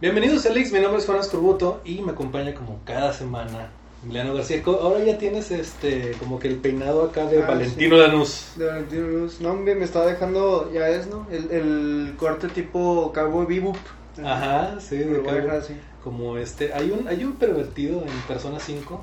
Bienvenidos 0.00 0.44
Alex, 0.46 0.72
mi 0.72 0.80
nombre 0.80 0.98
es 1.00 1.06
Juan 1.06 1.20
Escorbuto 1.20 1.80
y 1.84 2.02
me 2.02 2.12
acompaña 2.12 2.54
como 2.54 2.80
cada 2.84 3.12
semana 3.14 3.70
Emiliano 4.04 4.34
García. 4.34 4.62
Ahora 4.66 5.02
ya 5.02 5.16
tienes 5.16 5.50
este 5.50 6.12
como 6.18 6.38
que 6.38 6.48
el 6.48 6.56
peinado 6.56 7.02
acá 7.04 7.24
de 7.26 7.42
Ah, 7.42 7.46
Valentino 7.46 7.96
Lanús. 7.96 8.48
De 8.56 8.66
Valentino 8.66 9.06
Luz. 9.08 9.40
No, 9.40 9.52
hombre, 9.52 9.74
me 9.74 9.84
estaba 9.84 10.06
dejando, 10.06 10.70
ya 10.72 10.88
es, 10.90 11.06
¿no? 11.06 11.26
El, 11.30 11.50
el 11.50 12.14
corte 12.18 12.48
tipo 12.48 13.10
Cowboy 13.14 13.46
Bebop. 13.46 13.76
Ajá, 14.22 14.78
sí, 14.80 14.96
de 14.98 15.28
a 15.28 15.32
dejar 15.32 15.56
así. 15.56 15.74
como 16.04 16.36
este, 16.36 16.72
hay 16.74 16.90
un 16.90 17.08
hay 17.08 17.24
un 17.24 17.32
pervertido 17.34 18.02
en 18.02 18.12
Persona 18.28 18.60
5 18.60 19.02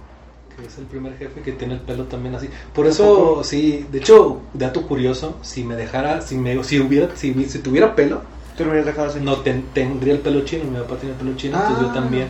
que 0.56 0.68
es 0.68 0.78
el 0.78 0.86
primer 0.86 1.18
jefe 1.18 1.42
que 1.42 1.52
tiene 1.54 1.74
el 1.74 1.80
pelo 1.82 2.04
también 2.06 2.36
así. 2.36 2.48
Por 2.74 2.86
¿A 2.86 2.90
eso 2.90 3.44
sí, 3.44 3.88
de 3.92 3.98
hecho, 3.98 4.42
dato 4.54 4.84
curioso, 4.88 5.38
si 5.42 5.64
me 5.64 5.76
dejara 5.76 6.22
si 6.22 6.36
me 6.38 6.64
si 6.64 6.80
hubiera 6.80 7.16
si, 7.16 7.34
si 7.46 7.60
tuviera 7.60 7.96
pelo, 7.96 8.22
Te 8.58 8.64
lo 8.64 8.70
hubieras 8.70 8.86
dejado 8.86 9.08
así. 9.10 9.20
no 9.20 9.38
ten- 9.38 9.66
tendría 9.74 10.14
el 10.14 10.20
pelo 10.20 10.42
chino, 10.46 10.66
mi 10.66 10.78
papá 10.78 10.96
tiene 10.98 11.14
el 11.14 11.20
pelo 11.20 11.36
chino, 11.36 11.58
entonces 11.58 11.82
yo 11.84 11.90
Ah, 11.90 11.94
también. 11.94 12.28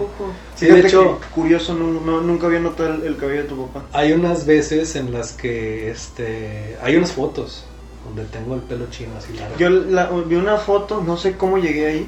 Sí, 0.56 0.68
de 0.68 0.80
hecho- 0.80 1.20
que 1.20 1.28
curioso, 1.36 1.74
no, 1.74 2.00
no- 2.00 2.22
nunca 2.22 2.48
había 2.48 2.60
notado 2.60 2.94
el, 2.94 3.04
el 3.04 3.18
cabello 3.18 3.44
de 3.44 3.48
tu 3.50 3.68
papá. 3.68 3.86
Hay 3.92 4.14
unas 4.14 4.46
veces 4.46 4.96
en 4.96 5.12
las 5.12 5.34
que 5.34 5.92
este 5.92 6.78
hay 6.82 6.96
unas 6.96 7.12
fotos 7.12 7.66
donde 8.06 8.24
tengo 8.26 8.56
el 8.56 8.62
pelo 8.62 8.86
chino 8.90 9.12
así 9.18 9.34
largo. 9.34 9.58
Yo 9.58 9.70
la- 9.70 10.10
vi 10.26 10.36
una 10.36 10.58
foto, 10.58 11.02
no 11.06 11.18
sé 11.18 11.36
cómo 11.38 11.58
llegué 11.58 11.88
ahí, 11.88 12.08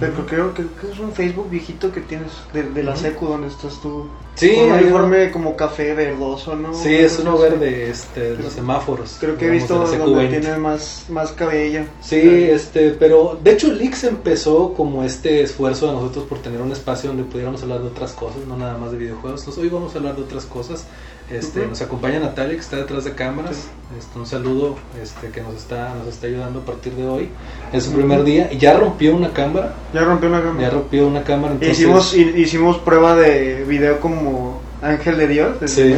pero 0.00 0.12
Ujú. 0.14 0.26
creo 0.26 0.54
que, 0.54 0.62
que 0.62 0.90
es 0.92 0.98
un 0.98 1.12
Facebook 1.12 1.48
viejito 1.50 1.92
que 1.92 2.00
tienes 2.00 2.32
de, 2.52 2.62
de 2.64 2.82
la 2.82 2.96
secu 2.96 3.26
donde 3.26 3.48
estás 3.48 3.80
tú. 3.80 4.06
Sí, 4.34 4.52
Con 4.56 4.64
un 4.64 4.72
uniforme 4.72 5.30
como 5.30 5.54
café 5.54 5.94
verdoso, 5.94 6.56
¿no? 6.56 6.74
Sí, 6.74 6.92
es 6.92 7.18
uno 7.20 7.38
verde, 7.38 7.88
este, 7.90 8.34
de 8.36 8.42
los 8.42 8.52
semáforos. 8.52 9.16
Creo 9.20 9.36
que 9.36 9.46
he 9.46 9.50
visto 9.50 9.78
donde 9.78 9.96
CQ20. 9.96 10.28
tienes 10.30 10.58
más, 10.58 11.04
más 11.08 11.30
cabello. 11.32 11.82
Sí, 12.00 12.20
este, 12.20 12.90
pero 12.90 13.38
de 13.42 13.52
hecho 13.52 13.70
Lix 13.72 14.02
empezó 14.02 14.74
como 14.74 15.04
este 15.04 15.42
esfuerzo 15.42 15.86
de 15.86 15.92
nosotros 15.92 16.24
por 16.24 16.38
tener 16.40 16.60
un 16.60 16.72
espacio 16.72 17.10
donde 17.10 17.22
pudiéramos 17.22 17.62
hablar 17.62 17.80
de 17.82 17.88
otras 17.88 18.12
cosas, 18.12 18.38
no 18.48 18.56
nada 18.56 18.76
más 18.76 18.90
de 18.90 18.98
videojuegos. 18.98 19.42
Entonces, 19.42 19.62
hoy 19.62 19.68
vamos 19.68 19.94
a 19.94 19.98
hablar 19.98 20.16
de 20.16 20.22
otras 20.22 20.46
cosas. 20.46 20.86
Este, 21.30 21.66
nos 21.66 21.80
acompaña 21.80 22.20
Natalia 22.20 22.54
que 22.54 22.60
está 22.60 22.76
detrás 22.76 23.04
de 23.04 23.12
cámaras. 23.14 23.56
Sí. 23.56 23.68
Este, 23.98 24.18
un 24.18 24.26
saludo, 24.26 24.76
este, 25.02 25.28
que 25.30 25.40
nos 25.40 25.54
está, 25.54 25.94
nos 25.94 26.06
está 26.08 26.26
ayudando 26.26 26.60
a 26.60 26.64
partir 26.64 26.92
de 26.94 27.06
hoy. 27.06 27.28
Es 27.72 27.84
su 27.84 27.92
primer 27.92 28.24
día 28.24 28.50
y 28.52 28.58
ya 28.58 28.76
rompió 28.78 29.14
una 29.16 29.32
cámara, 29.32 29.72
Ya 29.94 30.02
rompió 30.02 30.28
una 30.28 30.40
gama. 30.40 30.60
ya 30.60 30.70
rompió 30.70 31.06
una 31.06 31.22
cámara. 31.24 31.54
Entonces, 31.54 31.78
Hicimos, 31.78 32.14
hi- 32.14 32.34
hicimos 32.36 32.78
prueba 32.78 33.16
de 33.16 33.64
video 33.64 34.00
como 34.00 34.60
ángel 34.82 35.16
de 35.16 35.26
Dios. 35.28 35.56
Sí. 35.66 35.94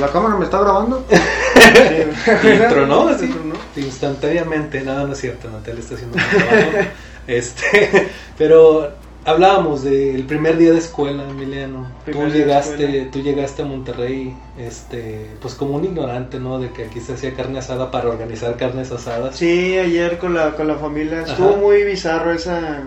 La 0.00 0.08
cámara 0.08 0.36
me 0.36 0.44
está 0.44 0.60
grabando. 0.60 1.04
Y 2.42 2.68
tronó 2.68 3.08
así. 3.08 3.26
Y 3.26 3.28
tronó. 3.28 3.54
instantáneamente, 3.76 4.80
nada, 4.82 5.06
no 5.06 5.12
es 5.12 5.20
cierto, 5.20 5.48
Natalia 5.50 5.80
está 5.80 5.94
haciendo 5.94 6.16
un 6.16 6.22
trabajo. 6.24 6.88
este, 7.26 8.08
pero 8.38 8.90
hablábamos 9.24 9.82
del 9.84 10.24
primer 10.24 10.56
día 10.56 10.72
de 10.72 10.78
escuela, 10.78 11.22
Emiliano. 11.28 11.86
Tú 12.10 12.18
de 12.18 12.30
llegaste, 12.30 13.08
tú 13.12 13.20
llegaste 13.20 13.62
a 13.62 13.64
Monterrey, 13.66 14.34
este, 14.58 15.26
pues 15.40 15.54
como 15.54 15.76
un 15.76 15.84
ignorante, 15.84 16.38
¿no? 16.38 16.58
De 16.58 16.70
que 16.70 16.84
aquí 16.84 17.00
se 17.00 17.14
hacía 17.14 17.34
carne 17.34 17.58
asada 17.58 17.90
para 17.90 18.08
organizar 18.08 18.56
carnes 18.56 18.90
asadas. 18.92 19.36
Sí, 19.36 19.76
ayer 19.78 20.18
con 20.18 20.34
la, 20.34 20.52
con 20.52 20.66
la 20.68 20.76
familia. 20.76 21.22
Estuvo 21.22 21.56
muy 21.56 21.84
bizarro 21.84 22.32
esa 22.32 22.82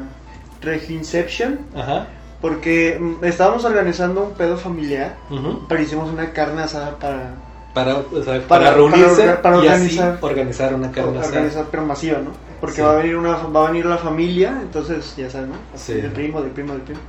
Reginception. 0.62 1.60
Ajá. 1.76 2.08
Porque 2.42 2.98
mm, 3.00 3.24
estábamos 3.26 3.64
organizando 3.66 4.24
un 4.24 4.32
pedo 4.34 4.58
familiar. 4.58 5.16
ujú. 5.30 5.62
Pero 5.68 5.82
hicimos 5.82 6.10
una 6.12 6.32
carne 6.32 6.64
asada 6.64 6.98
para 7.00 7.36
Para, 7.74 7.98
o 7.98 8.24
sea, 8.24 8.42
para, 8.42 8.48
Para- 8.48 8.74
reunirse 8.74 9.16
para 9.24 9.34
orga- 9.38 9.42
para 9.42 9.56
y 9.56 9.60
organizar. 9.60 10.14
así 10.14 10.26
organizar 10.26 10.74
una 10.74 10.92
carne 10.92 11.20
asada. 11.20 11.28
organizar, 11.38 11.66
pero 11.72 11.86
masiva, 11.86 12.20
¿no? 12.20 12.32
Porque 12.64 12.78
Sí. 12.78 12.82
va 12.82 12.94
a 12.94 12.96
venir 12.96 13.18
una 13.18 13.36
va 13.36 13.68
a 13.68 13.72
venir 13.72 13.86
la 13.86 13.98
familia, 13.98 14.58
entonces 14.62 15.16
ya 15.18 15.30
sabes, 15.30 15.50
¿no? 15.50 15.56
Sí. 15.76 15.96
Del 15.96 16.12
primo, 16.14 16.42
del 16.42 16.52
primo, 16.52 16.72
del 16.72 16.82
primo. 16.84 17.02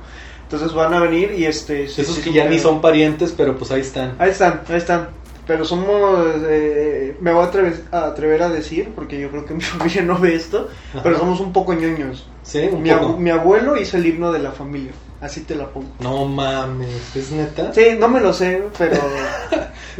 Entonces 0.43 0.73
van 0.73 0.93
a 0.93 0.99
venir 0.99 1.31
y 1.31 1.45
este. 1.45 1.87
sí, 1.87 2.01
Esos 2.01 2.17
que 2.19 2.33
ya 2.33 2.43
ni 2.49 2.59
son 2.59 2.81
parientes, 2.81 3.33
pero 3.37 3.55
pues 3.57 3.71
ahí 3.71 3.79
están. 3.79 4.15
Ahí 4.19 4.31
están, 4.31 4.63
ahí 4.67 4.75
están. 4.75 5.07
Pero 5.47 5.63
somos, 5.63 6.25
eh, 6.49 7.15
me 7.21 7.31
voy 7.31 7.43
a 7.45 7.47
atrever, 7.47 7.83
a 7.91 8.05
atrever 8.07 8.43
a 8.43 8.49
decir, 8.49 8.89
porque 8.93 9.17
yo 9.17 9.29
creo 9.29 9.45
que 9.45 9.53
mi 9.59 9.61
familia 9.61 10.01
no 10.01 10.17
ve 10.19 10.35
esto, 10.35 10.67
pero 11.01 11.11
Ajá. 11.15 11.19
somos 11.19 11.39
un 11.39 11.53
poco 11.53 11.73
ñoños. 11.73 12.27
Sí, 12.43 12.67
un 12.69 12.81
Mi, 12.83 12.89
poco. 12.91 13.05
abu- 13.05 13.17
mi 13.17 13.29
abuelo 13.29 13.77
hizo 13.77 13.95
el 13.95 14.05
himno 14.07 14.33
de 14.33 14.39
la 14.39 14.51
familia, 14.51 14.91
así 15.21 15.41
te 15.41 15.55
la 15.55 15.67
pongo. 15.69 15.87
No 16.01 16.25
mames, 16.25 17.15
¿es 17.15 17.31
neta? 17.31 17.71
Sí, 17.73 17.95
no 17.97 18.07
me 18.09 18.19
lo 18.19 18.33
sé, 18.33 18.61
pero 18.77 18.97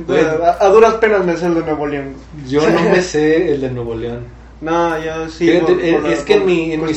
Bueno. 0.05 0.43
a, 0.43 0.65
a 0.65 0.69
duras 0.69 0.95
penas 0.95 1.23
me 1.23 1.37
sé 1.37 1.45
el 1.45 1.55
de 1.55 1.61
Nuevo 1.61 1.87
León. 1.87 2.13
Yo 2.47 2.67
no 2.69 2.81
me 2.89 3.01
sé 3.01 3.53
el 3.53 3.61
de 3.61 3.69
Nuevo 3.71 3.95
León. 3.95 4.25
No, 4.61 4.97
yo 5.03 5.29
sí. 5.29 5.47
Fíjate, 5.49 5.73
por- 5.73 5.81
eh, 5.83 5.97
por 6.01 6.09
es 6.11 6.19
que 6.23 6.33
en 6.35 6.45
mi, 6.45 6.71
en, 6.73 6.83
mi, 6.85 6.91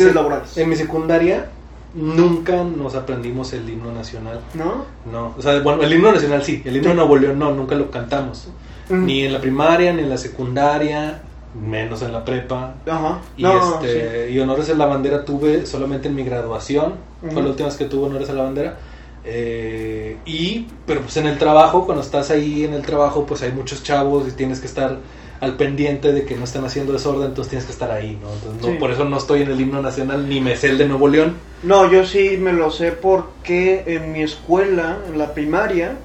en 0.57 0.69
mi 0.69 0.77
secundaria 0.77 1.47
nunca 1.95 2.63
nos 2.65 2.95
aprendimos 2.95 3.53
el 3.53 3.69
himno 3.69 3.93
nacional. 3.93 4.41
¿No? 4.55 4.85
No, 5.11 5.35
o 5.37 5.43
sea, 5.43 5.61
bueno, 5.61 5.83
el 5.83 5.93
himno 5.93 6.13
nacional 6.13 6.43
sí, 6.45 6.63
el 6.65 6.77
himno 6.77 6.91
Sí. 6.91 6.97
Nuevo 6.97 7.17
León 7.17 7.39
no, 7.39 7.53
nunca 7.53 7.75
lo 7.75 7.91
cantamos. 7.91 8.49
Mm. 8.89 9.05
Ni 9.07 9.25
en 9.25 9.33
la 9.33 9.41
primaria, 9.41 9.93
ni 9.93 10.03
en 10.03 10.09
la 10.11 10.19
secundaria, 10.19 11.23
menos 11.61 12.03
en 12.03 12.13
la 12.13 12.25
prepa. 12.25 12.75
Ajá. 12.87 13.19
Y, 13.37 13.43
No, 13.43 13.81
este, 13.83 14.31
y 14.31 14.39
honores 14.39 14.71
a 14.71 14.75
la 14.75 14.87
bandera 14.87 15.25
tuve 15.25 15.67
solamente 15.67 16.09
en 16.09 16.15
mi 16.15 16.25
graduación, 16.25 16.95
fue 17.33 17.43
la 17.43 17.49
última 17.49 17.69
vez 17.69 17.77
que 17.77 17.87
tuve 17.87 18.07
honores 18.07 18.31
a 18.31 18.35
la 18.35 18.45
bandera. 18.45 18.77
Eh, 19.25 20.17
y, 20.25 20.67
pero 20.87 21.01
pues 21.03 21.17
en 21.19 21.27
el 21.27 21.37
trabajo, 21.39 21.85
cuando 21.85 22.03
estás 22.03 22.31
ahí 22.31 22.65
en 22.65 22.73
el 22.73 22.83
trabajo, 22.83 23.27
pues 23.27 23.43
hay 23.43 23.53
muchos 23.53 23.83
chavos 23.83 24.27
y 24.29 24.33
tienes 24.33 24.61
que 24.61 24.67
estar 24.67 24.97
al 25.41 25.57
pendiente 25.57 26.13
de 26.13 26.25
que 26.25 26.35
no 26.37 26.45
estén 26.45 26.65
haciendo 26.65 26.93
desorden, 26.93 27.29
entonces 27.29 27.51
tienes 27.51 27.65
que 27.67 27.73
estar 27.73 27.91
ahí, 27.91 28.19
¿no? 28.21 28.33
Entonces, 28.33 28.63
no- 28.63 28.73
Sí. 28.73 28.77
por 28.79 28.91
eso 28.91 29.05
no 29.05 29.19
estoy 29.19 29.43
en 29.43 29.51
el 29.51 29.61
himno 29.61 29.81
nacional 29.81 30.29
ni 30.29 30.41
me 30.41 30.57
sé 30.57 30.69
el 30.71 30.79
de 30.79 30.89
Nuevo 30.89 31.07
León. 31.09 31.37
No, 31.63 31.91
yo 31.91 32.05
sí 32.05 32.37
me 32.41 32.53
lo 32.53 32.71
sé 32.71 32.93
porque 32.93 33.85
en 33.87 34.13
mi 34.13 34.23
escuela, 34.23 34.99
en 35.09 35.17
la 35.19 35.33
primaria, 35.35 35.97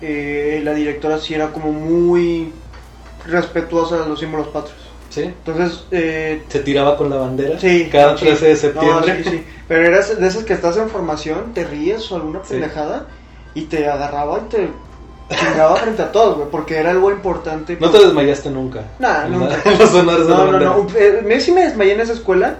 eh, 0.00 0.60
la 0.64 0.72
directora 0.72 1.18
sí 1.18 1.34
era 1.34 1.48
como 1.52 1.72
muy 1.72 2.52
respetuosa 3.26 3.98
de 4.02 4.08
los 4.08 4.18
símbolos 4.20 4.48
patrios. 4.48 4.78
¿Sí? 5.10 5.22
Entonces, 5.22 5.84
eh, 5.90 6.42
Se 6.48 6.60
tiraba 6.60 6.96
con 6.96 7.10
la 7.10 7.16
bandera 7.16 7.58
sí. 7.58 7.88
cada 7.90 8.16
sí. 8.16 8.24
13 8.26 8.46
de 8.46 8.52
No, 8.54 8.58
septiembre. 8.60 9.24
sí, 9.24 9.30
sí. 9.30 9.44
Pero 9.66 9.86
eras 9.86 10.18
de 10.20 10.26
esas 10.26 10.44
que 10.44 10.52
estás 10.52 10.76
en 10.76 10.88
formación, 10.88 11.52
te 11.52 11.64
ríes 11.64 12.10
o 12.12 12.16
alguna 12.16 12.40
pendejada 12.42 13.06
y 13.54 13.62
te 13.62 13.88
agarraba 13.88 14.38
y 14.38 14.48
te 14.48 14.68
chingaba 15.36 15.76
frente 15.76 16.02
a 16.02 16.12
todos, 16.12 16.36
güey, 16.36 16.48
porque 16.50 16.76
era 16.76 16.90
algo 16.90 17.10
importante. 17.10 17.76
No 17.80 17.90
te 17.90 17.98
desmayaste 17.98 18.50
nunca. 18.50 18.84
Nah, 18.98 19.26
nunca. 19.26 19.56
No, 19.92 20.02
no, 20.02 20.36
bandera. 20.36 20.58
no. 20.60 20.86
Eh, 20.96 21.40
sí 21.40 21.52
me 21.52 21.62
desmayé 21.64 21.92
en 21.94 22.00
esa 22.00 22.12
escuela, 22.12 22.56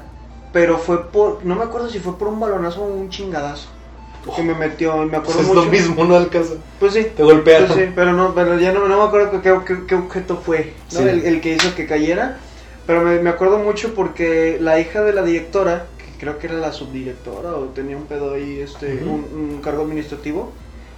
pero 0.52 0.78
fue 0.78 1.10
por. 1.10 1.44
No 1.44 1.54
me 1.56 1.64
acuerdo 1.64 1.88
si 1.88 1.98
fue 1.98 2.16
por 2.18 2.28
un 2.28 2.38
balonazo 2.40 2.82
o 2.82 2.86
un 2.88 3.08
chingadazo. 3.10 3.68
Que 4.36 4.42
me 4.42 4.54
metió, 4.54 4.96
me 4.98 5.18
Pues 5.18 5.20
acuerdo 5.22 5.40
es 5.40 5.46
mucho. 5.48 5.64
lo 5.64 5.70
mismo, 5.70 6.04
¿no? 6.04 6.14
Al 6.16 6.28
caso. 6.28 6.58
Pues 6.78 6.92
sí. 6.92 7.06
Te 7.16 7.22
golpearon. 7.22 7.68
Pues 7.68 7.78
sí, 7.80 7.92
pero 7.94 8.12
no, 8.12 8.34
pero 8.34 8.58
ya 8.58 8.70
no, 8.72 8.86
no 8.86 8.98
me 8.98 9.04
acuerdo 9.04 9.40
qué, 9.40 9.54
qué- 9.66 9.86
qué 9.86 9.94
objeto 9.94 10.36
fue, 10.44 10.74
¿no? 10.92 10.98
Sí. 11.00 11.08
El, 11.08 11.24
el 11.24 11.40
que 11.40 11.54
hizo 11.54 11.74
que 11.74 11.86
cayera. 11.86 12.36
Pero 12.86 13.00
me, 13.02 13.18
me 13.20 13.30
acuerdo 13.30 13.58
mucho 13.58 13.94
porque 13.94 14.58
la 14.60 14.78
hija 14.78 15.02
de 15.02 15.12
la 15.14 15.22
directora, 15.22 15.86
que 15.96 16.18
creo 16.20 16.38
que 16.38 16.48
era 16.48 16.56
la 16.56 16.72
subdirectora 16.72 17.50
o 17.54 17.64
tenía 17.66 17.96
un 17.96 18.04
pedo 18.04 18.34
ahí, 18.34 18.60
este, 18.60 19.02
un 19.04 19.60
cargo 19.62 19.82
administrativo, 19.84 20.52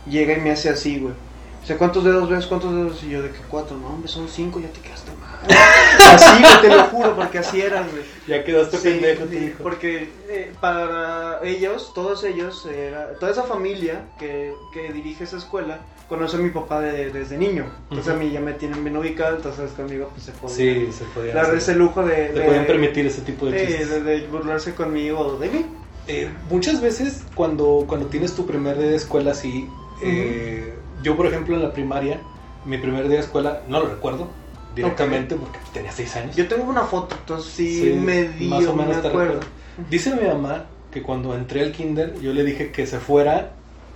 llega 0.09 0.33
y 0.37 0.41
me 0.41 0.51
hace 0.51 0.69
así, 0.71 0.99
güey. 0.99 1.15
Dice, 1.63 1.77
¿cuántos 1.77 2.03
dedos 2.05 2.29
ves? 2.29 2.47
¿Cuántos 2.47 2.75
dedos? 2.75 3.03
Y 3.05 3.11
yo, 3.11 3.23
¿de 3.23 3.31
qué 3.31 3.39
cuatro? 3.49 3.77
No, 3.77 3.87
hombre, 3.89 4.09
son 4.09 4.29
cinco, 4.29 4.59
ya 4.61 4.69
te 4.69 4.81
quedaste 4.81 5.13
mal. 5.21 5.39
así, 6.15 6.43
güey, 6.43 6.61
te 6.61 6.69
lo 6.69 6.83
juro, 6.85 7.15
porque 7.15 7.39
así 7.39 7.61
eran, 7.61 7.89
güey. 7.91 8.03
Ya 8.27 8.43
quedaste 8.45 8.79
Sí, 8.79 8.83
pendejo, 8.89 9.25
te 9.25 9.31
sí, 9.39 9.45
dijo. 9.47 9.63
porque 9.63 10.09
eh, 10.29 10.53
para 10.61 11.39
ellos, 11.45 11.93
todos 11.95 12.25
ellos, 12.25 12.67
era- 12.67 13.13
toda 13.21 13.31
esa 13.31 13.45
familia 13.45 14.07
que, 14.19 14.53
que 14.75 14.93
dirige 14.93 15.23
esa 15.23 15.37
escuela, 15.37 15.79
conoce 16.09 16.37
a 16.37 16.41
mi 16.41 16.51
papá 16.51 16.81
de- 16.81 17.11
desde 17.11 17.39
niño. 17.39 17.67
Entonces 17.91 18.13
Ujú. 18.13 18.17
a 18.21 18.25
mí 18.25 18.33
ya 18.33 18.41
me 18.41 18.55
tienen 18.55 18.83
bien 18.83 18.97
ubicado, 18.97 19.37
entonces 19.37 19.71
conmigo 19.71 20.09
pues 20.13 20.25
se 20.25 20.33
podía 20.33 20.57
Sí, 20.57 20.89
se 20.93 21.05
podía. 21.15 21.33
dar 21.33 21.55
ese 21.55 21.77
lujo 21.77 22.05
de... 22.05 22.27
Te 22.31 22.41
podían 22.43 22.67
permitir 22.67 23.07
ese 23.07 23.21
tipo 23.23 23.47
de 23.47 23.53
de, 23.53 23.67
chistes. 23.69 23.89
de- 23.91 24.03
de 24.03 24.27
burlarse 24.27 24.75
conmigo 24.75 25.21
o 25.21 25.39
de 25.39 25.49
mí. 25.49 25.67
Eh, 26.09 26.29
muchas 26.51 26.81
veces 26.81 27.23
cuando, 27.37 27.85
cuando 27.87 28.07
tienes 28.09 28.35
tu 28.35 28.45
primer 28.47 28.77
día 28.77 28.89
de 28.89 28.97
escuela 28.97 29.31
así, 29.31 29.69
eh, 30.03 30.72
yo 31.03 31.17
por 31.17 31.27
ejemplo 31.27 31.57
en 31.57 31.63
la 31.63 31.73
primaria, 31.73 32.21
mi 32.65 32.79
primer 32.79 33.09
día 33.09 33.19
de 33.19 33.25
escuela, 33.25 33.63
no 33.69 33.81
lo 33.81 33.87
recuerdo 33.89 34.29
directamente 34.75 35.35
porque 35.37 35.59
tenía 35.73 35.93
seis 35.93 36.15
años. 36.17 36.35
Yo 36.37 36.47
tengo 36.49 36.65
una 36.65 36.83
foto, 36.85 37.15
entonces 37.19 37.53
sí, 37.53 37.81
Sí, 37.83 37.93
medio 37.93 38.49
más 38.49 38.67
o 38.67 38.75
menos 38.75 38.97
me 38.97 39.03
te 39.03 39.09
acuerdo. 39.09 39.33
recuerdo. 39.41 39.53
Dice 39.91 40.15
mi 40.15 40.27
mamá 40.27 40.65
que 40.91 41.03
cuando 41.03 41.35
entré 41.35 41.63
al 41.63 41.73
kinder 41.73 42.15
yo 42.21 42.33
le 42.33 42.45
dije 42.45 42.71
que 42.71 42.87
se 42.87 42.99
fuera 42.99 43.53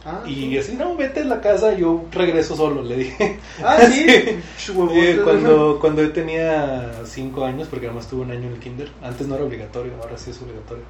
Ah, 0.09 0.23
y 0.25 0.35
sí. 0.51 0.59
así, 0.59 0.75
no, 0.75 0.95
vete 0.95 1.23
a 1.23 1.25
la 1.25 1.41
casa, 1.41 1.75
yo 1.75 2.05
regreso 2.13 2.55
solo, 2.55 2.81
le 2.83 2.97
dije. 2.97 3.41
Ah, 3.61 3.77
sí. 3.91 4.07
Sí. 4.57 4.73
Cuando, 5.25 5.79
cuando 5.81 6.01
yo 6.03 6.13
tenía 6.13 6.93
5 7.05 7.45
años, 7.45 7.67
porque 7.67 7.87
además 7.87 8.07
tuve 8.07 8.23
un 8.23 8.31
año 8.31 8.47
en 8.47 8.53
el 8.53 8.61
kinder, 8.61 8.89
antes 9.03 9.27
no 9.27 9.35
era 9.35 9.43
obligatorio, 9.45 9.93
ahora 10.01 10.17
sí 10.17 10.31
es 10.31 10.41
obligatorio. 10.41 10.85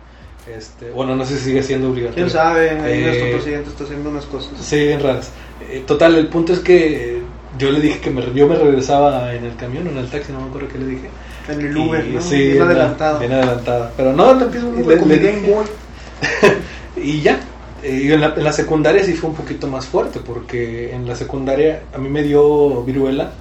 Este, 0.55 0.91
bueno, 0.91 1.17
no 1.17 1.25
sé 1.25 1.39
si 1.39 1.45
sigue 1.47 1.63
siendo 1.63 1.91
obligatorio. 1.91 2.27
¿Quién 2.27 2.31
sabe? 2.31 2.71
Ahí 2.71 3.01
Eh, 3.01 3.05
nuestro 3.07 3.31
presidente 3.33 3.71
está 3.71 3.85
haciendo 3.85 4.11
unas 4.11 4.25
cosas. 4.27 4.53
Sí, 4.61 4.77
bien 4.77 5.01
raras. 5.03 5.31
Eh, 5.69 5.83
total, 5.87 6.15
el 6.17 6.29
punto 6.29 6.53
es 6.53 6.61
que 6.61 7.21
yo 7.59 7.71
le 7.71 7.81
dije 7.81 7.99
que 8.01 8.11
me, 8.11 8.23
yo 8.35 8.47
me 8.47 8.55
regresaba 8.57 9.35
en 9.35 9.45
el 9.45 9.57
camión 9.57 9.87
o 9.89 9.91
en 9.91 9.99
el 9.99 10.09
taxi, 10.09 10.33
no 10.33 10.41
me 10.41 10.49
acuerdo 10.49 10.69
qué 10.69 10.79
le 10.79 10.87
dije. 10.87 11.09
En 11.49 11.61
el 11.61 11.77
Uber, 11.77 12.07
Y 12.07 12.11
¿no? 12.13 12.21
sí, 12.21 12.37
bien 12.37 12.59
no, 12.59 12.65
adelantado. 12.65 13.19
Bien 13.19 13.33
adelantado. 13.33 13.91
Pero 13.97 14.13
no, 14.13 14.35
le, 14.35 14.45
Uber 14.83 15.07
le- 15.07 15.17
le 15.17 15.19
dije. 15.33 15.53
Y 16.97 17.21
ya. 17.21 17.41
Eh, 17.83 18.03
y 18.05 18.13
en 18.13 18.21
la, 18.21 18.35
en 18.37 18.43
la 18.45 18.53
secundaria 18.53 19.05
sí 19.05 19.13
fue 19.15 19.31
un 19.31 19.37
poquito 19.37 19.67
más 19.67 19.87
fuerte, 19.87 20.21
porque 20.25 20.93
en 20.95 21.07
la 21.07 21.15
secundaria 21.15 21.83
a 21.95 21.99
mí 21.99 22.09
me 22.09 22.23
dio 22.23 22.83
viruela 22.85 23.33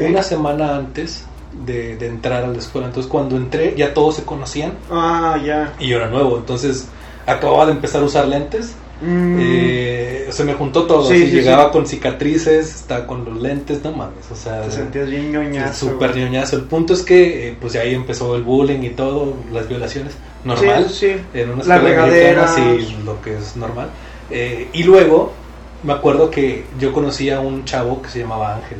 una 0.00 0.22
semana 0.22 0.76
antes 0.76 1.24
de, 1.52 1.96
de 1.96 2.06
entrar 2.06 2.44
a 2.44 2.48
la 2.48 2.58
escuela. 2.58 2.86
Entonces 2.88 3.10
cuando 3.10 3.36
entré 3.36 3.74
ya 3.76 3.92
todos 3.94 4.16
se 4.16 4.24
conocían 4.24 4.72
Ah, 4.90 5.38
ya. 5.44 5.74
y 5.78 5.88
yo 5.88 5.96
era 5.96 6.08
nuevo. 6.08 6.36
Entonces 6.38 6.88
acababa 7.26 7.66
de 7.66 7.72
empezar 7.72 8.02
a 8.02 8.04
usar 8.04 8.26
lentes. 8.28 8.74
Mm. 9.02 9.38
Eh, 9.40 10.26
se 10.30 10.44
me 10.44 10.52
juntó 10.54 10.84
todo. 10.84 11.08
Sí, 11.08 11.26
llegaba 11.26 11.64
sí. 11.64 11.70
con 11.72 11.86
cicatrices, 11.86 12.74
estaba 12.76 13.06
con 13.06 13.24
los 13.24 13.40
lentes, 13.40 13.82
no 13.82 13.92
mames. 13.92 14.30
O 14.30 14.36
sea, 14.36 14.62
Te 14.62 14.70
sentías 14.70 15.08
bien 15.08 15.32
ñoñazo. 15.32 15.90
súper 15.90 16.14
ñoñazo. 16.16 16.56
El 16.56 16.62
punto 16.64 16.92
es 16.92 17.02
que 17.02 17.48
eh, 17.48 17.56
pues 17.60 17.72
de 17.72 17.80
ahí 17.80 17.94
empezó 17.94 18.36
el 18.36 18.42
bullying 18.42 18.82
y 18.82 18.90
todo, 18.90 19.34
las 19.52 19.68
violaciones. 19.68 20.12
Normal. 20.44 20.86
En 21.34 21.50
una 21.50 21.62
escuela 21.62 22.48
sí, 22.48 22.96
lo 23.04 23.20
que 23.22 23.36
es 23.36 23.56
normal. 23.56 23.88
Eh, 24.30 24.68
y 24.72 24.82
luego 24.84 25.32
me 25.82 25.92
acuerdo 25.94 26.30
que 26.30 26.64
yo 26.78 26.92
conocí 26.92 27.30
a 27.30 27.40
un 27.40 27.64
chavo 27.64 28.00
que 28.02 28.08
se 28.10 28.20
llamaba 28.20 28.54
Ángel. 28.56 28.78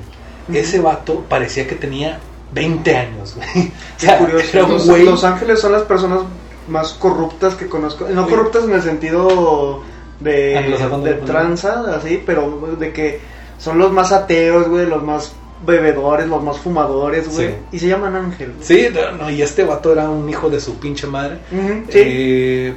Ese 0.53 0.81
vato 0.81 1.25
parecía 1.29 1.67
que 1.67 1.75
tenía 1.77 2.19
20 2.53 2.97
años, 2.97 3.35
güey. 3.37 3.49
O 3.69 4.01
Qué 4.01 4.07
sea, 4.07 4.19
curioso. 4.19 4.69
Los, 4.69 4.87
güey. 4.87 5.05
Los 5.05 5.25
Ángeles 5.25 5.61
son 5.61 5.73
las 5.73 5.83
personas 5.83 6.21
más 6.69 6.93
corruptas 6.95 7.55
que 7.55 7.67
conozco. 7.69 8.09
No 8.09 8.27
corruptas 8.29 8.65
en 8.65 8.73
el 8.73 8.83
sentido 8.83 9.83
de, 10.21 10.57
Anglosajón 10.57 11.05
de 11.05 11.15
tranza, 11.15 11.85
así, 11.97 12.23
pero 12.25 12.77
de 12.79 12.93
que 12.93 13.21
son 13.59 13.79
los 13.79 13.93
más 13.93 14.13
ateos, 14.13 14.69
güey, 14.69 14.87
los 14.87 15.03
más 15.03 15.33
bebedores, 15.67 16.27
los 16.27 16.43
más 16.43 16.59
fumadores, 16.59 17.29
güey. 17.35 17.49
Sí. 17.49 17.55
Y 17.73 17.79
se 17.79 17.89
llaman 17.89 18.17
Ángel. 18.17 18.55
güey. 18.55 18.67
Sí, 18.67 18.89
no, 19.19 19.31
y 19.31 19.43
este 19.43 19.65
vato 19.65 19.93
era 19.93 20.09
un 20.09 20.29
hijo 20.29 20.49
de 20.49 20.61
su 20.61 20.79
pinche 20.79 21.07
madre. 21.07 21.39
Sí. 21.51 21.93
Eh, 21.93 22.75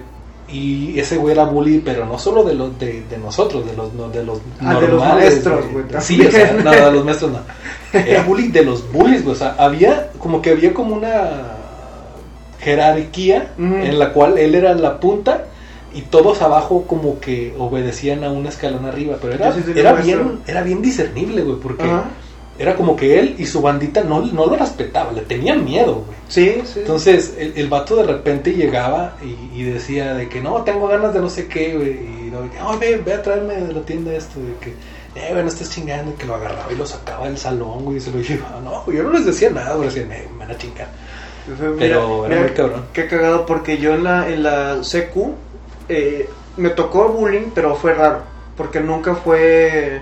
y 0.50 1.00
ese 1.00 1.18
güey 1.18 1.34
era 1.34 1.46
bully, 1.46 1.82
pero 1.84 2.06
no 2.06 2.20
solo 2.20 2.44
de 2.44 2.54
los 2.54 2.78
de, 2.80 3.04
de 3.10 3.18
nosotros, 3.18 3.66
de 3.66 3.76
los 3.76 3.94
no, 3.94 4.10
de 4.10 4.24
los 4.24 4.40
Ah, 4.60 4.76
de 4.76 4.82
los 4.82 4.90
normales, 4.92 5.32
maestros, 5.32 5.66
güey, 5.72 5.86
Sí, 6.00 6.26
o 6.26 6.32
sea, 6.32 6.54
no, 6.54 6.72
de 6.72 6.92
los 6.92 7.06
maestros 7.06 7.32
no. 7.32 7.40
Era 8.00 8.24
bully 8.24 8.50
de 8.50 8.64
los 8.64 8.92
bullies, 8.92 9.24
güey. 9.24 9.36
O 9.36 9.40
sea, 9.40 9.56
había 9.58 10.10
como 10.20 10.42
que 10.42 10.52
había 10.52 10.74
como 10.74 10.96
una 10.96 11.54
jerarquía 12.60 13.54
en 13.58 14.00
la 14.00 14.14
cual 14.14 14.38
él 14.38 14.56
era 14.56 14.74
la 14.74 15.00
punta 15.00 15.46
y 15.94 16.02
todos 16.02 16.42
abajo 16.42 16.86
como 16.88 17.20
que 17.20 17.54
obedecían 17.58 18.24
a 18.24 18.32
un 18.32 18.46
escalón 18.48 18.86
arriba, 18.86 19.18
pero 19.22 19.34
era, 19.34 19.54
sí 19.54 19.62
era 19.76 19.94
bien 19.94 20.40
era 20.48 20.64
bien 20.64 20.82
discernible, 20.82 21.42
güey, 21.44 21.58
porque. 21.60 21.86
Era 22.60 22.76
como 22.76 22.96
que 22.96 23.20
él 23.20 23.36
y 23.40 23.46
su 23.46 23.62
bandita 23.62 24.04
no, 24.04 24.22
no 24.28 24.46
lo 24.46 24.56
respetaban, 24.56 25.16
le 25.16 25.22
tenían 25.22 25.66
miedo, 25.66 26.04
güey. 26.06 26.18
Sí, 26.28 26.62
sí. 26.66 26.80
Entonces 26.80 27.36
el, 27.38 27.54
el 27.56 27.68
vato 27.68 27.96
de 27.96 28.04
repente 28.04 28.54
llegaba 28.54 29.16
y, 29.24 29.60
y 29.60 29.64
decía 29.64 30.14
de 30.14 30.30
que 30.30 30.40
no, 30.42 30.64
tengo 30.64 30.88
ganas 30.88 31.14
de 31.14 31.20
no 31.20 31.30
sé 31.30 31.48
qué, 31.48 31.76
güey. 31.76 31.90
Y 31.92 32.24
que, 32.52 32.58
"Ay, 32.60 32.78
ve, 32.80 32.98
ve 33.06 33.14
a 33.14 33.22
traerme 33.22 33.56
de 33.56 33.74
la 33.74 33.82
tienda 33.82 34.14
esto, 34.14 34.40
de 34.40 34.54
que, 34.60 34.70
eh, 35.20 35.30
güey, 35.32 35.44
no 35.44 35.50
estés 35.50 35.70
chingando. 35.70 36.12
Y 36.12 36.16
que 36.16 36.26
lo 36.26 36.36
agarraba 36.36 36.72
y 36.72 36.76
lo 36.76 36.86
sacaba 36.86 37.28
del 37.28 37.38
salón, 37.38 37.86
güey, 37.86 37.98
y 37.98 38.00
se 38.02 38.12
lo 38.12 38.20
llevaba. 38.22 38.60
No, 38.60 38.84
güey, 38.84 38.98
yo 38.98 39.04
no 39.04 39.12
les 39.14 39.26
decía 39.26 39.50
nada, 39.50 39.76
güey, 39.76 39.90
decían, 39.90 40.10
me 40.10 40.26
van 40.38 40.52
a 40.52 40.58
chingar. 40.58 40.88
Mira, 41.48 41.76
Pero 41.80 42.26
era 42.26 42.30
mira 42.36 42.42
muy 42.48 42.52
cabrón. 42.56 42.86
Qué 42.94 43.08
cagado, 43.08 43.46
porque 43.46 43.78
yo 43.78 43.94
en 43.96 44.04
la, 44.04 44.30
en 44.30 44.44
la 44.44 44.84
secu 44.84 45.36
eh, 45.90 46.30
me 46.58 46.70
tocó 46.70 47.10
bullying, 47.10 47.50
pero 47.54 47.76
fue 47.76 47.94
raro. 47.94 48.22
Porque 48.56 48.80
nunca 48.80 49.16
fue 49.16 50.02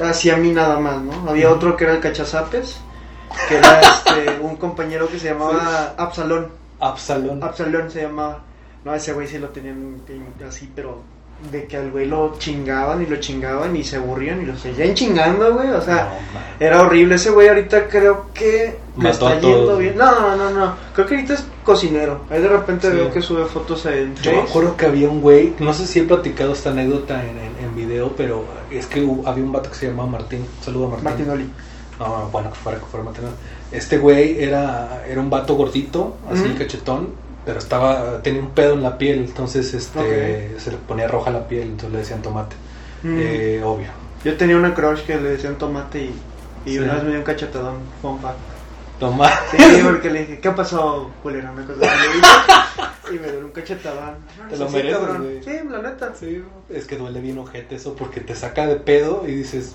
así 0.00 0.30
a 0.30 0.36
mí 0.36 0.50
nada 0.52 0.78
más, 0.78 1.00
¿no? 1.02 1.28
Había 1.30 1.50
otro 1.50 1.76
que 1.76 1.84
era 1.84 1.94
el 1.94 2.00
cachazapes, 2.00 2.78
que 3.48 3.56
era 3.56 3.80
este, 3.80 4.38
un 4.40 4.56
compañero 4.56 5.08
que 5.08 5.18
se 5.18 5.28
llamaba 5.28 5.94
Absalón. 5.96 6.48
Absalón. 6.80 7.42
Absalón 7.42 7.90
se 7.90 8.02
llamaba. 8.02 8.40
No, 8.84 8.94
ese 8.94 9.12
güey 9.12 9.28
sí 9.28 9.38
lo 9.38 9.48
tenían 9.50 10.02
así, 10.48 10.70
pero 10.74 11.02
de 11.50 11.64
que 11.66 11.76
al 11.76 11.90
güey 11.90 12.06
lo 12.06 12.36
chingaban 12.38 13.02
y 13.02 13.06
lo 13.06 13.16
chingaban 13.16 13.74
y 13.74 13.82
se 13.82 13.96
aburrían 13.96 14.42
y 14.42 14.44
lo 14.46 14.56
seguían 14.56 14.94
chingando, 14.94 15.54
güey. 15.54 15.70
O 15.70 15.80
sea, 15.80 16.18
No, 16.32 16.40
era 16.64 16.82
horrible 16.82 17.16
ese 17.16 17.30
güey. 17.30 17.48
Ahorita 17.48 17.88
creo 17.88 18.26
que 18.34 18.76
Mató 18.96 19.28
está 19.28 19.40
yendo 19.40 19.76
bien. 19.76 19.96
No, 19.96 20.36
no, 20.36 20.50
no. 20.50 20.74
Creo 20.94 21.06
que 21.06 21.14
ahorita 21.16 21.34
es 21.34 21.44
cocinero. 21.64 22.22
Ahí 22.30 22.40
de 22.40 22.48
repente 22.48 22.90
Sí. 22.90 22.96
veo 22.96 23.12
que 23.12 23.22
sube 23.22 23.44
fotos 23.46 23.86
en 23.86 24.14
Yo 24.16 24.32
me 24.32 24.42
acuerdo 24.42 24.76
que 24.76 24.86
había 24.86 25.08
un 25.08 25.20
güey, 25.20 25.54
no 25.58 25.72
sé 25.72 25.86
si 25.86 26.00
he 26.00 26.04
platicado 26.04 26.52
esta 26.52 26.70
anécdota 26.70 27.22
en, 27.22 27.38
en, 27.38 27.61
en 27.72 27.76
video, 27.88 28.14
pero 28.16 28.44
es 28.70 28.86
que 28.86 29.02
hubo- 29.02 29.26
había 29.28 29.44
un 29.44 29.52
vato 29.52 29.70
que 29.70 29.76
se 29.76 29.86
llamaba 29.88 30.08
Martín. 30.08 30.44
Saludo 30.62 30.86
a 30.86 30.88
Martín. 30.90 31.04
Martín 31.04 31.30
Oli. 31.30 31.50
No, 31.98 32.28
bueno, 32.32 32.50
que 32.50 32.56
fuera, 32.56 32.78
que 32.78 32.84
fuera 32.86 33.04
Martín. 33.04 33.24
Este 33.70 33.98
güey 33.98 34.42
era, 34.42 35.04
era 35.08 35.20
un 35.20 35.30
vato 35.30 35.54
gordito, 35.54 36.16
así 36.30 36.44
Ujú. 36.44 36.58
cachetón, 36.58 37.08
pero 37.44 37.58
estaba 37.58 38.22
tenía 38.22 38.40
un 38.40 38.50
pedo 38.50 38.74
en 38.74 38.82
la 38.82 38.98
piel, 38.98 39.18
entonces 39.20 39.72
este 39.74 40.54
se 40.58 40.70
le 40.70 40.76
ponía 40.76 41.08
roja 41.08 41.30
la 41.30 41.46
piel, 41.48 41.62
entonces 41.62 41.92
le 41.92 41.98
decían 41.98 42.22
tomate. 42.22 42.56
Mm. 43.02 43.16
Eh, 43.18 43.62
obvio. 43.64 43.88
Yo 44.24 44.36
tenía 44.36 44.56
una 44.56 44.74
crush 44.74 45.00
que 45.00 45.16
le 45.16 45.30
decían 45.30 45.56
tomate 45.56 45.98
y, 46.04 46.14
y 46.66 46.72
Sí. 46.74 46.78
una 46.78 46.94
vez 46.94 47.02
me 47.04 47.10
dio 47.10 47.18
un 47.18 47.24
cachetadón. 47.24 47.74
Fun 48.00 48.18
fact. 48.20 48.36
Tomate. 49.02 49.56
Sí, 49.58 49.80
porque 49.82 50.10
le 50.10 50.20
dije, 50.20 50.38
¿qué 50.38 50.50
pasó, 50.52 51.10
le 51.24 51.32
dije, 51.32 51.48
Y 53.12 53.18
me 53.18 53.32
dio 53.32 53.40
un 53.40 53.50
cachetadón. 53.50 54.14
Te 54.48 54.56
lo 54.56 54.68
Sí, 54.68 54.74
mereces, 54.76 55.18
güey. 55.18 55.42
Sí, 55.42 55.50
la 55.68 55.78
neta. 55.82 56.14
Sí, 56.14 56.44
es 56.70 56.86
que 56.86 56.96
duele 56.96 57.20
bien 57.20 57.36
ojete 57.38 57.74
eso 57.74 57.96
porque 57.96 58.20
te 58.20 58.36
saca 58.36 58.64
de 58.66 58.76
pedo 58.76 59.24
y 59.26 59.32
dices, 59.32 59.74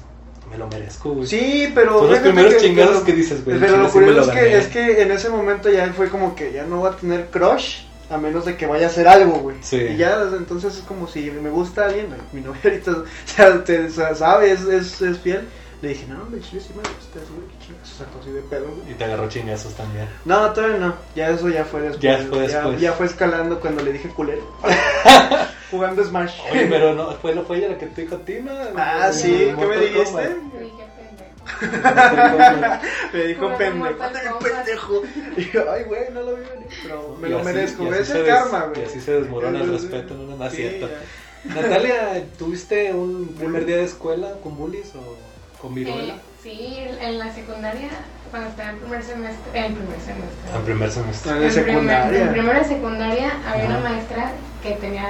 me 0.50 0.58
lo 0.58 0.68
merezco, 0.70 1.12
güey. 1.12 1.28
Sí, 1.28 1.70
pero. 1.76 2.00
Son 2.00 2.10
los 2.10 2.20
primeros 2.20 2.58
chingados 2.58 3.04
que 3.04 3.12
dices, 3.12 3.44
güey, 3.44 3.60
Pero 3.60 3.76
lo 3.78 3.84
me 3.84 3.90
curioso 3.90 4.32
es, 4.32 4.38
que, 4.38 4.58
es 4.58 4.68
que 4.68 5.02
en 5.02 5.12
ese 5.12 5.30
momento 5.30 5.70
ya 5.70 5.92
fue 5.92 6.08
como 6.10 6.34
que 6.34 6.54
ya 6.54 6.64
no 6.64 6.82
va 6.82 6.92
a 6.92 6.96
tener 6.96 7.26
crush 7.26 7.82
a 8.10 8.18
menos 8.18 8.46
de 8.46 8.56
que 8.56 8.66
vaya 8.66 8.88
a 8.88 8.90
hacer 8.90 9.10
algo, 9.10 9.40
güey. 9.40 9.58
Sí. 9.60 9.76
Y 9.76 9.98
ya 9.98 10.22
entonces 10.38 10.78
es 10.78 10.84
como 10.84 11.06
si 11.08 11.30
me 11.32 11.50
gusta 11.50 11.88
alguien, 11.88 12.08
mi 12.32 12.40
novia 12.40 12.62
ahorita 12.64 12.92
o 12.92 13.04
sea, 13.26 13.64
te- 13.66 13.88
o 13.88 13.90
sea, 13.92 14.16
sabe, 14.16 14.52
es, 14.52 14.62
es, 14.62 15.02
es 15.02 15.18
fiel. 15.20 15.42
Le 15.82 15.90
dije, 15.90 16.08
no, 16.08 16.22
hombre, 16.24 16.42
chile, 16.42 16.60
sí 16.60 16.70
me 16.74 16.82
gusta, 16.82 17.20
güey, 17.32 17.48
qué 17.50 17.66
chingas, 17.68 17.92
o 17.94 17.98
sea, 17.98 18.08
así 18.20 18.32
de 18.32 18.42
pedo, 18.42 18.66
güey. 18.66 18.92
Y 18.92 18.96
te 18.96 19.04
agarró 19.04 19.30
chingazos 19.30 19.74
también. 19.76 20.08
No, 20.26 20.52
todavía 20.52 20.78
no, 20.80 20.96
ya 21.16 21.30
eso 21.30 21.50
ya 21.50 21.66
fue 21.66 21.82
después. 21.82 22.02
Ya 22.02 22.18
fue 22.28 22.40
después. 22.48 22.82
ya 22.82 22.94
fue 22.94 23.06
escalando 23.06 23.60
cuando 23.60 23.84
le 23.84 23.94
dije 23.94 24.10
culero. 24.10 24.42
Jugando 25.72 26.04
Smash. 26.04 26.40
Oye, 26.52 26.66
pero 26.68 26.94
no, 26.96 27.12
fue, 27.18 27.34
fue 27.44 27.58
ella 27.58 27.70
la 27.70 27.78
que 27.78 27.86
te 27.88 28.02
dijo 28.04 28.16
a 28.16 28.20
ti, 28.20 28.38
¿no? 28.42 28.52
Ah, 28.76 29.12
sí, 29.12 29.54
¿qué 29.60 29.66
me 29.68 29.78
dijiste? 29.78 30.04
Kombat. 30.04 30.30
Le 30.34 30.60
dije 30.64 30.84
pendejo. 30.98 31.38
Me 33.14 33.24
dijo 33.26 33.58
pendejo, 33.58 34.40
pendejo. 34.40 35.02
Y 35.38 35.52
yo, 35.52 35.72
ay, 35.72 35.84
güey, 35.84 36.02
no 36.12 36.22
lo 36.22 36.36
vi 36.36 36.42
venir. 36.44 36.68
Pero 36.84 37.18
me 37.22 37.28
Y 37.28 37.32
lo 37.32 37.38
así- 37.38 37.46
merezco, 37.46 37.94
Es 37.94 38.10
el 38.10 38.26
karma, 38.26 38.66
güey. 38.68 38.82
Y 38.82 38.86
así 38.86 39.02
se 39.02 39.12
desmorona 39.12 39.60
el 39.62 39.72
respeto, 39.72 40.14
no, 40.16 40.24
no, 40.24 40.38
no 40.38 40.46
es 40.46 40.52
sí, 40.54 40.58
cierto. 40.58 40.88
ya. 40.90 41.54
Natalia, 41.62 42.26
¿tuviste 42.38 42.94
un 42.94 43.28
primer 43.38 43.66
día 43.66 43.78
de 43.78 43.84
escuela 43.84 44.34
con 44.44 44.58
bullies 44.58 44.94
o 44.96 45.27
con 45.62 45.74
viruela? 45.74 46.14
Eh, 46.16 46.22
sí, 46.44 46.78
en 47.02 47.20
la 47.20 47.34
secundaria, 47.34 47.90
cuando 48.32 48.50
estaba 48.50 48.70
en 48.72 48.78
primer 48.80 49.04
semestre, 49.04 49.66
en 49.66 49.74
primer 49.76 50.00
semestre. 50.00 50.56
En 50.56 50.62
primer 50.64 50.92
semestre. 50.92 51.32
En 51.32 51.38
primer- 51.38 51.54
secundaria. 51.54 52.60
en 52.60 52.66
secundaria 52.66 53.32
había 53.50 53.64
Ajá. 53.66 53.78
una 53.80 53.90
maestra 53.90 54.32
que 54.64 54.72
tenía, 54.74 55.06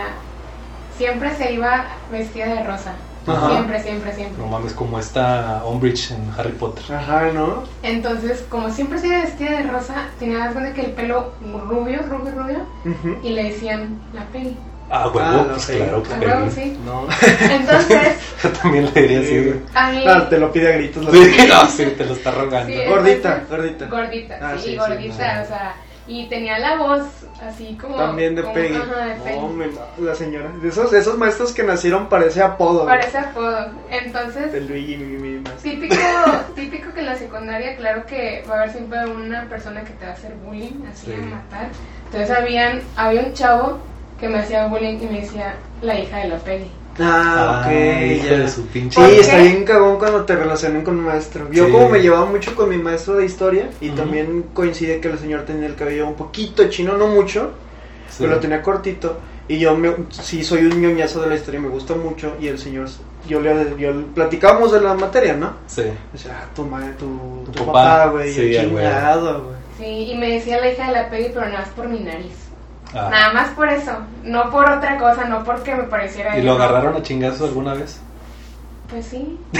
siempre 0.98 1.36
se 1.36 1.54
iba 1.54 1.86
vestida 2.12 2.46
de 2.48 2.64
rosa. 2.64 2.94
Ajá. 3.28 3.50
Siempre, 3.52 3.84
siempre, 3.84 4.14
siempre. 4.16 4.38
No 4.42 4.48
mames, 4.48 4.72
como 4.72 4.98
está 5.00 5.62
Umbridge 5.66 6.12
en 6.12 6.32
Harry 6.38 6.54
Potter. 6.54 6.96
Ajá, 6.96 7.26
¿no? 7.34 7.64
Entonces, 7.84 8.46
como 8.50 8.70
siempre 8.70 9.00
se 9.00 9.08
iba 9.08 9.20
vestida 9.20 9.52
de 9.52 9.64
rosa, 9.64 9.96
tenía 10.18 10.40
más 10.40 10.54
grande 10.54 10.72
que 10.72 10.86
el 10.86 10.92
pelo 10.92 11.34
rubio, 11.68 12.04
rubio, 12.04 12.32
rubio, 12.32 12.60
y 13.24 13.30
le 13.32 13.44
decían 13.52 14.00
la 14.14 14.24
Peggy. 14.28 14.56
Ah, 14.90 15.08
huevo, 15.08 15.20
Ah, 15.22 15.46
pues 15.50 15.66
claro 15.66 16.04
que 16.04 16.14
huevo, 16.26 16.50
sí. 16.52 16.78
No. 16.86 17.08
Entonces, 17.50 18.18
Yo 18.44 18.50
también 18.52 18.90
le 18.94 19.02
diría 19.02 19.22
Sí, 19.22 19.26
así. 19.28 19.38
güey. 19.44 19.60
a 19.74 19.92
mí... 19.92 20.04
Ah, 20.08 20.30
te 20.30 20.38
lo 20.38 20.52
pide 20.52 20.74
a 20.74 20.78
gritos. 20.78 21.04
la 21.06 21.12
Sí, 21.12 21.38
no, 21.50 21.66
sí, 21.68 21.86
te 21.98 22.06
lo 22.06 22.14
está 22.14 22.32
rogando. 22.32 22.74
Sí, 22.74 22.80
Gordita, 22.88 23.34
entonces- 23.42 23.50
gordita. 23.50 23.86
Gordita, 23.88 24.40
Ah, 24.42 24.54
sí, 24.56 24.64
sí, 24.64 24.70
sí, 24.72 24.78
gordita, 24.78 25.36
no. 25.36 25.44
o 25.44 25.46
sea, 25.48 25.76
y 26.10 26.30
tenía 26.30 26.58
la 26.60 26.78
voz 26.78 27.02
así 27.46 27.78
como... 27.82 27.98
También 27.98 28.34
de 28.36 28.42
como- 28.44 28.54
Peggy. 28.54 28.76
Ajá, 28.78 29.06
de 29.08 29.16
Peggy. 29.16 29.40
No, 29.40 29.48
me- 29.50 29.68
la 29.98 30.16
señora. 30.16 30.52
De 30.62 30.70
esos, 30.70 30.90
de 30.90 31.00
esos 31.00 31.18
maestros 31.18 31.52
que 31.52 31.64
nacieron 31.64 32.08
parece 32.08 32.42
apodo. 32.42 32.86
Parece 32.86 33.18
apodo. 33.18 33.68
Entonces, 33.90 34.54
De 34.54 34.62
Luigi, 34.62 34.96
mi, 34.96 35.18
mi 35.18 35.40
maestro. 35.42 35.70
típico, 35.70 35.96
típico 36.56 36.94
que 36.94 37.00
en 37.02 37.06
la 37.08 37.16
secundaria, 37.18 37.76
claro 37.76 38.06
que 38.06 38.46
va 38.50 38.54
a 38.56 38.58
haber 38.60 38.72
siempre 38.72 39.06
una 39.06 39.50
persona 39.50 39.84
que 39.84 39.92
te 39.92 40.06
va 40.06 40.12
a 40.12 40.14
hacer 40.14 40.34
bullying, 40.46 40.86
así 40.90 41.08
Sí. 41.08 41.14
a 41.14 41.26
matar. 41.26 41.68
Entonces 42.06 42.32
habían, 42.32 42.82
había 42.96 43.22
un 43.24 43.34
chavo 43.34 43.80
que 44.20 44.28
me 44.28 44.40
hacía 44.40 44.68
bullying 44.68 44.98
y 45.02 45.06
me 45.06 45.22
decía 45.22 45.56
la 45.82 46.00
hija 46.00 46.18
de 46.20 46.28
la 46.30 46.38
Peggy. 46.38 46.72
Ah, 47.00 47.62
ok. 47.62 47.68
Ay, 47.72 48.22
ya. 48.28 48.38
de 48.40 48.50
su 48.50 48.66
pinche. 48.68 49.00
¿Por 49.00 49.10
Sí, 49.12 49.20
está 49.20 49.38
bien 49.38 49.64
cagón 49.66 50.00
cuando 50.00 50.26
te 50.26 50.36
relacionan 50.36 50.82
con 50.84 50.98
un 50.98 51.06
maestro. 51.06 51.48
Yo 51.52 51.68
Sí. 51.68 51.72
como 51.72 51.90
me 51.90 52.00
llevaba 52.02 52.26
mucho 52.26 52.56
con 52.56 52.70
mi 52.70 52.78
maestro 52.78 53.16
de 53.18 53.26
historia 53.26 53.70
y 53.80 53.90
Ujú. 53.90 53.98
también 53.98 54.46
coincide 54.54 55.00
que 55.00 55.08
el 55.10 55.20
señor 55.20 55.42
tenía 55.44 55.68
el 55.68 55.76
cabello 55.76 56.08
un 56.08 56.16
poquito 56.16 56.68
chino, 56.70 56.98
no 56.98 57.08
mucho, 57.08 57.52
Sí. 58.10 58.18
pero 58.20 58.32
lo 58.34 58.40
tenía 58.40 58.64
cortito. 58.64 59.18
Y 59.48 59.60
yo 59.60 59.78
me, 59.78 59.94
sí 60.10 60.44
soy 60.44 60.66
un 60.66 60.82
ñoñazo 60.82 61.22
de 61.22 61.30
la 61.30 61.36
historia, 61.36 61.60
me 61.62 61.70
gusta 61.70 61.94
mucho 61.96 62.34
y 62.42 62.48
el 62.48 62.58
señor, 62.58 62.88
yo 63.30 63.40
le, 63.42 63.54
yo 63.78 63.94
le- 63.94 64.04
platicábamos 64.16 64.72
de 64.74 64.82
la 64.82 64.94
materia, 64.96 65.34
¿no? 65.36 65.54
Sí. 65.68 65.84
Decía, 66.12 66.40
ah, 66.42 66.48
tu 66.56 66.66
madre, 66.66 66.94
tu, 66.98 67.44
Tu 67.46 67.52
tu 67.52 67.66
papá. 67.66 68.08
güey, 68.08 68.34
Sí, 68.34 68.52
chingado, 68.60 69.44
güey. 69.44 69.56
Sí, 69.78 70.12
y 70.12 70.18
me 70.18 70.32
decía 70.32 70.60
la 70.60 70.72
hija 70.72 70.88
de 70.88 70.94
la 70.94 71.10
Peggy, 71.12 71.30
pero 71.34 71.46
nada 71.46 71.60
más 71.60 71.70
por 71.70 71.88
mi 71.88 72.00
nariz. 72.00 72.34
Ah. 72.98 73.10
Nada 73.12 73.34
más 73.34 73.50
por 73.52 73.68
eso, 73.70 73.92
no 74.24 74.50
por 74.50 74.70
otra 74.70 74.98
cosa, 74.98 75.26
no 75.26 75.44
porque 75.44 75.76
me 75.76 75.84
pareciera... 75.84 76.38
¿Y 76.38 76.42
lo 76.42 76.58
no. 76.58 76.64
agarraron 76.64 76.96
a 76.96 77.02
chingazos 77.04 77.50
alguna 77.50 77.74
vez? 77.74 78.00
Pues 78.90 79.06
sí. 79.06 79.38
o 79.54 79.58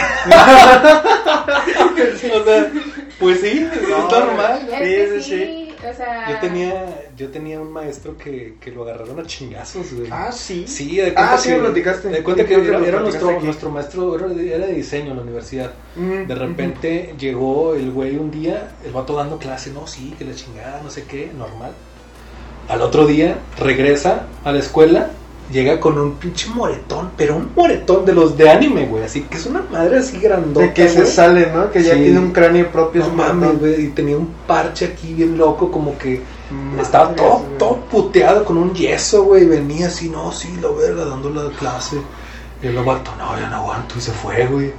sea, 2.46 2.72
pues 3.20 3.42
sí, 3.42 3.68
es 3.72 3.90
No, 3.90 4.10
normal. 4.10 4.68
Es 4.72 4.80
que 4.80 5.22
sí, 5.22 5.30
sí, 5.30 5.74
o 5.80 5.94
sea... 5.94 6.30
Yo 6.32 6.40
tenía, 6.40 7.10
yo 7.18 7.30
tenía 7.30 7.60
un 7.60 7.74
maestro 7.74 8.18
que, 8.18 8.56
que 8.62 8.72
lo 8.72 8.84
agarraron 8.84 9.20
a 9.20 9.26
chingazos, 9.26 9.92
güey. 9.94 10.08
Ah, 10.12 10.32
sí. 10.32 10.66
Sí, 10.66 10.96
de 10.96 11.14
cuenta 11.14 11.34
Ah, 11.34 11.38
sí, 11.38 11.50
que, 11.50 11.56
me 11.58 11.64
platicaste. 11.66 12.08
De 12.08 12.24
cuenta 12.24 12.46
que 12.46 12.54
era, 12.54 13.00
nuestro, 13.02 13.30
aquí. 13.32 13.44
nuestro 13.46 13.70
maestro, 13.70 14.16
era 14.16 14.28
de, 14.28 14.56
era 14.56 14.66
de 14.66 14.74
diseño 14.74 15.12
en 15.12 15.18
la 15.18 15.24
universidad. 15.24 15.72
Mm, 15.98 16.26
De 16.26 16.36
repente 16.36 17.14
llegó 17.20 17.76
el 17.76 17.92
güey 17.92 18.16
un 18.18 18.32
día, 18.32 18.70
el 18.86 18.94
vato 18.94 19.14
dando 19.14 19.38
clase, 19.38 19.72
no, 19.72 19.86
sí, 19.88 20.16
que 20.18 20.24
la 20.24 20.34
chingada, 20.36 20.80
no 20.82 20.90
sé 20.90 21.04
qué, 21.04 21.30
normal. 21.38 21.74
Al 22.70 22.82
otro 22.82 23.06
día 23.06 23.38
regresa 23.60 24.24
a 24.44 24.52
la 24.52 24.60
escuela, 24.60 25.10
llega 25.52 25.80
con 25.80 25.98
un 25.98 26.16
pinche 26.16 26.50
moretón, 26.50 27.12
pero 27.16 27.38
un 27.38 27.50
moretón 27.56 28.04
de 28.06 28.14
los 28.14 28.38
de 28.38 28.50
anime, 28.50 28.86
güey, 28.88 29.04
así 29.04 29.22
que 29.24 29.38
es 29.38 29.46
una 29.46 29.64
madre 29.72 30.00
así 30.00 30.20
grandota. 30.20 30.66
De 30.66 30.74
que 30.74 30.90
se 30.90 31.06
sale, 31.06 31.50
¿no? 31.54 31.72
Que 31.72 31.82
ya 31.82 31.94
Sí. 31.94 32.02
tiene 32.02 32.20
un 32.20 32.32
cráneo 32.34 32.70
propio. 32.70 33.04
No 33.08 33.14
mames, 33.14 33.60
güey, 33.60 33.86
y 33.86 33.88
tenía 33.90 34.18
un 34.18 34.28
parche 34.46 34.86
aquí 34.86 35.14
bien 35.14 35.38
loco, 35.38 35.72
como 35.72 35.98
que 35.98 36.22
estaba 36.82 37.14
todo, 37.16 37.40
güey. 37.40 37.58
todo 37.58 37.76
puteado 37.90 38.44
con 38.44 38.58
un 38.58 38.74
yeso, 38.74 39.24
güey. 39.24 39.46
Venía 39.46 39.88
así, 39.88 40.10
no, 40.10 40.32
sí, 40.34 40.50
la 40.62 40.70
verga, 40.70 41.06
dando 41.06 41.30
la 41.30 41.50
clase. 41.58 41.98
Y 42.62 42.68
el 42.68 42.76
vato, 42.84 43.12
no, 43.18 43.40
ya 43.40 43.50
no 43.50 43.58
aguanto. 43.58 43.96
Y 43.98 44.02
se 44.02 44.12
fue, 44.12 44.46
güey. 44.48 44.74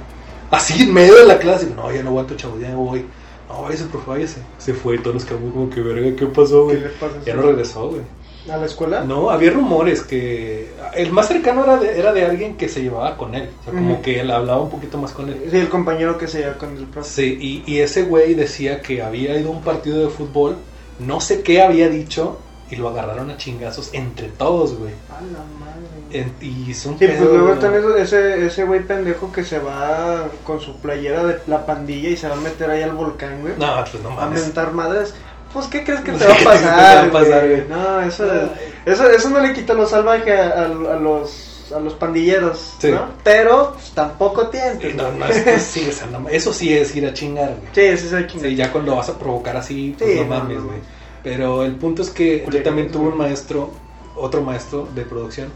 Así 0.51 0.83
en 0.83 0.93
medio 0.93 1.15
de 1.15 1.25
la 1.25 1.37
clase. 1.39 1.71
No, 1.75 1.91
ya 1.91 2.03
no 2.03 2.09
aguanto, 2.09 2.35
chavo, 2.35 2.59
ya 2.59 2.69
me 2.69 2.75
voy. 2.75 3.05
No, 3.49 3.63
váyase, 3.63 3.85
profe, 3.85 4.09
váyase. 4.09 4.41
Se 4.59 4.73
fue 4.73 4.95
y 4.95 4.99
todos 4.99 5.15
nos 5.15 5.25
quedamos 5.25 5.51
como 5.53 5.69
que, 5.69 5.81
verga, 5.81 6.15
¿qué 6.15 6.27
pasó, 6.27 6.67
¿Qué 6.67 6.75
güey? 6.75 6.81
le 6.81 6.89
pasa? 6.89 7.15
Ya 7.25 7.35
no 7.35 7.41
regresó, 7.41 7.89
güey. 7.89 8.01
¿A 8.49 8.57
la 8.57 8.65
escuela? 8.65 9.03
No, 9.03 9.29
había 9.29 9.51
rumores 9.51 10.01
que. 10.01 10.71
El 10.95 11.11
más 11.11 11.27
cercano 11.27 11.63
era 11.65 11.77
de, 11.77 11.99
era 11.99 12.13
de 12.13 12.25
alguien 12.25 12.57
que 12.57 12.69
se 12.69 12.81
llevaba 12.81 13.17
con 13.17 13.35
él. 13.35 13.49
O 13.59 13.63
sea, 13.63 13.73
como 13.73 14.01
que 14.01 14.19
él 14.21 14.31
hablaba 14.31 14.61
un 14.61 14.69
poquito 14.69 14.97
más 14.97 15.11
con 15.11 15.29
él. 15.29 15.47
Sí, 15.51 15.57
el 15.57 15.69
compañero 15.69 16.17
que 16.17 16.27
se 16.27 16.39
lleva 16.39 16.53
con 16.57 16.75
el 16.77 16.85
profe. 16.85 17.09
Sí, 17.09 17.37
y, 17.67 17.71
y 17.71 17.79
ese 17.79 18.03
güey 18.03 18.33
decía 18.35 18.81
que 18.81 19.01
había 19.03 19.37
ido 19.37 19.49
a 19.49 19.51
un 19.51 19.61
partido 19.61 19.99
de 19.99 20.09
fútbol, 20.09 20.55
no 20.99 21.19
sé 21.21 21.43
qué 21.43 21.61
había 21.61 21.89
dicho, 21.89 22.39
y 22.71 22.75
lo 22.77 22.89
agarraron 22.89 23.29
a 23.29 23.37
chingazos 23.37 23.93
entre 23.93 24.29
todos, 24.29 24.77
güey. 24.77 24.93
A 25.09 25.21
la 25.21 25.43
madre. 25.59 25.98
Y 26.11 26.71
es 26.71 26.85
un 26.85 26.97
Sí, 26.97 27.05
pues 27.07 27.19
luego 27.19 27.53
están 27.53 27.73
ese, 27.97 28.45
ese 28.47 28.63
güey 28.63 28.81
pendejo 28.83 29.31
que 29.31 29.43
se 29.43 29.59
va 29.59 30.27
con 30.43 30.59
su 30.59 30.75
playera 30.77 31.23
de 31.23 31.39
la 31.47 31.65
pandilla 31.65 32.09
y 32.09 32.17
se 32.17 32.27
va 32.27 32.35
a 32.35 32.39
meter 32.39 32.69
ahí 32.69 32.81
al 32.81 32.93
volcán, 32.93 33.41
güey. 33.41 33.53
No, 33.59 33.83
pues 33.89 34.01
no 34.03 34.09
a 34.11 34.15
mames. 34.25 34.41
mentar 34.41 34.71
madres. 34.73 35.13
Pues, 35.53 35.67
¿qué 35.67 35.83
crees 35.83 36.01
que 36.01 36.11
No 36.11 36.17
te 36.19 36.25
va 36.25 36.33
a 36.33 36.37
qué 36.37 36.43
crees 36.45 36.59
que 36.59 36.65
te 36.65 36.67
pasar? 36.67 37.03
va 37.03 37.07
a 37.07 37.11
pasar, 37.11 37.47
güey? 37.47 37.63
No, 37.67 38.01
eso, 38.01 38.25
No. 38.25 38.91
eso, 38.91 39.09
eso 39.09 39.29
no 39.29 39.39
le 39.39 39.53
quita 39.53 39.73
lo 39.73 39.85
salvaje 39.87 40.33
a, 40.37 40.47
a- 40.49 40.65
a 40.65 40.95
los, 40.99 41.71
a 41.75 41.79
los 41.79 41.93
pandilleros, 41.93 42.73
Sí. 42.79 42.91
¿no? 42.91 43.05
Pero 43.23 43.73
pues, 43.73 43.91
tampoco 43.91 44.47
tientes. 44.47 44.95
no, 44.95 45.05
güey. 45.07 45.17
no, 45.19 45.25
es 45.27 45.43
que 45.43 45.59
sí, 45.59 45.87
o 45.89 45.91
sea, 45.93 46.07
no- 46.07 46.27
eso 46.29 46.53
sí 46.53 46.73
es 46.75 46.95
ir 46.95 47.05
a 47.07 47.13
chingar, 47.13 47.55
güey. 47.55 47.97
Sí, 47.97 47.97
sí, 48.07 48.15
sí, 48.29 48.39
Sí, 48.39 48.55
ya 48.55 48.71
cuando 48.71 48.95
vas 48.95 49.09
a 49.09 49.17
provocar 49.17 49.57
así, 49.57 49.95
pues 49.97 50.11
Sí, 50.11 50.19
no 50.19 50.25
mames, 50.25 50.61
güey. 50.63 50.77
Pero 51.23 51.63
el 51.65 51.75
punto 51.75 52.01
es 52.01 52.09
que 52.09 52.45
yo 52.49 52.63
también 52.63 52.91
tuve 52.91 53.09
un 53.09 53.17
maestro, 53.17 53.71
otro 54.15 54.41
maestro 54.41 54.87
de 54.95 55.01
producción, 55.03 55.49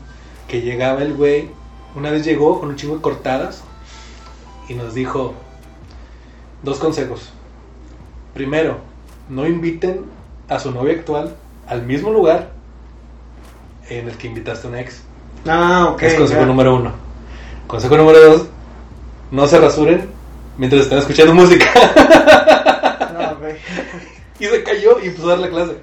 que 0.54 0.62
llegaba 0.62 1.02
el 1.02 1.16
güey, 1.16 1.50
una 1.96 2.12
vez 2.12 2.24
llegó 2.24 2.60
con 2.60 2.70
un 2.70 2.76
chingo 2.76 2.98
de 2.98 3.02
cortadas 3.02 3.64
y 4.70 4.76
nos 4.76 4.94
dijo 4.94 5.34
dos 6.62 6.78
consejos. 6.78 7.32
Primero, 8.36 8.78
no 9.30 9.48
inviten 9.48 10.06
a 10.48 10.60
su 10.60 10.70
novia 10.70 10.94
actual 10.94 11.36
al 11.68 11.82
mismo 11.82 12.12
lugar 12.12 12.52
en 13.90 14.08
el 14.08 14.16
que 14.16 14.28
invitaste 14.28 14.68
a 14.68 14.70
una 14.70 14.82
ex. 14.82 15.02
Ah, 15.48 15.88
ok. 15.92 16.04
es 16.04 16.14
consejo 16.14 16.42
ya. 16.42 16.46
número 16.46 16.76
uno. 16.76 16.92
Consejo 17.66 17.98
número 17.98 18.20
dos, 18.20 18.46
no 19.32 19.48
se 19.48 19.60
rasuren 19.60 20.08
mientras 20.60 20.84
están 20.84 21.00
escuchando 21.00 21.34
música. 21.42 21.66
No. 23.12 23.48
Y 24.40 24.46
se 24.46 24.62
cayó 24.62 25.00
y 25.00 25.08
empezó 25.08 25.26
a 25.26 25.30
dar 25.32 25.40
la 25.40 25.50
clase. 25.50 25.78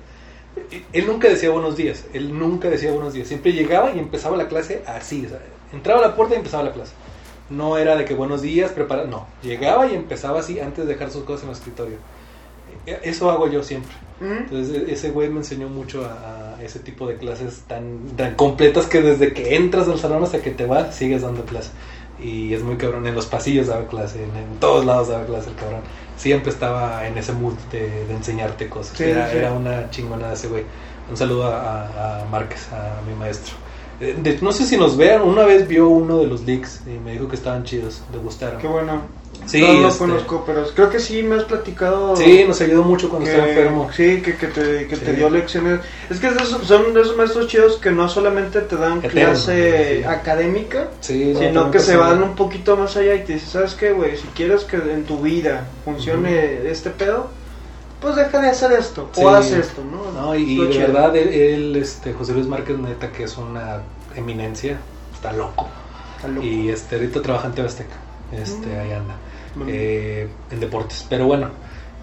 Él 0.92 1.06
nunca 1.06 1.28
decía 1.28 1.50
buenos 1.50 1.76
días, 1.76 2.04
él 2.12 2.38
nunca 2.38 2.68
decía 2.68 2.92
buenos 2.92 3.12
días. 3.12 3.28
Siempre 3.28 3.52
llegaba 3.52 3.92
y 3.92 3.98
empezaba 3.98 4.36
la 4.36 4.48
clase 4.48 4.82
así. 4.86 5.26
o 5.26 5.28
sea, 5.28 5.38
entraba 5.72 6.00
a 6.04 6.08
la 6.08 6.16
puerta 6.16 6.34
y 6.34 6.38
empezaba 6.38 6.62
la 6.64 6.72
clase. 6.72 6.92
No 7.48 7.76
era 7.78 7.96
de 7.96 8.04
que 8.04 8.14
buenos 8.14 8.42
días, 8.42 8.70
prepara, 8.70 9.04
no. 9.04 9.26
Llegaba 9.42 9.86
y 9.86 9.94
empezaba 9.94 10.40
así 10.40 10.60
antes 10.60 10.86
de 10.86 10.92
dejar 10.92 11.10
sus 11.10 11.24
cosas 11.24 11.42
en 11.44 11.48
el 11.50 11.54
escritorio. 11.56 11.96
E- 12.86 13.00
Eso 13.02 13.30
hago 13.30 13.48
yo 13.48 13.62
siempre. 13.64 13.92
Mm. 14.20 14.44
Entonces 14.44 14.76
e- 14.88 14.92
ese 14.92 15.10
güey 15.10 15.28
me 15.28 15.38
enseñó 15.38 15.68
mucho 15.68 16.04
a, 16.04 16.54
a 16.56 16.62
ese 16.62 16.78
tipo 16.78 17.08
de 17.08 17.16
clases 17.16 17.62
tan, 17.66 18.06
tan 18.16 18.34
completas 18.36 18.86
que 18.86 19.02
desde 19.02 19.32
que 19.32 19.56
entras 19.56 19.88
al 19.88 19.98
salón 19.98 20.22
hasta 20.22 20.40
que 20.40 20.50
te 20.52 20.66
vas 20.66 20.94
sigues 20.94 21.22
dando 21.22 21.44
clase. 21.44 21.70
Y 22.22 22.52
es 22.54 22.62
muy 22.62 22.76
cabrón, 22.76 23.06
en 23.06 23.14
los 23.14 23.26
pasillos 23.26 23.68
daba 23.68 23.86
clase, 23.86 24.22
en, 24.24 24.36
en 24.36 24.58
todos 24.60 24.84
lados 24.84 25.08
daba 25.08 25.24
clase 25.26 25.50
el 25.50 25.56
cabrón. 25.56 25.80
Siempre 26.16 26.50
estaba 26.50 27.06
en 27.06 27.16
ese 27.16 27.32
mood 27.32 27.54
de, 27.72 28.04
de 28.06 28.14
enseñarte 28.14 28.68
cosas. 28.68 28.96
Sí, 28.98 29.04
era, 29.04 29.30
sí. 29.30 29.36
era 29.38 29.52
una 29.52 29.88
chingona 29.90 30.28
de 30.28 30.34
ese 30.34 30.48
güey. 30.48 30.64
Un 31.08 31.16
saludo 31.16 31.44
a, 31.46 32.20
a- 32.22 32.24
Márquez, 32.26 32.68
a 32.72 33.00
mi 33.08 33.14
maestro. 33.14 33.54
Eh, 34.00 34.16
de- 34.18 34.38
no 34.42 34.52
sé 34.52 34.64
si 34.66 34.76
nos 34.76 34.96
vean, 34.96 35.22
una 35.22 35.44
vez 35.44 35.66
vio 35.66 35.88
uno 35.88 36.18
de 36.18 36.26
los 36.26 36.42
leaks 36.42 36.82
y 36.86 36.98
me 36.98 37.12
dijo 37.12 37.28
que 37.28 37.36
estaban 37.36 37.64
chidos, 37.64 38.02
le 38.12 38.18
gustaron. 38.18 38.60
Qué 38.60 38.68
bueno. 38.68 39.02
Sí, 39.46 39.62
no 39.62 39.72
lo 39.80 39.88
este- 39.88 39.99
conozco, 39.99 40.44
pero 40.46 40.64
creo 40.75 40.90
que 40.90 41.00
sí 41.00 41.22
me 41.22 41.34
has 41.37 41.44
platicado. 41.44 42.14
Sí, 42.16 42.44
nos 42.46 42.60
ayudó 42.60 42.84
mucho 42.84 43.08
cuando 43.08 43.26
que, 43.26 43.32
estaba 43.32 43.49
enfermo. 43.50 43.90
Sí, 43.92 44.22
que, 44.22 44.37
que 44.37 44.46
te, 44.46 44.87
que 44.87 44.96
te 44.96 45.12
dio 45.12 45.28
lecciones. 45.30 45.80
Es 46.08 46.20
que 46.20 46.28
esos- 46.28 46.62
son 46.66 46.94
de 46.94 47.00
esos 47.00 47.16
maestros 47.16 47.49
chidos 47.49 47.76
que 47.78 47.90
no 47.90 48.08
solamente 48.08 48.60
te 48.60 48.76
dan 48.76 48.99
Eterno, 48.99 49.10
clase 49.10 49.99
sí. 50.02 50.04
académica, 50.04 50.88
Sí, 51.00 51.34
sino 51.37 51.70
que 51.70 51.80
se 51.80 51.96
van 51.96 52.22
un 52.22 52.34
poquito 52.37 52.76
más 52.76 52.96
allá 52.96 53.14
y 53.16 53.25
te 53.25 53.34
dicen, 53.34 53.49
¿sabes 53.49 53.75
qué, 53.75 53.92
güey? 53.92 54.16
Si 54.16 54.26
quieres 54.28 54.62
que 54.64 54.76
en 54.76 55.04
tu 55.04 55.18
vida 55.18 55.66
funcione 55.84 56.68
este 56.70 56.90
pedo, 56.90 57.28
pues 58.00 58.16
deja 58.16 58.40
de 58.40 58.49
hacer 58.50 58.72
esto, 58.72 59.10
o 59.16 59.28
haz 59.30 59.50
esto, 59.50 59.82
¿no? 59.84 60.12
No, 60.20 60.34
y, 60.34 60.58
de 60.58 60.70
chido. 60.70 60.87
verdad, 60.87 61.16
él, 61.16 61.28
él, 61.28 61.76
este, 61.76 62.12
José 62.12 62.32
Luis 62.34 62.46
Márquez, 62.46 62.78
neta, 62.78 63.10
que 63.10 63.25
es 63.25 63.37
una 63.37 63.82
eminencia, 64.16 64.78
está 65.14 65.32
loco. 65.32 65.68
Está 66.16 66.28
loco. 66.28 66.46
Y 66.46 66.68
este, 66.70 66.96
ahorita 66.96 67.20
trabaja 67.20 67.50
en 67.54 67.64
Azteca, 67.66 67.96
este, 68.32 68.66
Mm. 68.66 68.80
ahí 68.80 68.92
anda, 68.92 69.16
eh, 69.68 70.28
en 70.50 70.60
deportes. 70.60 71.04
Pero 71.08 71.26
bueno, 71.26 71.49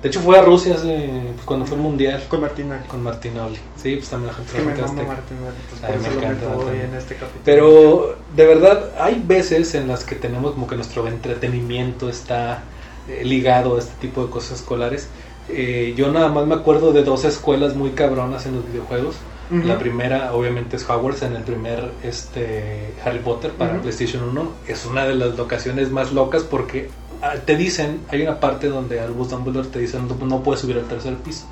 de 0.01 0.09
hecho 0.09 0.19
fue 0.21 0.37
a 0.37 0.41
Rusia 0.41 0.75
hace, 0.75 1.09
pues, 1.35 1.45
cuando 1.45 1.65
fue 1.65 1.77
el 1.77 1.83
Mundial 1.83 2.23
Con 2.29 2.41
Martina. 2.41 2.83
con 2.87 3.01
Martinoli. 3.03 3.57
Sí, 3.81 3.95
pues 3.95 4.09
también 4.09 4.27
la 4.31 4.33
gente 4.33 4.59
me. 4.59 5.05
Martina. 5.05 5.49
pues, 5.69 5.83
A 5.83 5.87
mí 5.87 5.93
por 5.93 6.01
me 6.01 6.07
eso 6.07 6.19
lo 6.19 6.21
encanta 6.21 6.73
en 6.85 6.95
este. 6.95 7.17
Pero 7.43 8.15
de 8.35 8.45
verdad, 8.45 8.91
hay 8.99 9.21
veces 9.25 9.73
en 9.75 9.87
las 9.87 10.03
que 10.03 10.15
tenemos 10.15 10.53
como 10.53 10.67
que 10.67 10.75
nuestro 10.75 11.07
entretenimiento 11.07 12.09
está 12.09 12.63
eh, 13.07 13.23
ligado 13.23 13.75
a 13.77 13.79
este 13.79 13.93
tipo 14.01 14.23
de 14.25 14.29
cosas 14.29 14.59
escolares. 14.59 15.07
Eh, 15.49 15.93
yo 15.95 16.11
nada 16.11 16.27
más 16.27 16.45
me 16.45 16.55
acuerdo 16.55 16.91
de 16.91 17.03
dos 17.03 17.23
escuelas 17.23 17.73
muy 17.75 17.91
cabronas 17.91 18.45
en 18.45 18.55
los 18.55 18.67
videojuegos. 18.67 19.15
La 19.49 19.79
primera, 19.79 20.33
obviamente, 20.33 20.75
es 20.75 20.89
Hogwarts 20.89 21.21
en 21.21 21.35
el 21.35 21.43
primer 21.43 21.91
este, 22.03 22.93
Harry 23.05 23.19
Potter 23.19 23.51
para 23.51 23.73
Ujú. 23.73 23.83
PlayStation 23.83 24.23
1. 24.23 24.51
Es 24.67 24.85
una 24.85 25.05
de 25.05 25.15
las 25.15 25.37
locaciones 25.37 25.89
más 25.89 26.11
locas 26.11 26.43
porque 26.43 26.89
ah, 27.21 27.35
te 27.45 27.55
dicen, 27.55 28.01
hay 28.09 28.23
una 28.23 28.41
parte 28.41 28.67
donde 28.67 28.99
Albus 28.99 29.29
Dumbledore 29.29 29.69
te 29.69 29.79
dicen 29.79 30.07
no, 30.07 30.25
no 30.25 30.43
puedes 30.43 30.61
subir 30.61 30.77
al 30.77 30.87
tercer 30.87 31.15
piso. 31.15 31.45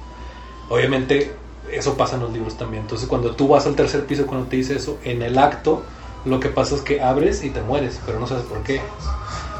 Obviamente, 0.69 1.31
eso 1.71 1.95
pasa 1.95 2.15
en 2.15 2.23
los 2.23 2.33
libros 2.33 2.57
también. 2.57 2.83
Entonces, 2.83 3.07
cuando 3.07 3.31
tú 3.31 3.47
vas 3.47 3.65
al 3.65 3.75
tercer 3.75 4.05
piso, 4.05 4.25
cuando 4.25 4.47
te 4.47 4.57
dice 4.57 4.75
eso, 4.75 4.97
en 5.05 5.21
el 5.21 5.37
acto, 5.37 5.83
lo 6.25 6.39
que 6.39 6.49
pasa 6.49 6.75
es 6.75 6.81
que 6.81 7.01
abres 7.01 7.43
y 7.43 7.49
te 7.49 7.61
mueres, 7.61 7.99
pero 8.05 8.19
no 8.19 8.27
sabes 8.27 8.43
por 8.43 8.61
qué. 8.63 8.81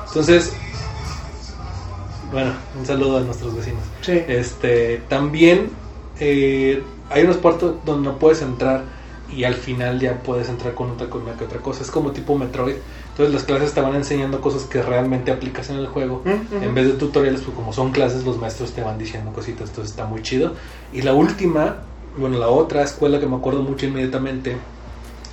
Entonces, 0.08 0.54
bueno, 2.32 2.52
un 2.78 2.86
saludo 2.86 3.18
a 3.18 3.22
nuestros 3.22 3.56
vecinos. 3.56 3.84
Sí. 4.02 4.22
Este, 4.28 4.98
también 5.08 5.70
eh, 6.20 6.84
hay 7.10 7.24
unos 7.24 7.38
puertos 7.38 7.76
donde 7.86 8.10
no 8.10 8.20
puedes 8.20 8.42
entrar 8.42 8.84
y 9.32 9.44
al 9.44 9.56
final 9.56 10.00
ya 10.00 10.20
puedes 10.20 10.50
entrar 10.50 10.74
con 10.74 10.92
otra, 10.92 11.10
con 11.10 11.24
una 11.24 11.34
que 11.34 11.46
otra 11.46 11.60
cosa. 11.60 11.84
Es 11.84 11.92
como 11.92 12.12
tipo 12.12 12.38
Metroid. 12.38 12.76
Entonces 13.10 13.34
las 13.34 13.44
clases 13.44 13.74
te 13.74 13.82
van 13.82 13.96
enseñando 13.96 14.42
cosas 14.42 14.64
que 14.64 14.82
realmente 14.82 15.32
aplicas 15.32 15.70
en 15.70 15.78
el 15.78 15.88
juego. 15.88 16.22
Ujú. 16.26 16.64
En 16.64 16.74
vez 16.76 16.88
de 16.88 16.94
tutoriales, 16.94 17.42
pues 17.42 17.56
como 17.56 17.74
son 17.74 17.92
clases, 17.92 18.24
los 18.24 18.40
maestros 18.40 18.74
te 18.74 18.82
van 18.82 18.98
diciendo 18.98 19.32
cositas. 19.34 19.70
Entonces 19.70 19.92
está 19.92 20.06
muy 20.06 20.22
chido. 20.22 20.54
Y 20.94 21.02
la 21.02 21.14
última, 21.14 21.78
bueno, 22.18 22.38
la 22.38 22.50
otra 22.50 22.84
escuela 22.84 23.20
que 23.20 23.26
me 23.26 23.36
acuerdo 23.36 23.62
mucho 23.62 23.86
inmediatamente 23.86 24.58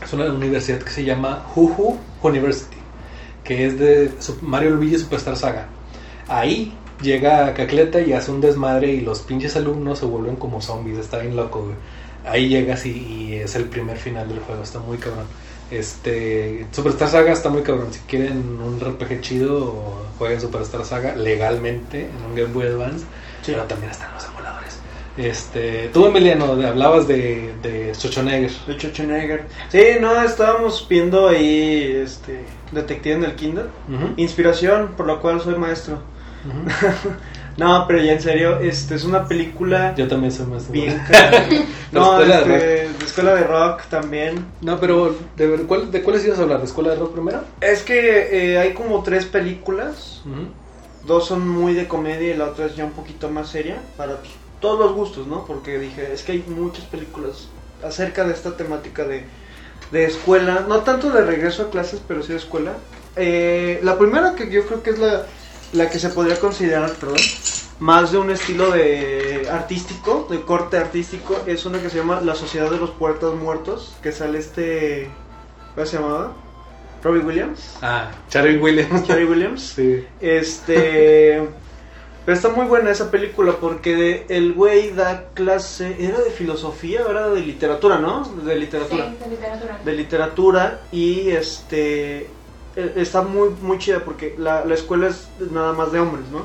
es 0.02 0.12
una 0.12 0.24
universidad 0.24 0.78
que 0.78 0.90
se 0.90 1.04
llama 1.04 1.44
Juju 1.54 1.96
University, 2.22 2.76
que 3.44 3.66
es 3.66 3.78
de 3.78 4.10
Mario 4.40 4.70
Luigi 4.70 4.98
Superstar 4.98 5.36
Saga. 5.36 5.68
Ahí 6.28 6.72
llega 7.02 7.52
Cacleta 7.54 8.00
y 8.00 8.12
hace 8.12 8.30
un 8.30 8.40
desmadre 8.40 8.92
y 8.92 9.00
los 9.00 9.20
pinches 9.20 9.56
alumnos 9.56 9.98
se 9.98 10.06
vuelven 10.06 10.36
como 10.36 10.60
zombies, 10.62 10.98
está 10.98 11.18
bien 11.18 11.36
loco, 11.36 11.62
güey. 11.62 11.74
Ahí 12.24 12.48
llegas 12.48 12.86
y, 12.86 12.90
y 12.90 13.34
es 13.34 13.54
el 13.56 13.64
primer 13.64 13.96
final 13.96 14.28
del 14.28 14.38
juego, 14.40 14.62
está 14.62 14.78
muy 14.78 14.96
cabrón. 14.98 15.26
Este, 15.72 16.66
Superstar 16.70 17.08
Saga 17.08 17.32
está 17.32 17.48
muy 17.48 17.62
cabrón. 17.62 17.92
Si 17.92 18.00
quieren 18.00 18.60
un 18.60 18.78
RPG 18.78 19.22
chido, 19.22 20.04
jueguen 20.18 20.40
Superstar 20.40 20.84
Saga 20.84 21.16
legalmente 21.16 22.02
en 22.02 22.30
un 22.30 22.36
Game 22.36 22.52
Boy 22.52 22.66
Advance. 22.66 23.06
Sí. 23.40 23.52
Pero 23.52 23.62
también 23.64 23.90
están 23.90 24.12
los 24.12 24.24
emuladores. 24.26 24.78
Este, 25.16 25.88
tú, 25.88 26.06
Emiliano, 26.06 26.52
hablabas 26.52 27.08
de, 27.08 27.54
de 27.62 27.94
Schwarzenegger. 27.94 28.50
De 28.66 28.74
Schwarzenegger. 28.74 29.46
Sí, 29.70 29.82
no, 30.00 30.22
estábamos 30.22 30.86
viendo 30.88 31.28
ahí 31.28 32.02
este 32.04 32.44
Detective 32.70 33.14
en 33.16 33.24
el. 33.24 33.30
Ujú, 33.32 34.12
Inspiración, 34.16 34.92
por 34.96 35.06
la 35.06 35.16
cual 35.16 35.40
soy 35.40 35.56
maestro. 35.56 36.00
No, 37.56 37.84
pero 37.86 38.02
ya 38.02 38.12
en 38.12 38.22
serio, 38.22 38.58
este 38.60 38.94
es 38.94 39.04
una 39.04 39.28
película 39.28 39.94
Yo 39.94 40.08
también 40.08 40.32
soy 40.32 40.46
más 40.46 40.70
bien 40.70 40.98
cara. 41.10 41.44
No, 41.92 42.18
escuela 42.18 42.40
de 42.42 42.54
este, 42.56 42.98
de 42.98 43.04
escuela 43.04 43.34
de 43.34 43.44
rock 43.44 43.82
también. 43.90 44.46
No, 44.62 44.80
pero 44.80 45.14
¿de, 45.36 45.48
cuál- 45.66 45.90
¿de 45.90 46.02
cuáles 46.02 46.24
ibas 46.24 46.38
a 46.38 46.42
hablar? 46.44 46.60
¿De 46.60 46.64
Escuela 46.64 46.88
de 46.90 46.96
Rock 46.96 47.12
primero? 47.12 47.44
Es 47.60 47.82
que 47.82 48.52
eh, 48.54 48.58
hay 48.58 48.72
como 48.72 49.02
tres 49.02 49.26
películas. 49.26 50.22
Dos 51.06 51.26
son 51.26 51.46
muy 51.46 51.74
de 51.74 51.86
comedia 51.86 52.32
y 52.32 52.36
la 52.38 52.46
otra 52.46 52.64
es 52.64 52.76
ya 52.76 52.86
un 52.86 52.92
poquito 52.92 53.28
más 53.28 53.50
seria. 53.50 53.76
Para 53.98 54.16
pues, 54.16 54.30
todos 54.60 54.78
los 54.80 54.94
gustos, 54.94 55.26
¿no? 55.26 55.44
Porque 55.44 55.78
dije, 55.78 56.14
es 56.14 56.22
que 56.22 56.32
hay 56.32 56.44
muchas 56.48 56.86
películas 56.86 57.48
acerca 57.84 58.24
de 58.24 58.32
esta 58.32 58.56
temática 58.56 59.04
de, 59.04 59.24
de 59.90 60.04
escuela. 60.06 60.64
No 60.66 60.78
tanto 60.78 61.10
de 61.10 61.20
regreso 61.26 61.64
a 61.64 61.70
clases, 61.70 62.00
pero 62.08 62.22
sí 62.22 62.32
de 62.32 62.38
escuela. 62.38 62.72
Eh, 63.16 63.80
la 63.82 63.98
primera 63.98 64.34
que 64.34 64.50
yo 64.50 64.64
creo 64.64 64.82
que 64.82 64.88
es 64.88 64.98
la, 64.98 65.26
la 65.72 65.88
que 65.90 65.98
se 65.98 66.08
podría 66.10 66.38
considerar, 66.38 66.92
perdón, 66.94 67.16
más 67.80 68.12
de 68.12 68.18
un 68.18 68.30
estilo 68.30 68.70
de 68.70 69.48
artístico, 69.50 70.26
de 70.30 70.42
corte 70.42 70.76
artístico, 70.76 71.42
es 71.46 71.64
una 71.66 71.80
que 71.80 71.90
se 71.90 71.98
llama 71.98 72.20
La 72.20 72.34
Sociedad 72.34 72.70
de 72.70 72.78
los 72.78 72.90
Puertos 72.90 73.34
Muertos, 73.36 73.94
que 74.02 74.12
sale 74.12 74.38
este... 74.38 75.10
¿Cómo 75.74 75.86
se 75.86 75.96
llamaba? 75.96 76.32
Robbie 77.02 77.20
Williams. 77.22 77.76
Ah, 77.82 78.10
Charlie 78.28 78.58
Williams. 78.58 79.02
Jerry 79.06 79.24
Williams. 79.24 79.72
Sí. 79.74 80.04
Este. 80.20 81.42
Pero 82.24 82.36
está 82.36 82.50
muy 82.50 82.66
buena 82.66 82.90
esa 82.92 83.10
película 83.10 83.54
porque 83.60 83.96
de- 83.96 84.26
el 84.28 84.52
güey 84.52 84.92
da 84.92 85.24
clase. 85.34 85.96
¿Era 85.98 86.20
de 86.20 86.30
filosofía 86.30 87.04
o 87.04 87.10
era 87.10 87.28
de 87.30 87.40
literatura, 87.40 87.98
no? 87.98 88.22
De 88.44 88.54
literatura. 88.54 89.06
Sí, 89.10 89.24
de 89.24 89.30
literatura. 89.30 89.80
De 89.84 89.92
literatura 89.92 90.80
y 90.92 91.30
este. 91.30 92.28
Eh, 92.76 92.92
Está 92.96 93.22
muy, 93.22 93.50
muy 93.60 93.78
chida 93.78 94.00
porque 94.00 94.34
la, 94.38 94.64
la 94.64 94.74
escuela 94.74 95.08
es 95.08 95.28
nada 95.50 95.72
más 95.72 95.92
de 95.92 96.00
hombres, 96.00 96.24
¿no? 96.30 96.42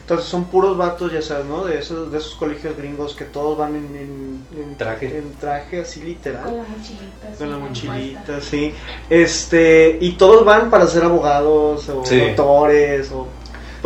Entonces 0.00 0.26
son 0.26 0.44
puros 0.44 0.76
vatos, 0.76 1.12
ya 1.12 1.20
sabes, 1.22 1.44
¿no? 1.46 1.64
De 1.64 1.78
esos, 1.78 2.10
de 2.12 2.18
esos 2.18 2.34
colegios 2.36 2.76
gringos 2.76 3.14
que 3.14 3.24
todos 3.24 3.58
van 3.58 3.76
en, 3.76 3.84
en- 3.96 4.46
en- 4.62 4.76
Traje. 4.76 5.18
En 5.18 5.32
traje 5.34 5.80
así 5.82 6.02
literal. 6.02 6.44
Con 6.44 6.56
la 6.58 6.62
mochilita. 6.64 7.38
Con 7.38 7.50
la 7.50 7.58
mochilita, 7.58 8.40
sí. 8.40 8.72
Este, 9.10 9.98
y 10.00 10.12
todos 10.12 10.44
van 10.44 10.70
para 10.70 10.86
ser 10.86 11.04
abogados 11.04 11.88
o 11.88 12.04
Sí. 12.04 12.18
doctores 12.20 13.10
o... 13.12 13.26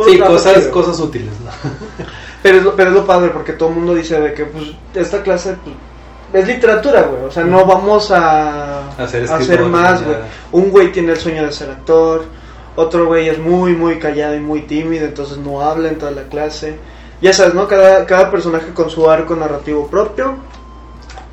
Sí, 0.05 0.17
cosas, 0.17 0.67
cosas 0.67 0.99
útiles, 0.99 1.29
¿no? 1.43 1.51
Pero 2.43 2.57
es, 2.57 2.63
lo, 2.63 2.75
pero 2.75 2.89
es 2.89 2.95
lo 2.95 3.05
padre 3.05 3.29
porque 3.29 3.53
todo 3.53 3.69
el 3.69 3.75
mundo 3.75 3.93
dice 3.93 4.19
de 4.19 4.33
que 4.33 4.45
pues 4.45 4.71
esta 4.95 5.21
clase 5.21 5.57
pues, 5.63 5.75
es 6.33 6.47
literatura, 6.47 7.03
güey. 7.03 7.23
O 7.23 7.31
sea, 7.31 7.43
no 7.43 7.65
vamos 7.65 8.11
a, 8.11 8.89
Hacer 8.91 9.01
a 9.01 9.03
hacer 9.03 9.23
escritores, 9.23 9.67
más, 9.67 10.03
güey. 10.03 10.17
Un 10.51 10.69
güey 10.71 10.91
tiene 10.91 11.11
el 11.13 11.17
sueño 11.19 11.43
de 11.45 11.51
ser 11.51 11.69
actor, 11.71 12.25
otro 12.75 13.05
güey 13.07 13.27
es 13.29 13.37
muy, 13.39 13.73
muy 13.73 13.99
callado 13.99 14.35
y 14.35 14.39
muy 14.39 14.61
tímido, 14.61 15.05
entonces 15.05 15.37
no 15.37 15.61
habla 15.61 15.89
en 15.89 15.97
toda 15.97 16.11
la 16.11 16.23
clase. 16.23 16.75
Ya 17.21 17.33
sabes, 17.33 17.53
¿no? 17.53 17.67
Cada, 17.67 18.05
cada 18.05 18.31
personaje 18.31 18.73
con 18.73 18.89
su 18.89 19.09
arco 19.09 19.35
narrativo 19.35 19.87
propio. 19.87 20.35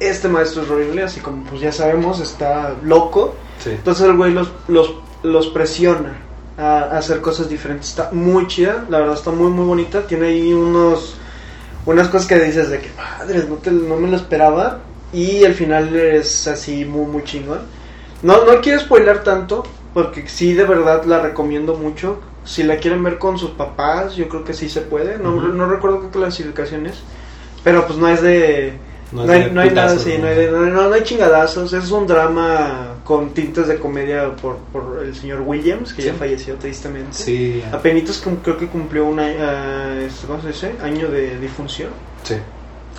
Este 0.01 0.29
maestro 0.29 0.63
es 0.63 0.71
Williams 0.71 1.17
y 1.17 1.21
como 1.21 1.45
pues 1.45 1.61
ya 1.61 1.73
sabemos 1.73 2.21
está 2.21 2.75
loco. 2.85 3.35
Sí. 3.59 3.71
Entonces 3.71 4.07
el 4.07 4.17
güey 4.17 4.33
los, 4.33 4.51
los, 4.69 4.95
los 5.23 5.49
presiona 5.49 6.17
a, 6.57 6.79
a 6.93 6.99
hacer 6.99 7.21
cosas 7.21 7.49
diferentes. 7.49 7.89
Está 7.89 8.11
muy 8.13 8.47
chida, 8.47 8.85
la 8.91 8.99
verdad 8.99 9.15
está 9.15 9.31
muy 9.31 9.51
muy 9.51 9.65
bonita. 9.65 10.07
Tiene 10.07 10.27
ahí 10.29 10.53
unos 10.53 11.17
unas 11.87 12.09
cosas 12.09 12.29
que 12.29 12.39
dices 12.39 12.69
de 12.71 12.81
que 12.81 12.91
madres, 12.97 13.49
no, 13.49 13.57
te- 13.57 13.71
no 13.73 13.97
me 13.97 14.09
lo 14.09 14.17
esperaba. 14.17 14.81
Y 15.13 15.43
el 15.45 15.55
final 15.55 15.95
es 15.97 16.47
así 16.47 16.85
muy 16.85 17.07
muy 17.07 17.25
chingón. 17.25 17.61
No, 18.23 18.45
no 18.45 18.61
quiero 18.61 18.81
spoiler 18.81 19.23
tanto, 19.23 19.63
porque 19.95 20.29
sí 20.29 20.53
de 20.55 20.65
verdad 20.65 21.05
la 21.05 21.21
recomiendo 21.21 21.75
mucho. 21.75 22.21
Si 22.45 22.63
la 22.63 22.77
quieren 22.77 23.03
ver 23.03 23.19
con 23.19 23.39
sus 23.39 23.51
papás, 23.51 24.17
yo 24.17 24.29
creo 24.29 24.45
que 24.45 24.55
sí 24.55 24.69
se 24.69 24.81
puede. 24.81 25.19
No, 25.19 25.35
Ujú. 25.35 25.49
no 25.49 25.69
recuerdo 25.69 26.01
qué 26.03 26.09
clasificación 26.09 26.87
es. 26.87 26.97
Pero 27.65 27.87
pues 27.87 27.99
no 27.99 28.09
es 28.09 28.23
de... 28.23 28.73
No 29.11 29.23
hay, 29.23 29.45
de 29.45 29.51
no 29.51 29.63
hay 29.63 29.71
nada 29.71 29.93
así, 29.93 30.19
¿no? 30.19 30.27
hay, 30.27 30.35
de- 30.37 30.51
no, 30.51 30.93
hay 30.93 31.03
chingadazos. 31.03 31.73
Es 31.73 31.91
un 31.91 32.07
drama 32.07 32.97
con 33.05 33.31
tintes 33.31 33.67
de 33.69 33.79
comedia 33.79 34.37
por, 34.37 34.57
por 34.73 35.03
el 35.03 35.15
señor 35.15 35.41
Williams, 35.47 35.95
que 35.95 36.03
ya 36.03 36.13
Sí. 36.13 36.19
falleció 36.19 36.55
tristemente. 36.57 37.13
Sí, 37.13 37.63
Apenitas 37.73 38.23
creo 38.43 38.59
que 38.59 38.67
cumplió 38.67 39.07
un 39.07 39.19
año, 39.19 40.01
este, 40.07 40.27
¿cómo 40.27 40.43
se 40.43 40.49
dice? 40.49 40.73
año 40.83 41.09
de 41.09 41.39
difunción. 41.39 41.91
sí. 42.23 42.35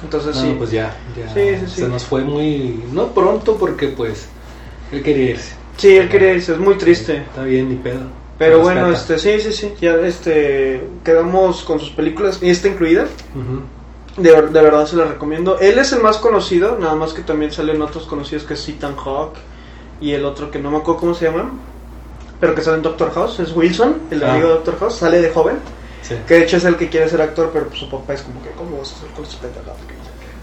Entonces 0.04 0.36
No, 0.36 0.42
sí. 0.42 0.56
pues 0.58 0.72
ya, 0.72 0.96
ya. 1.18 1.34
Sí, 1.34 1.58
sí, 1.60 1.66
sí. 1.76 1.82
Se 1.82 1.88
nos 1.88 2.04
fue 2.04 2.24
muy. 2.24 2.84
No 2.92 3.08
pronto, 3.14 3.56
porque 3.58 3.88
pues. 3.90 4.28
Él 4.92 5.04
quería 5.04 5.32
irse. 5.32 5.54
Sí, 5.78 5.96
él 5.98 6.10
quería 6.10 6.34
irse, 6.34 6.54
es 6.54 6.60
muy 6.60 6.76
triste. 6.78 7.18
Está 7.18 7.44
bien, 7.44 7.70
ni 7.70 7.76
pedo. 7.76 8.02
Pero 8.38 8.60
bueno, 8.62 8.90
este, 8.92 9.20
sí, 9.20 9.40
sí, 9.42 9.52
sí. 9.52 9.74
Ya 9.82 9.96
este, 9.98 10.82
quedamos 11.04 11.64
con 11.64 11.80
sus 11.80 11.90
películas, 11.90 12.40
y 12.42 12.50
esta 12.50 12.70
incluida. 12.70 13.04
Ujú. 13.36 14.22
De, 14.22 14.32
ver- 14.32 14.50
de 14.50 14.62
verdad 14.62 14.86
se 14.88 14.96
la 14.96 15.06
recomiendo. 15.06 15.60
Él 15.60 15.78
es 15.78 15.92
el 15.94 16.02
más 16.02 16.18
conocido, 16.18 16.78
nada 16.80 16.96
más 16.96 17.14
que 17.14 17.22
también 17.22 17.52
salen 17.52 17.82
otros 17.82 18.06
conocidos 18.06 18.44
que 18.44 18.56
es 18.56 18.68
Ethan 18.68 18.96
Hawke 18.98 19.38
y 20.02 20.12
el 20.12 20.26
otro 20.26 20.50
que 20.52 20.60
no 20.60 20.72
me 20.72 20.78
acuerdo 20.78 21.00
cómo 21.02 21.14
se 21.14 21.26
llama, 21.26 21.52
pero 22.40 22.56
que 22.56 22.62
sale 22.62 22.78
en 22.78 22.84
Doctor 22.84 23.12
House, 23.14 23.40
es 23.40 23.56
Wilson, 23.56 23.96
el 24.12 24.24
Ah. 24.24 24.32
amigo 24.34 24.48
de 24.48 24.54
Doctor 24.56 24.80
House, 24.80 24.96
sale 24.96 25.22
de 25.22 25.30
joven, 25.30 25.58
Sí. 26.10 26.16
que 26.28 26.34
de 26.34 26.44
hecho 26.44 26.58
es 26.58 26.66
el 26.66 26.76
que 26.76 26.90
quiere 26.90 27.08
ser 27.08 27.22
actor, 27.22 27.52
pero 27.54 27.68
pues, 27.68 27.80
su 27.80 27.90
papá 27.90 28.14
es 28.14 28.22
como 28.24 28.42
que, 28.44 28.50
¿cómo 28.52 28.80
vas 28.80 28.92
a 28.92 28.96
hacer 28.98 29.10
con 29.12 29.24
qué. 29.88 29.94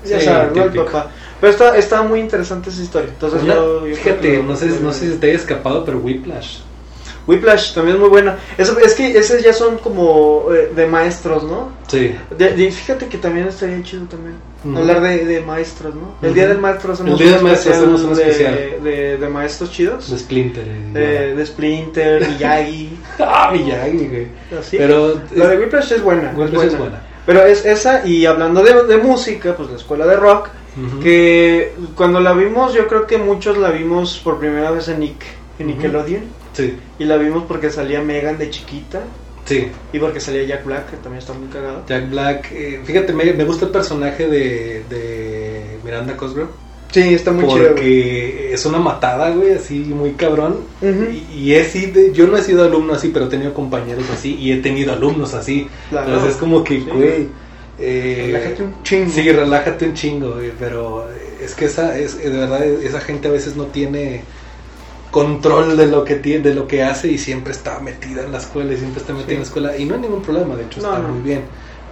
Ya 0.09 0.21
Sí, 0.21 0.25
sabes. 0.25 0.57
El 0.57 0.73
papá. 0.85 1.11
Pero 1.41 1.53
está, 1.53 1.77
está 1.77 2.03
muy 2.03 2.21
interesante 2.21 2.71
esa 2.71 2.81
historia. 2.83 3.09
Entonces 3.11 3.43
Una- 3.43 3.55
yo, 3.57 3.83
fíjate, 3.95 4.43
no 4.43 4.57
sé, 4.57 4.67
no 4.81 4.93
sé 4.93 5.11
si 5.13 5.19
te 5.19 5.27
haya 5.29 5.37
escapado, 5.37 5.85
pero 5.85 5.99
Whiplash. 5.99 6.61
Whiplash 7.27 7.75
también 7.75 7.97
es 7.97 8.01
muy 8.01 8.09
buena. 8.11 8.37
Es, 8.57 8.69
es 8.69 8.95
que 8.95 9.19
esos 9.19 9.43
ya 9.43 9.53
son 9.53 9.79
como 9.79 10.45
eh, 10.55 10.71
de 10.75 10.87
maestros, 10.87 11.43
¿no? 11.45 11.71
Sí. 11.89 12.15
De- 12.39 12.53
de- 12.55 12.71
fíjate 12.71 13.07
que 13.07 13.19
también 13.19 13.49
estaría 13.49 13.83
chido 13.83 14.05
también 14.05 14.35
hablar 14.77 15.01
de, 15.01 15.25
de 15.25 15.41
maestros, 15.43 15.95
¿no? 15.95 16.15
El 16.27 16.35
día 16.35 16.49
del 16.49 16.59
maestro 16.59 16.93
hacemos 16.93 17.13
El 17.21 17.27
día 17.27 17.35
del 17.37 17.45
maestro 17.45 17.73
hacemos 17.75 18.03
un 18.03 18.13
especial. 18.13 18.55
De, 18.83 19.17
de 19.19 19.29
maestros 19.29 19.71
chidos. 19.71 20.11
De 20.11 20.19
Splinter. 20.19 20.65
eh, 20.95 21.35
De, 21.37 21.47
Splinter, 21.47 22.29
Miyagi. 22.29 22.99
Ah, 23.19 23.51
Miyagi, 23.53 24.07
güey. 24.09 24.27
así. 24.59 24.77
Pero. 24.77 25.21
La 25.35 25.49
de 25.49 25.59
Whiplash 25.59 25.93
es 25.93 26.03
buena. 26.03 26.33
Whiplash 26.37 26.67
es 26.67 26.79
buena. 26.79 27.03
Pero 27.27 27.45
es 27.45 27.65
esa, 27.67 28.07
y 28.07 28.25
hablando 28.25 28.63
de, 28.63 28.85
de 28.85 28.99
música, 28.99 29.57
pues 29.57 29.69
la 29.71 29.77
escuela 29.77 30.07
de 30.07 30.15
rock, 30.17 30.49
que 31.03 31.73
cuando 31.95 32.21
la 32.21 32.33
vimos, 32.35 32.73
yo 32.75 32.87
creo 32.87 33.07
que 33.07 33.19
muchos 33.19 33.57
la 33.59 33.71
vimos 33.71 34.21
por 34.23 34.39
primera 34.39 34.71
vez 34.71 34.89
en 34.89 35.01
Nick, 35.01 35.25
en. 35.59 35.67
Nickelodeon. 35.69 36.23
Sí, 36.57 36.75
Y 36.99 37.05
la 37.05 37.17
vimos 37.17 37.45
porque 37.47 37.71
salía 37.71 38.01
Megan 38.03 38.39
de 38.39 38.49
chiquita, 38.51 39.01
sí. 39.45 39.69
y 39.93 39.99
porque 39.99 40.21
salía 40.21 40.45
Jack 40.45 40.65
Black, 40.65 40.91
que 40.91 40.97
también 40.97 41.19
está 41.19 41.33
muy 41.35 41.49
cagado. 41.49 41.83
Jack 41.87 42.09
Black. 42.11 42.51
eh, 42.53 42.81
fíjate, 42.85 43.13
me, 43.13 43.33
me 43.35 43.45
gusta 43.45 43.67
el 43.67 43.71
personaje 43.73 44.27
de, 44.27 44.83
de 44.89 45.63
Miranda 45.85 46.17
Cosgrove. 46.17 46.49
Sí, 46.93 47.15
está 47.15 47.33
muy 47.33 47.45
chido. 47.45 47.57
güey. 47.59 47.69
Porque 47.69 48.55
es 48.55 48.65
una 48.65 48.79
matada, 48.79 49.31
güey, 49.31 49.53
así 49.55 49.81
muy 49.81 50.13
cabrón. 50.13 50.61
Ujú. 50.81 51.05
Y, 51.11 51.35
y 51.41 51.55
he 51.55 51.65
sido, 51.65 52.01
yo 52.13 52.27
no 52.27 52.37
he 52.39 52.43
sido 52.43 52.65
alumno 52.65 52.95
así, 52.95 53.11
pero 53.13 53.27
he 53.27 53.29
tenido 53.29 53.53
compañeros 53.53 54.05
así 54.15 54.35
y 54.37 54.53
he 54.53 54.59
tenido 54.63 54.93
alumnos 54.95 55.35
así. 55.35 55.69
Claro. 55.91 56.07
Entonces 56.07 56.33
es 56.35 56.37
como 56.39 56.65
que, 56.65 56.77
Sí. 56.81 56.87
güey. 56.91 57.29
eh, 57.79 58.31
Relájate 58.33 58.63
un 58.63 58.83
chingo. 58.83 59.11
Sí, 59.13 59.31
relájate 59.33 59.85
un 59.87 59.95
chingo, 59.95 60.31
güey, 60.37 60.53
pero 60.59 61.07
es 61.43 61.55
que 61.55 61.67
esa, 61.67 61.99
es, 61.99 62.17
de 62.17 62.31
verdad, 62.31 62.65
esa 62.65 63.01
gente 63.01 63.29
a 63.29 63.33
veces 63.33 63.57
no 63.57 63.65
tiene 63.67 64.23
control 65.17 65.79
de 65.79 65.87
lo 65.87 66.05
que 66.05 66.17
tiene, 66.17 66.43
de 66.51 66.55
lo 66.55 66.67
que 66.67 66.83
hace 66.83 67.09
y 67.09 67.17
siempre 67.17 67.53
está 67.53 67.81
metida 67.81 68.23
en 68.23 68.33
la 68.33 68.39
escuela 68.39 68.75
y 68.75 68.77
siempre 68.77 69.01
está 69.01 69.15
metida 69.15 69.29
Sí. 69.29 69.33
en 69.35 69.41
la 69.41 69.47
escuela 69.47 69.77
y 69.79 69.85
no 69.87 69.95
hay 69.95 70.01
ningún 70.03 70.21
problema, 70.21 70.55
de 70.57 70.65
hecho 70.65 70.83
No, 70.83 70.89
está 70.91 71.03
no. 71.03 71.09
muy 71.15 71.23
bien. 71.23 71.43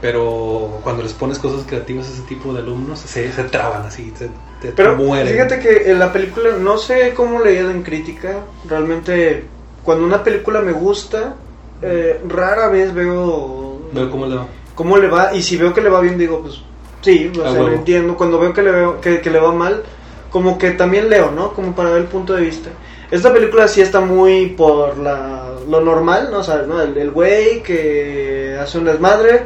Pero 0.02 0.80
cuando 0.82 1.02
les 1.02 1.14
pones 1.14 1.38
cosas 1.38 1.64
creativas 1.66 2.06
a 2.06 2.12
ese 2.12 2.22
tipo 2.22 2.52
de 2.52 2.60
alumnos, 2.60 3.00
se, 3.00 3.32
se 3.32 3.42
traban 3.44 3.86
así, 3.86 4.12
se, 4.18 4.28
te 4.60 4.72
Pero 4.76 4.96
mueren. 4.96 5.32
fíjate 5.32 5.58
que 5.60 5.90
en 5.90 5.98
la 5.98 6.12
película, 6.12 6.50
no 6.60 6.76
sé 6.76 7.14
cómo 7.16 7.40
le 7.40 7.58
en 7.60 7.82
crítica, 7.82 8.40
realmente 8.68 9.44
cuando 9.82 10.04
una 10.04 10.22
película 10.22 10.60
me 10.60 10.72
gusta, 10.72 11.34
eh, 11.80 12.20
rara 12.28 12.68
vez 12.68 12.92
veo, 12.92 13.78
Veo 13.92 14.10
cómo 14.10 14.26
le 14.26 14.34
va. 14.36 14.46
cómo 14.74 14.98
le 14.98 15.08
va 15.08 15.34
y 15.34 15.40
si 15.42 15.56
veo 15.56 15.72
que 15.72 15.80
le 15.80 15.88
va 15.88 16.00
bien 16.02 16.18
digo, 16.18 16.42
pues 16.42 16.60
sí, 17.00 17.32
o 17.38 17.40
A 17.42 17.50
sea, 17.50 17.58
lo 17.60 17.64
huevo. 17.66 17.76
entiendo. 17.78 18.16
Cuando 18.18 18.38
veo 18.38 18.52
que 18.52 18.62
le, 18.62 18.70
veo, 18.72 19.00
que, 19.00 19.20
que 19.22 19.30
le 19.30 19.38
va 19.40 19.52
mal, 19.52 19.82
como 20.30 20.58
que 20.58 20.72
también 20.72 21.08
leo, 21.08 21.30
¿no? 21.30 21.54
Como 21.54 21.74
para 21.74 21.88
ver 21.90 22.02
el 22.02 22.08
punto 22.08 22.34
de 22.34 22.42
vista. 22.42 22.68
Esta 23.14 23.32
película 23.32 23.68
sí 23.68 23.80
está 23.80 24.00
muy 24.00 24.46
por 24.46 24.98
la, 24.98 25.44
lo 25.68 25.80
normal, 25.80 26.30
¿no? 26.32 26.40
O 26.40 26.42
sea, 26.42 26.62
¿no? 26.66 26.82
El 26.82 26.98
el 26.98 27.12
güey 27.12 27.62
que 27.62 28.58
hace 28.60 28.76
un 28.76 28.86
desmadre 28.86 29.42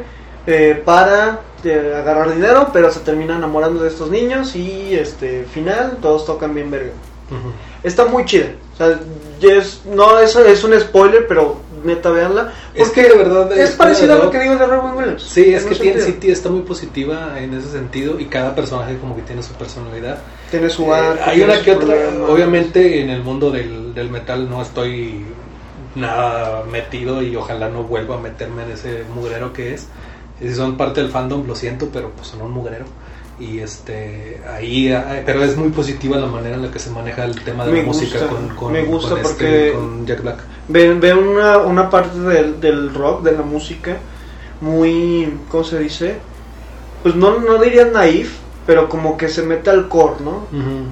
eh, 0.47 0.81
para 0.83 1.41
eh, 1.63 1.93
agarrar 1.95 2.33
dinero, 2.33 2.69
pero 2.73 2.89
se 2.89 3.01
termina 3.01 3.35
enamorando 3.35 3.83
de 3.83 3.89
estos 3.89 4.09
niños 4.09 4.55
y 4.55 4.95
este 4.95 5.43
final 5.43 5.99
todos 6.01 6.25
tocan 6.25 6.55
bien 6.55 6.71
verga. 6.71 6.93
Está 7.83 8.05
muy 8.05 8.25
chida. 8.25 8.47
O 8.73 8.75
sea, 8.75 8.99
es, 9.39 9.81
no, 9.85 10.17
eso 10.17 10.43
es 10.43 10.63
un 10.63 10.73
spoiler, 10.79 11.27
pero 11.27 11.57
neta, 11.83 12.09
véanla. 12.11 12.53
Es 12.73 12.87
Porque 12.87 13.03
que 13.03 13.09
de 13.09 13.15
verdad 13.17 13.51
es 13.57 13.69
es 13.71 13.75
parecido 13.75 14.13
a 14.13 14.17
lo 14.25 14.31
que 14.31 14.39
digo 14.39 14.55
de 14.55 14.65
Robin 14.65 14.95
Williams. 14.97 15.23
Sí, 15.23 15.53
es 15.53 15.65
que 15.65 15.75
sentido. 15.75 16.05
tí- 16.19 16.31
está 16.31 16.49
muy 16.49 16.61
positiva 16.61 17.39
en 17.39 17.53
ese 17.53 17.69
sentido 17.71 18.19
y 18.19 18.25
cada 18.25 18.53
personaje 18.55 18.97
como 18.97 19.15
que 19.15 19.21
tiene 19.23 19.41
su 19.43 19.53
personalidad. 19.53 20.19
Tiene 20.51 20.69
su 20.69 20.83
Eh, 20.93 20.95
arco. 20.95 21.23
hay 21.25 21.41
una 21.41 21.61
que 21.61 21.71
otra, 21.71 21.87
problemas. 21.87 22.29
obviamente 22.29 23.01
en 23.01 23.09
el 23.09 23.23
mundo 23.23 23.51
del, 23.51 23.93
del 23.93 24.09
metal 24.09 24.49
no 24.49 24.61
estoy 24.61 25.25
nada 25.95 26.63
metido 26.71 27.21
y 27.21 27.35
ojalá 27.35 27.69
no 27.69 27.83
vuelva 27.83 28.15
a 28.15 28.19
meterme 28.19 28.63
en 28.63 28.71
ese 28.71 29.03
mugrero 29.13 29.53
que 29.53 29.73
es. 29.73 29.87
Si 30.39 30.53
son 30.53 30.77
parte 30.77 31.01
del 31.01 31.09
fandom, 31.09 31.45
lo 31.45 31.55
siento, 31.55 31.89
pero 31.91 32.11
pues 32.11 32.27
son 32.27 32.41
un 32.41 32.51
mugrero. 32.51 32.85
Y 33.39 33.59
este, 33.59 34.41
ahí, 34.53 34.91
ah, 34.91 35.21
pero 35.25 35.43
es 35.43 35.55
muy 35.55 35.69
positiva 35.69 36.17
la 36.17 36.27
manera 36.27 36.55
en 36.55 36.61
la 36.61 36.71
que 36.71 36.79
se 36.79 36.89
maneja 36.89 37.23
el 37.25 37.39
tema 37.41 37.65
de 37.65 37.71
Me 37.71 37.77
la 37.79 37.83
música 37.85 38.19
gusta, 38.19 38.27
con, 38.35 38.49
con, 38.55 38.71
me 38.73 38.83
gusta 38.83 39.09
con 39.11 39.19
este- 39.19 39.29
porque- 39.33 39.73
con 39.73 40.05
Jack 40.05 40.21
Black. 40.21 40.39
Ve, 40.69 40.93
ve 40.93 41.13
una, 41.13 41.57
una 41.57 41.89
parte 41.89 42.17
del, 42.19 42.61
del 42.61 42.93
rock, 42.93 43.23
de 43.23 43.33
la 43.33 43.41
música, 43.41 43.97
muy, 44.61 45.33
¿cómo 45.49 45.63
se 45.63 45.79
dice? 45.79 46.17
Pues 47.03 47.15
no, 47.15 47.39
no 47.39 47.57
diría 47.57 47.85
naif, 47.85 48.37
pero 48.67 48.87
como 48.87 49.17
que 49.17 49.29
se 49.29 49.41
mete 49.43 49.69
al 49.69 49.87
core, 49.87 50.15
¿no? 50.23 50.45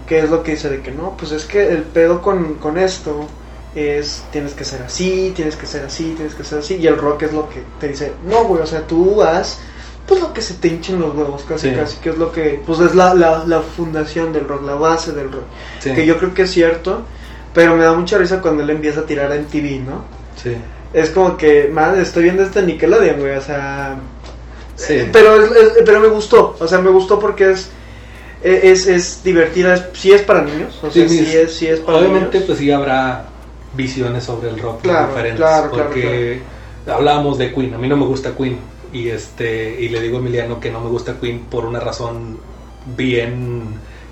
Que 0.07 0.19
es 0.19 0.29
lo 0.29 0.41
que 0.43 0.51
dice 0.51 0.69
de 0.69 0.81
que 0.81 0.91
no, 0.91 1.15
pues 1.17 1.31
es 1.31 1.45
que 1.45 1.67
el 1.71 1.83
pedo 1.83 2.21
con, 2.21 2.55
con 2.55 2.77
esto 2.77 3.27
es 3.75 4.23
tienes 4.31 4.53
que 4.53 4.63
ser 4.65 4.81
así, 4.81 5.31
tienes 5.35 5.55
que 5.55 5.67
ser 5.67 5.85
así, 5.85 6.13
tienes 6.15 6.33
que 6.33 6.43
ser 6.43 6.59
así. 6.59 6.75
Y 6.77 6.87
el 6.87 6.97
rock 6.97 7.23
es 7.23 7.33
lo 7.33 7.47
que 7.49 7.61
te 7.79 7.89
dice, 7.89 8.13
no, 8.25 8.45
güey, 8.45 8.61
o 8.61 8.65
sea, 8.65 8.81
tú 8.87 9.21
haz 9.21 9.59
pues 10.07 10.21
lo 10.21 10.31
que 10.33 10.41
se 10.41 10.53
te 10.53 10.69
hinchen 10.69 11.01
los 11.01 11.13
huevos, 11.13 11.43
casi, 11.43 11.69
Sí. 11.69 11.75
casi, 11.75 11.97
que 11.97 12.09
es 12.11 12.17
lo 12.17 12.31
que, 12.31 12.61
pues 12.65 12.79
es 12.79 12.95
la, 12.95 13.13
la, 13.13 13.43
la 13.45 13.59
fundación 13.61 14.31
del 14.31 14.47
rock, 14.47 14.63
la 14.65 14.75
base 14.75 15.11
del 15.11 15.29
rock. 15.29 15.43
Sí, 15.79 15.93
Que 15.93 16.05
yo 16.05 16.17
creo 16.17 16.33
que 16.33 16.43
es 16.43 16.51
cierto, 16.51 17.01
pero 17.57 17.75
me 17.75 17.83
da 17.83 17.93
mucha 17.93 18.19
risa 18.19 18.39
cuando 18.39 18.61
él 18.61 18.69
empieza 18.69 18.99
a 18.99 19.05
tirar 19.07 19.31
en 19.31 19.45
TV, 19.45 19.79
¿no? 19.79 20.03
sí, 20.41 20.53
Es 20.93 21.09
como 21.09 21.35
que, 21.37 21.69
madre, 21.73 22.03
estoy 22.03 22.21
viendo 22.23 22.43
este 22.43 22.61
Nickelodeon, 22.61 23.19
güey, 23.19 23.35
o 23.35 23.41
sea... 23.41 23.95
sí. 24.75 24.93
eh, 24.93 25.09
Pero, 25.11 25.41
es- 25.43 25.51
es- 25.51 25.73
pero 25.83 25.99
me 25.99 26.07
gustó, 26.07 26.55
o 26.59 26.67
sea, 26.67 26.77
me 26.79 26.91
gustó 26.91 27.17
porque 27.19 27.49
es... 27.53 27.71
Es, 28.43 28.85
es 28.85 29.23
divertida, 29.23 29.89
sí 29.93 30.11
es 30.11 30.21
para 30.21 30.43
niños, 30.43 30.77
o 30.83 30.91
sea, 30.91 31.09
Sí, 31.09 31.25
sí, 31.25 31.35
es, 31.35 31.51
sí 31.55 31.65
es 31.65 31.79
para 31.79 31.97
Obviamente, 31.97 32.33
niños. 32.33 32.43
pues 32.45 32.59
sí 32.59 32.69
habrá 32.71 33.25
visiones 33.73 34.23
sobre 34.23 34.49
el 34.51 34.59
rock 34.59 34.83
Claro, 34.83 35.07
diferentes. 35.07 35.39
claro, 35.39 35.71
claro, 35.71 35.89
porque 35.89 36.41
hablábamos 36.85 37.39
de 37.39 37.51
Queen. 37.55 37.73
A 37.73 37.79
mí 37.79 37.87
no 37.87 37.97
me 37.97 38.05
gusta 38.05 38.35
Queen. 38.37 38.59
Y 38.93 39.09
este 39.09 39.81
y 39.81 39.89
le 39.89 39.99
digo 39.99 40.17
a 40.17 40.19
Emiliano 40.19 40.59
que 40.59 40.69
no 40.71 40.79
me 40.79 40.89
gusta 40.89 41.15
Queen 41.19 41.45
por 41.49 41.65
una 41.65 41.79
razón 41.79 42.37
bien 42.95 43.63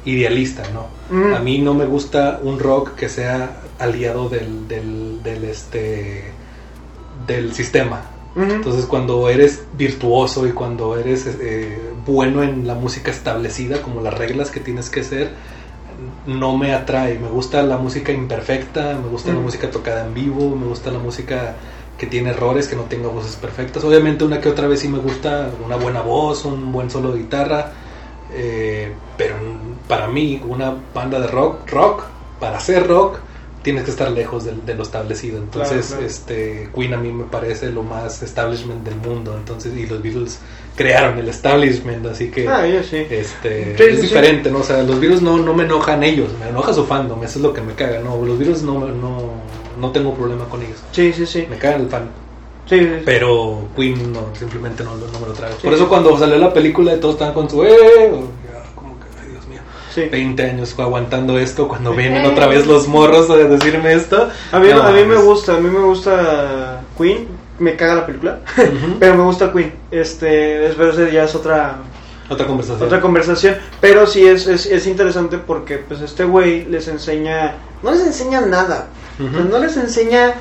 idealista, 0.06 0.63
¿no? 0.74 0.88
Mm. 1.15 1.34
A 1.34 1.39
mí 1.39 1.60
no 1.60 1.74
me 1.74 1.86
gusta 1.86 2.39
un 2.41 2.60
rock 2.60 2.96
que 2.96 3.10
sea 3.10 3.58
aliado 3.80 4.30
del, 4.30 4.68
del, 4.68 5.22
del 5.24 5.44
este 5.46 6.32
del 7.28 7.54
sistema. 7.54 8.02
Entonces 8.38 8.86
cuando 8.86 9.30
eres 9.30 9.63
virtuoso 9.78 10.46
y 10.46 10.52
cuando 10.52 10.98
eres 10.98 11.26
eh, 11.39 11.80
bueno 12.06 12.44
en 12.44 12.68
la 12.68 12.76
música 12.76 13.10
establecida, 13.10 13.82
como 13.82 14.02
las 14.02 14.13
reglas 14.13 14.52
que 14.52 14.60
tienes 14.60 14.89
que 14.89 15.04
ser, 15.06 15.32
no 16.28 16.58
me 16.58 16.74
atrae. 16.74 17.18
Me 17.18 17.30
gusta 17.30 17.63
la 17.63 17.78
música 17.78 18.12
imperfecta, 18.12 19.00
me 19.02 19.08
gusta 19.08 19.32
la 19.32 19.39
Mm. 19.39 19.44
música 19.44 19.72
tocada 19.72 20.06
en 20.06 20.13
vivo, 20.13 20.54
me 20.56 20.65
gusta 20.68 20.91
la 20.91 21.00
música 21.00 21.56
que 21.98 22.08
tiene 22.08 22.32
errores, 22.32 22.68
que 22.68 22.76
no 22.76 22.84
tenga 22.84 23.08
voces 23.08 23.38
perfectas. 23.38 23.86
Obviamente 23.86 24.26
una 24.26 24.41
que 24.41 24.50
otra 24.50 24.68
vez 24.68 24.82
sí 24.82 24.89
me 24.89 25.00
gusta 25.00 25.50
una 25.65 25.78
buena 25.78 26.02
voz, 26.02 26.44
un 26.44 26.74
buen 26.74 26.89
solo 26.89 27.13
de 27.13 27.20
guitarra, 27.20 27.72
eh, 28.34 28.91
pero 29.18 29.36
para 29.88 30.08
mí 30.08 30.41
una 30.48 30.74
banda 30.93 31.19
de 31.19 31.28
rock, 31.28 31.69
rock, 31.71 32.04
para 32.39 32.60
ser 32.60 32.88
rock, 32.88 33.17
tienes 33.62 33.84
que 33.84 33.91
estar 33.91 34.12
lejos 34.12 34.45
de, 34.45 34.54
de 34.65 34.76
lo 34.76 34.84
establecido. 34.84 35.38
Entonces, 35.39 35.88
Claro, 35.88 36.02
claro. 36.02 36.06
este 36.06 36.69
Queen 36.76 36.93
a 36.93 36.98
mí 36.98 37.12
me 37.12 37.24
parece 37.24 37.71
lo 37.71 37.82
más 37.84 38.21
establishment 38.21 38.84
del 38.84 38.95
mundo. 38.98 39.36
Entonces, 39.36 39.76
y 39.76 39.88
los 39.88 40.02
Beatles 40.04 40.39
crearon 40.76 41.17
el 41.17 41.30
establishment, 41.30 42.06
así 42.06 42.30
que 42.30 42.48
Ah, 42.48 42.67
yo 42.67 42.84
sí. 42.84 43.06
este 43.10 43.76
Sí, 43.78 43.84
es 43.84 43.95
sí, 43.95 44.02
diferente, 44.04 44.52
¿no? 44.52 44.60
O 44.60 44.63
sea, 44.63 44.84
los 44.84 45.00
Beatles 45.00 45.21
no, 45.21 45.38
no 45.38 45.54
me 45.54 45.63
enojan 45.63 46.04
ellos, 46.04 46.30
me 46.39 46.50
enoja 46.50 46.74
su 46.74 46.86
fandom, 46.86 47.24
eso 47.24 47.39
es 47.39 47.43
lo 47.43 47.54
que 47.54 47.62
me 47.62 47.74
caga, 47.74 48.00
no, 48.02 48.24
los 48.24 48.38
Beatles 48.38 48.62
no, 48.62 48.88
no, 48.88 49.32
no 49.80 49.91
tengo 49.91 50.13
problema 50.13 50.45
con 50.45 50.62
ellos. 50.62 50.78
Sí, 50.91 51.12
sí, 51.13 51.26
sí. 51.26 51.48
Me 51.50 51.58
caga 51.58 51.78
el 51.78 51.89
fan, 51.89 52.10
Sí, 52.69 52.78
sí, 52.80 52.86
sí. 52.86 53.02
pero 53.06 53.67
Queen 53.76 54.12
no, 54.13 54.28
simplemente 54.38 54.84
no, 54.84 54.95
no 54.95 55.19
me 55.19 55.28
lo 55.28 55.34
trago. 55.34 55.56
Por 55.63 55.74
eso 55.74 55.88
cuando 55.89 56.15
salió 56.19 56.38
la 56.38 56.54
película 56.54 57.00
todos 57.00 57.15
estaban 57.15 57.34
con 57.34 57.50
su 57.50 57.63
eh, 57.63 57.69
o- 58.12 58.28
ya, 58.45 58.63
como 58.76 59.00
que, 59.00 59.06
ay 59.24 59.30
Dios 59.32 59.48
mío, 59.48 59.62
Sí. 59.95 60.10
20 60.10 60.43
años 60.43 60.75
aguantando 60.77 61.39
esto, 61.39 61.67
cuando 61.69 61.93
vienen 61.93 62.25
otra 62.25 62.47
vez 62.47 62.67
los 62.67 62.88
morros 62.88 63.29
a 63.29 63.38
decirme 63.38 63.93
esto. 63.93 64.29
A 64.51 64.60
mí, 64.60 64.67
no 64.69 64.84
a 64.84 64.91
mí 64.91 65.03
me 65.05 65.15
gusta, 65.15 65.55
a 65.55 65.60
mí 65.60 65.69
me 65.69 65.79
gusta 65.79 66.81
Queen, 66.97 67.27
me 67.60 67.75
caga 67.77 67.95
la 67.95 68.05
película, 68.05 68.39
pero 68.99 69.15
me 69.15 69.23
gusta 69.23 69.53
Queen. 69.53 69.73
Este, 69.91 70.67
es 70.67 70.75
verdad, 70.75 71.08
ya 71.10 71.23
es 71.23 71.34
otra 71.34 71.77
Otra 72.29 72.45
conversación. 72.45 72.86
otra 72.86 72.99
conversación, 72.99 73.55
pero 73.79 74.05
sí 74.05 74.27
es, 74.27 74.47
es, 74.47 74.65
es 74.65 74.86
interesante 74.86 75.38
porque 75.38 75.77
pues 75.77 76.01
este 76.01 76.25
güey 76.25 76.65
les 76.65 76.88
enseña, 76.89 77.53
no 77.81 77.91
les 77.91 78.01
enseña 78.05 78.41
nada, 78.41 78.88
no 79.17 79.60
les 79.60 79.77
enseña 79.77 80.34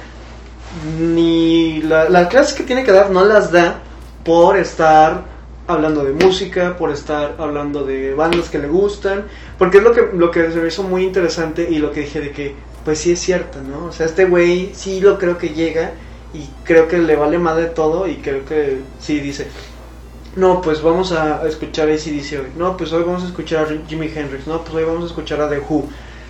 ni 0.98 1.82
la- 1.82 2.08
las 2.08 2.28
clases 2.28 2.54
que 2.54 2.64
tiene 2.64 2.84
que 2.84 2.92
dar, 2.92 3.10
no 3.10 3.24
las 3.24 3.52
da 3.52 3.76
por 4.24 4.56
estar 4.56 5.22
hablando 5.66 6.04
de 6.04 6.12
música, 6.12 6.76
por 6.76 6.90
estar 6.90 7.36
hablando 7.38 7.84
de 7.84 8.14
bandas 8.14 8.50
que 8.50 8.58
le 8.58 8.68
gustan, 8.68 9.24
porque 9.58 9.78
es 9.78 9.84
lo 9.84 9.92
que, 9.92 10.08
lo 10.14 10.30
que 10.30 10.50
se 10.50 10.58
me 10.60 10.68
hizo 10.68 10.82
muy 10.82 11.04
interesante 11.04 11.66
y 11.70 11.78
lo 11.78 11.90
que 11.92 12.00
dije 12.00 12.20
de 12.20 12.30
que, 12.32 12.54
pues 12.84 12.98
sí 12.98 13.12
es 13.12 13.20
cierto, 13.20 13.58
¿no? 13.62 13.86
O 13.86 13.92
sea, 13.92 14.06
este 14.06 14.26
güey 14.26 14.72
sí 14.74 15.00
lo 15.00 15.18
creo 15.18 15.38
que 15.38 15.50
llega 15.50 15.92
y 16.34 16.48
creo 16.64 16.86
que 16.88 16.98
le 16.98 17.16
vale 17.16 17.38
más 17.38 17.56
de 17.56 17.66
todo 17.66 18.06
y 18.06 18.16
creo 18.16 18.44
que 18.44 18.78
sí 19.00 19.20
dice, 19.20 19.48
no, 20.36 20.60
pues 20.60 20.82
vamos 20.82 21.12
a 21.12 21.46
escuchar 21.46 21.88
ACDC 21.88 22.32
hoy, 22.40 22.48
no, 22.58 22.76
pues 22.76 22.92
hoy 22.92 23.04
vamos 23.04 23.22
a 23.22 23.26
escuchar 23.26 23.66
a 23.66 23.88
Jimi 23.88 24.10
Hendrix, 24.14 24.46
no, 24.46 24.62
pues 24.62 24.74
hoy 24.74 24.84
vamos 24.84 25.04
a 25.04 25.06
escuchar 25.06 25.40
a 25.40 25.48
The 25.48 25.60
Who. 25.60 25.86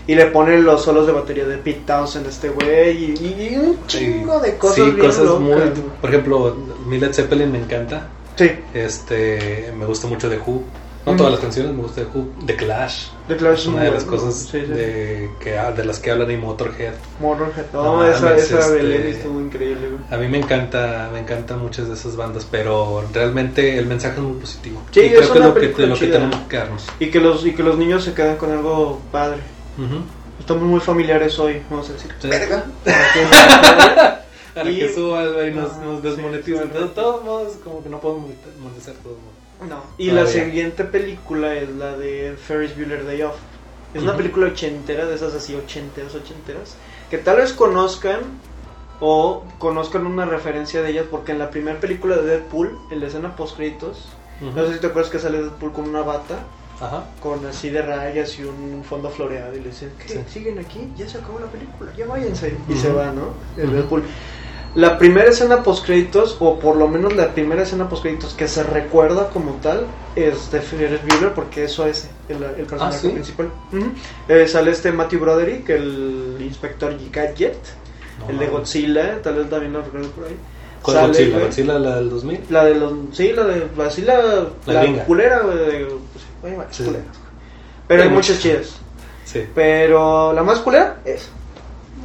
Y 0.07 0.15
le 0.15 0.27
pone 0.27 0.61
los 0.61 0.83
solos 0.85 1.07
de 1.07 1.13
batería 1.15 1.47
de 1.47 1.57
Pete 1.57 1.81
Townsend 1.87 2.27
a 2.27 2.29
este 2.29 2.51
güey 2.51 2.93
y, 3.05 3.15
y- 3.53 3.57
un 3.57 3.87
chingo 3.87 4.39
de 4.39 4.59
cosas 4.59 4.75
Sí, 4.77 4.83
bien 4.91 5.07
cosas 5.07 5.25
locas, 5.25 5.41
muy. 5.41 5.83
Por 5.99 6.11
ejemplo, 6.11 6.57
mi 6.87 6.99
Led 7.01 7.15
Zeppelin 7.15 7.51
me 7.51 7.59
encanta. 7.59 8.09
Sí, 8.37 8.51
Este, 8.75 9.73
me 9.77 9.87
gusta 9.87 10.07
mucho 10.07 10.29
de 10.29 10.39
Who. 10.39 10.63
No 11.07 11.13
Mm. 11.13 11.17
todas 11.19 11.33
las 11.33 11.41
canciones, 11.43 11.73
me 11.75 11.83
gusta 11.83 12.01
de 12.01 12.07
Who. 12.07 12.29
The 12.47 12.57
Clash. 12.57 13.09
The 13.29 13.37
Clash 13.37 13.59
Es 13.61 13.67
una 13.67 13.83
de 13.83 13.91
las 13.91 14.05
cosas 14.05 14.35
Sí, 14.35 14.49
sí. 14.53 14.67
De, 14.67 15.31
que, 15.39 15.51
de 15.51 15.85
las 15.85 15.99
que 16.01 16.11
hablan 16.11 16.31
y 16.31 16.37
Motorhead. 16.39 16.95
Motorhead. 17.21 17.67
No, 17.75 17.83
No 17.99 18.07
esa, 18.09 18.23
mames, 18.25 18.45
esa 18.45 18.57
de 18.71 18.77
este- 18.79 18.83
Lenny 18.83 19.11
estuvo 19.11 19.41
increíble. 19.41 19.89
A 20.11 20.17
mí 20.17 20.29
me 20.29 20.39
encanta, 20.39 21.11
me 21.13 21.19
encantan 21.21 21.59
muchas 21.61 21.89
de 21.89 21.95
esas 21.95 22.17
bandas, 22.17 22.47
pero 22.51 23.05
realmente 23.13 23.77
el 23.79 23.85
mensaje 23.87 24.15
es 24.17 24.23
muy 24.23 24.41
positivo. 24.41 24.81
Sí, 24.93 25.01
y 25.01 25.05
es 25.05 25.11
creo 25.13 25.21
que 25.21 25.25
es 25.27 25.29
lo 25.45 25.55
que, 25.55 25.61
lo 25.87 25.95
que 25.99 26.07
tenemos 26.07 26.37
que 26.41 26.49
quedarnos. 26.49 26.87
Y 26.99 27.11
que 27.11 27.21
los, 27.21 27.45
y 27.45 27.53
que 27.55 27.63
los 27.63 27.77
niños 27.77 28.03
se 28.03 28.15
quedan 28.15 28.37
con 28.37 28.51
algo 28.51 29.01
padre. 29.13 29.41
Estamos 30.41 30.63
muy 30.65 30.81
familiares 30.81 31.39
hoy, 31.39 31.61
vamos 31.71 31.91
a 31.91 31.93
decir. 31.93 32.13
Verga. 32.23 32.65
Para 34.55 34.71
Y- 34.71 34.79
que 34.79 34.93
suba 34.95 35.25
y 35.47 35.53
nos, 35.53 35.73
Ah, 35.73 35.81
nos 35.85 36.03
desmonetizan. 36.03 36.73
De 36.73 36.87
todos 36.95 37.25
modos, 37.25 37.53
como 37.65 37.83
que 37.83 37.89
no 37.89 38.01
podemos 38.01 38.31
monetizar 38.63 38.95
todo. 39.03 39.17
No. 39.69 39.83
Y 39.99 40.11
la 40.11 40.27
siguiente 40.27 40.85
película 40.85 41.55
es 41.55 41.69
la 41.71 41.97
de 41.97 42.37
Ferris 42.47 42.77
Bueller 42.77 43.05
Day 43.07 43.23
Off. 43.23 43.37
Es 43.95 44.03
una 44.03 44.17
película 44.17 44.49
ochentera, 44.49 45.07
de 45.07 45.15
esas 45.15 45.35
así 45.35 45.55
ochenteras, 45.55 46.15
ochenteras, 46.15 46.75
que 47.11 47.19
tal 47.19 47.37
vez 47.37 47.53
conozcan 47.53 48.21
o 49.01 49.45
conozcan 49.59 50.07
una 50.07 50.25
referencia 50.25 50.83
de 50.83 50.91
ellas, 50.91 51.07
porque 51.11 51.33
en 51.33 51.39
la 51.39 51.51
primera 51.51 51.79
película 51.81 52.17
de 52.17 52.27
Deadpool, 52.27 52.77
en 52.91 53.01
la 53.01 53.07
escena 53.07 53.37
post 53.37 53.57
créditos, 53.57 54.09
no 54.41 54.67
sé 54.67 54.75
si 54.75 54.81
te 54.81 54.89
acuerdas 54.89 55.11
que 55.13 55.19
sale 55.21 55.39
Deadpool 55.43 55.73
con 55.73 55.89
una 55.89 56.03
bata, 56.03 56.41
Ajá. 56.81 57.05
con 57.23 57.47
así 57.47 57.71
de 57.71 57.83
rayas 57.83 58.37
y 58.39 58.43
un 58.45 58.83
fondo 58.89 59.09
floreado, 59.11 59.55
y 59.57 59.61
le 59.61 59.69
dicen, 59.71 59.93
¿qué? 60.05 60.09
Sí. 60.15 60.21
¿Siguen 60.29 60.59
aquí? 60.59 60.93
Ya 60.97 61.09
se 61.09 61.19
acabó 61.19 61.39
la 61.39 61.47
película, 61.47 61.93
ya 61.97 62.07
váyanse. 62.07 62.57
Y 62.69 62.75
se 62.75 62.93
va, 62.93 63.13
¿no? 63.13 63.29
El. 63.57 63.73
Deadpool. 63.73 64.03
La 64.75 64.99
primera 64.99 65.29
escena 65.31 65.63
post 65.63 65.85
créditos, 65.87 66.37
o 66.41 66.59
por 66.59 66.75
lo 66.77 66.89
menos 66.89 67.15
la 67.15 67.29
primera 67.33 67.63
escena 67.63 67.89
post 67.89 68.03
créditos 68.03 68.35
que 68.35 68.49
se 68.49 68.65
recuerda 68.65 69.29
como 69.29 69.53
tal, 69.63 69.87
es 70.17 70.51
de 70.51 70.61
Ferris 70.61 71.01
Bueller, 71.07 71.33
porque 71.33 71.65
eso 71.65 71.87
es 71.87 72.09
el, 72.29 72.43
el 72.43 72.67
personaje 72.67 72.97
Ah, 72.97 73.01
¿sí? 73.01 73.09
principal. 73.11 73.51
Eh, 74.29 74.49
sale 74.49 74.73
este 74.73 74.91
Matthew 74.91 75.21
Broderick, 75.21 75.69
el 75.71 76.39
inspector 76.41 76.93
Gadget, 77.13 77.57
No 78.21 78.31
el 78.31 78.39
de. 78.41 78.47
Godzilla, 78.49 79.23
tal 79.23 79.37
vez 79.37 79.49
también 79.51 79.73
lo 79.75 79.83
recuerdo 79.83 80.09
por 80.11 80.25
ahí. 80.27 80.37
¿Cuál 80.83 80.97
Sale, 80.97 81.07
Godzilla? 81.09 81.31
güey. 81.35 81.45
¿Godzilla 81.47 81.79
la 81.79 81.97
del 81.97 82.11
2000? 82.11 82.41
La 82.51 82.65
de 82.65 82.75
los. 82.75 82.93
Sí, 83.13 83.33
la 83.33 83.45
de. 83.45 83.67
Así 83.87 84.03
la. 84.03 84.47
La 84.67 85.05
culera, 85.05 85.41
güey. 85.41 85.87
Pues, 86.43 86.53
Sí. 86.73 86.83
culeras. 86.85 87.07
Pero 87.87 88.03
Hay 88.03 88.09
muchas. 88.09 88.41
chidas. 88.41 88.77
Sí. 89.25 89.47
Pero 89.55 90.33
la 90.33 90.43
más 90.43 90.59
culera 90.59 90.97
es. 91.05 91.29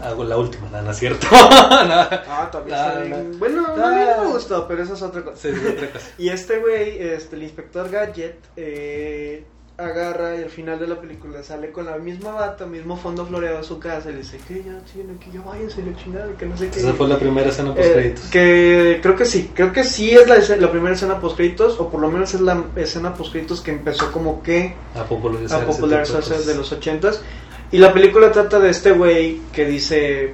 Hago 0.04 0.24
la 0.24 0.38
última, 0.38 0.66
nada, 0.70 0.82
no 0.84 0.92
es 0.92 0.98
cierto. 0.98 1.28
Nada. 1.32 2.24
Ah, 2.28 2.50
también 2.52 2.78
está 2.78 3.00
bien. 3.02 3.40
Bueno, 3.40 3.66
a 3.68 3.92
mí 3.92 4.02
no 4.18 4.24
me 4.26 4.32
gustó, 4.32 4.68
pero 4.68 4.84
esa 4.84 4.94
es 4.94 5.02
otra 5.02 5.24
cosa. 5.24 5.38
Sí, 5.38 5.48
es 5.50 5.74
otra 5.74 5.92
cosa. 5.92 6.06
Y 6.18 6.30
este 6.30 6.60
güey, 6.60 6.98
este, 7.02 7.36
el 7.36 7.44
inspector 7.44 7.90
Gadget, 7.90 8.38
eh, 8.56 9.44
agarra 9.78 10.36
y 10.36 10.44
al 10.44 10.50
final 10.50 10.78
de 10.78 10.88
la 10.88 11.00
película 11.00 11.42
sale 11.42 11.72
con 11.72 11.86
la 11.86 11.98
misma 11.98 12.32
bata, 12.34 12.66
mismo 12.66 12.98
fondo 12.98 13.26
floreado 13.26 13.60
a 13.60 13.64
su 13.64 13.80
casa 13.80 14.10
y 14.10 14.14
le 14.14 14.18
dice 14.20 14.38
que 14.46 14.56
ya 14.64 14.82
siguen 14.92 15.16
aquí, 15.18 15.32
ya 15.34 15.40
váyanse 15.42 15.82
la 15.86 15.96
chingada, 15.96 16.28
que 16.38 16.46
no 16.46 16.58
sé 16.58 16.70
qué. 16.70 16.80
Esa 16.80 16.94
fue 16.94 17.08
la 17.08 17.18
primera 17.18 17.48
escena 17.50 17.74
post 17.74 17.88
Eh, 17.88 17.94
créditos. 17.94 18.26
que 18.26 19.00
creo 19.02 19.16
que 19.16 19.24
sí, 19.26 19.52
creo 19.54 19.72
que 19.72 19.86
sí 19.86 20.12
es 20.12 20.28
la, 20.28 20.56
la 20.58 20.70
primera 20.72 20.94
escena 20.96 21.22
post 21.22 21.38
créditos, 21.38 21.80
o 21.80 21.90
por 21.90 22.02
lo 22.02 22.10
menos 22.12 22.34
es 22.34 22.42
la 22.42 22.62
escena 22.76 23.14
post 23.14 23.32
créditos 23.32 23.62
que 23.62 23.72
empezó 23.72 24.12
como 24.12 24.44
que 24.44 24.76
a 24.96 25.04
popularizar 25.04 25.64
a 25.64 25.66
popularizarse 25.66 26.40
de 26.46 26.56
los 26.56 26.70
ochentas. 26.74 27.22
Y 27.72 27.78
la 27.78 27.94
película 27.94 28.32
trata 28.32 28.60
de 28.60 28.70
este 28.70 28.92
güey 28.92 29.42
que 29.54 29.66
dice, 29.66 30.34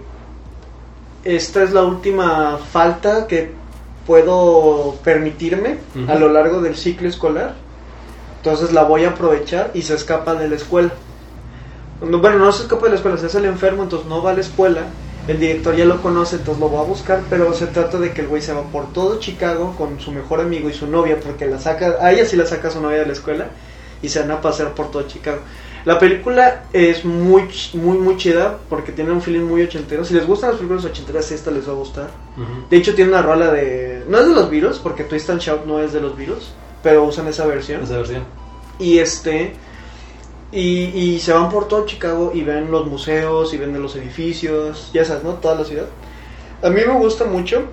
esta 1.23 1.63
es 1.63 1.73
la 1.73 1.83
última 1.83 2.57
falta 2.57 3.27
que 3.27 3.51
puedo 4.07 4.95
permitirme 5.03 5.77
a 6.07 6.15
lo 6.15 6.29
largo 6.29 6.61
del 6.61 6.75
ciclo 6.75 7.09
escolar. 7.09 7.55
Entonces 8.37 8.71
la 8.71 8.83
voy 8.83 9.05
a 9.05 9.09
aprovechar 9.09 9.71
y 9.73 9.81
se 9.81 9.95
escapa 9.95 10.35
de 10.35 10.47
la 10.47 10.55
escuela. 10.55 10.91
No, 12.01 12.19
bueno, 12.19 12.37
no 12.37 12.51
se 12.51 12.63
escapa 12.63 12.83
de 12.83 12.91
la 12.91 12.95
escuela, 12.97 13.17
se 13.17 13.25
hace 13.25 13.39
el 13.39 13.45
enfermo, 13.45 13.83
entonces 13.83 14.07
no 14.07 14.21
va 14.21 14.31
a 14.31 14.33
la 14.35 14.41
escuela. 14.41 14.81
El 15.27 15.39
director 15.39 15.75
ya 15.75 15.85
lo 15.85 16.01
conoce, 16.03 16.35
entonces 16.35 16.61
lo 16.61 16.71
va 16.71 16.81
a 16.81 16.83
buscar, 16.83 17.21
pero 17.29 17.51
se 17.53 17.65
trata 17.67 17.97
de 17.97 18.11
que 18.13 18.21
el 18.21 18.27
güey 18.27 18.43
se 18.43 18.53
va 18.53 18.61
por 18.61 18.93
todo 18.93 19.19
Chicago 19.19 19.73
con 19.75 19.99
su 19.99 20.11
mejor 20.11 20.39
amigo 20.39 20.69
y 20.69 20.73
su 20.73 20.85
novia, 20.85 21.19
porque 21.19 21.47
la 21.47 21.59
saca, 21.59 21.97
a 21.99 22.11
ella 22.11 22.25
sí 22.25 22.35
la 22.35 22.45
saca 22.45 22.69
su 22.69 22.79
novia 22.79 22.99
de 22.99 23.07
la 23.07 23.13
escuela 23.13 23.47
y 24.03 24.09
se 24.09 24.19
van 24.19 24.29
a 24.29 24.41
pasear 24.41 24.75
por 24.75 24.91
todo 24.91 25.07
Chicago. 25.07 25.39
La 25.85 25.99
película 25.99 26.65
es 26.73 27.05
muy, 27.05 27.47
muy, 27.73 27.97
muy 27.99 28.17
chida 28.17 28.57
porque 28.69 28.91
tiene 28.91 29.11
un 29.11 29.21
feeling 29.21 29.43
muy 29.43 29.61
ochentero. 29.61 30.03
Si 30.03 30.15
les 30.15 30.25
gustan 30.25 30.49
las 30.49 30.57
películas 30.57 30.83
ochenteras, 30.83 31.31
esta 31.31 31.51
les 31.51 31.67
va 31.67 31.73
a 31.73 31.75
gustar. 31.75 32.09
De 32.69 32.77
hecho, 32.77 32.95
tiene 32.95 33.11
una 33.11 33.21
rola 33.21 33.51
de. 33.51 34.03
No 34.09 34.17
es 34.17 34.27
de 34.27 34.33
los 34.33 34.49
virus, 34.49 34.79
porque 34.79 35.03
Twist 35.03 35.29
and 35.29 35.41
Shout 35.41 35.65
no 35.65 35.79
es 35.79 35.93
de 35.93 36.01
los 36.01 36.17
virus, 36.17 36.51
pero 36.81 37.03
usan 37.03 37.27
esa 37.27 37.45
versión. 37.45 37.83
Esa 37.83 37.97
versión. 37.97 38.23
Y 38.79 38.97
este. 38.97 39.53
Y, 40.51 40.85
y 40.85 41.19
se 41.19 41.33
van 41.33 41.49
por 41.49 41.67
todo 41.67 41.85
Chicago 41.85 42.31
y 42.33 42.41
ven 42.41 42.71
los 42.71 42.87
museos 42.87 43.53
y 43.53 43.57
ven 43.57 43.73
de 43.73 43.79
los 43.79 43.95
edificios, 43.95 44.89
ya 44.93 45.05
sabes, 45.05 45.23
¿no? 45.23 45.33
Toda 45.33 45.55
la 45.55 45.65
ciudad. 45.65 45.85
A 46.63 46.69
mí 46.69 46.81
me 46.85 46.93
gusta 46.93 47.25
mucho. 47.25 47.63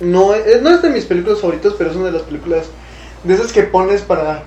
No 0.00 0.32
es, 0.32 0.62
no 0.62 0.70
es 0.70 0.80
de 0.80 0.90
mis 0.90 1.06
películas 1.06 1.40
favoritas, 1.40 1.72
pero 1.76 1.90
es 1.90 1.96
una 1.96 2.06
de 2.06 2.12
las 2.12 2.22
películas 2.22 2.66
de 3.24 3.34
esas 3.34 3.52
que 3.52 3.64
pones 3.64 4.02
para, 4.02 4.44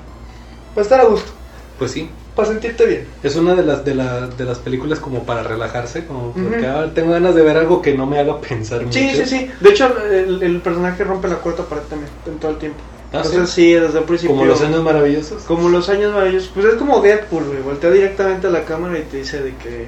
para 0.74 0.82
estar 0.82 1.02
a 1.02 1.06
gusto, 1.06 1.32
Pues 1.80 1.92
sí. 1.92 2.10
para 2.36 2.48
sentirte 2.50 2.86
bien. 2.86 3.08
Es 3.24 3.36
una 3.36 3.56
de 3.56 3.64
las 3.64 3.84
de, 3.84 3.96
la- 3.96 4.28
de 4.28 4.46
las 4.46 4.60
películas 4.60 5.00
como 5.00 5.24
para 5.24 5.44
relajarse, 5.44 6.06
como 6.06 6.32
porque 6.32 6.66
ah, 6.68 6.90
tengo 6.94 7.12
ganas 7.12 7.34
de 7.36 7.42
ver 7.42 7.58
algo 7.58 7.82
que 7.82 7.94
no 7.96 8.06
me 8.06 8.20
haga 8.20 8.40
pensar 8.40 8.82
mucho. 8.84 8.98
Sí, 9.00 9.12
sí, 9.16 9.26
sí. 9.26 9.52
De 9.60 9.70
hecho, 9.70 9.92
el, 10.12 10.42
el 10.44 10.62
personaje 10.62 11.04
rompe 11.04 11.28
la 11.28 11.36
cuarta 11.36 11.64
pared 11.64 11.84
también 11.90 12.10
en 12.28 12.38
todo 12.40 12.52
el 12.52 12.58
tiempo. 12.58 12.80
Ah, 13.14 13.18
Entonces, 13.18 13.50
sí. 13.50 13.62
sí, 13.64 13.74
desde 13.74 14.00
el 14.00 14.06
principio. 14.06 14.36
Como 14.36 14.46
los 14.48 14.62
años 14.62 14.82
maravillosos. 14.84 15.44
Como 15.44 15.68
los 15.70 15.90
años 15.90 16.14
maravillosos. 16.14 16.50
Pues 16.54 16.66
es 16.68 16.76
como 16.76 17.02
Deadpool, 17.02 17.44
güey. 17.46 17.62
Voltea 17.62 17.90
directamente 17.92 18.48
a 18.48 18.52
la 18.52 18.64
cámara 18.64 18.98
y 18.98 19.02
te 19.02 19.18
dice 19.18 19.42
de 19.42 19.56
que. 19.58 19.88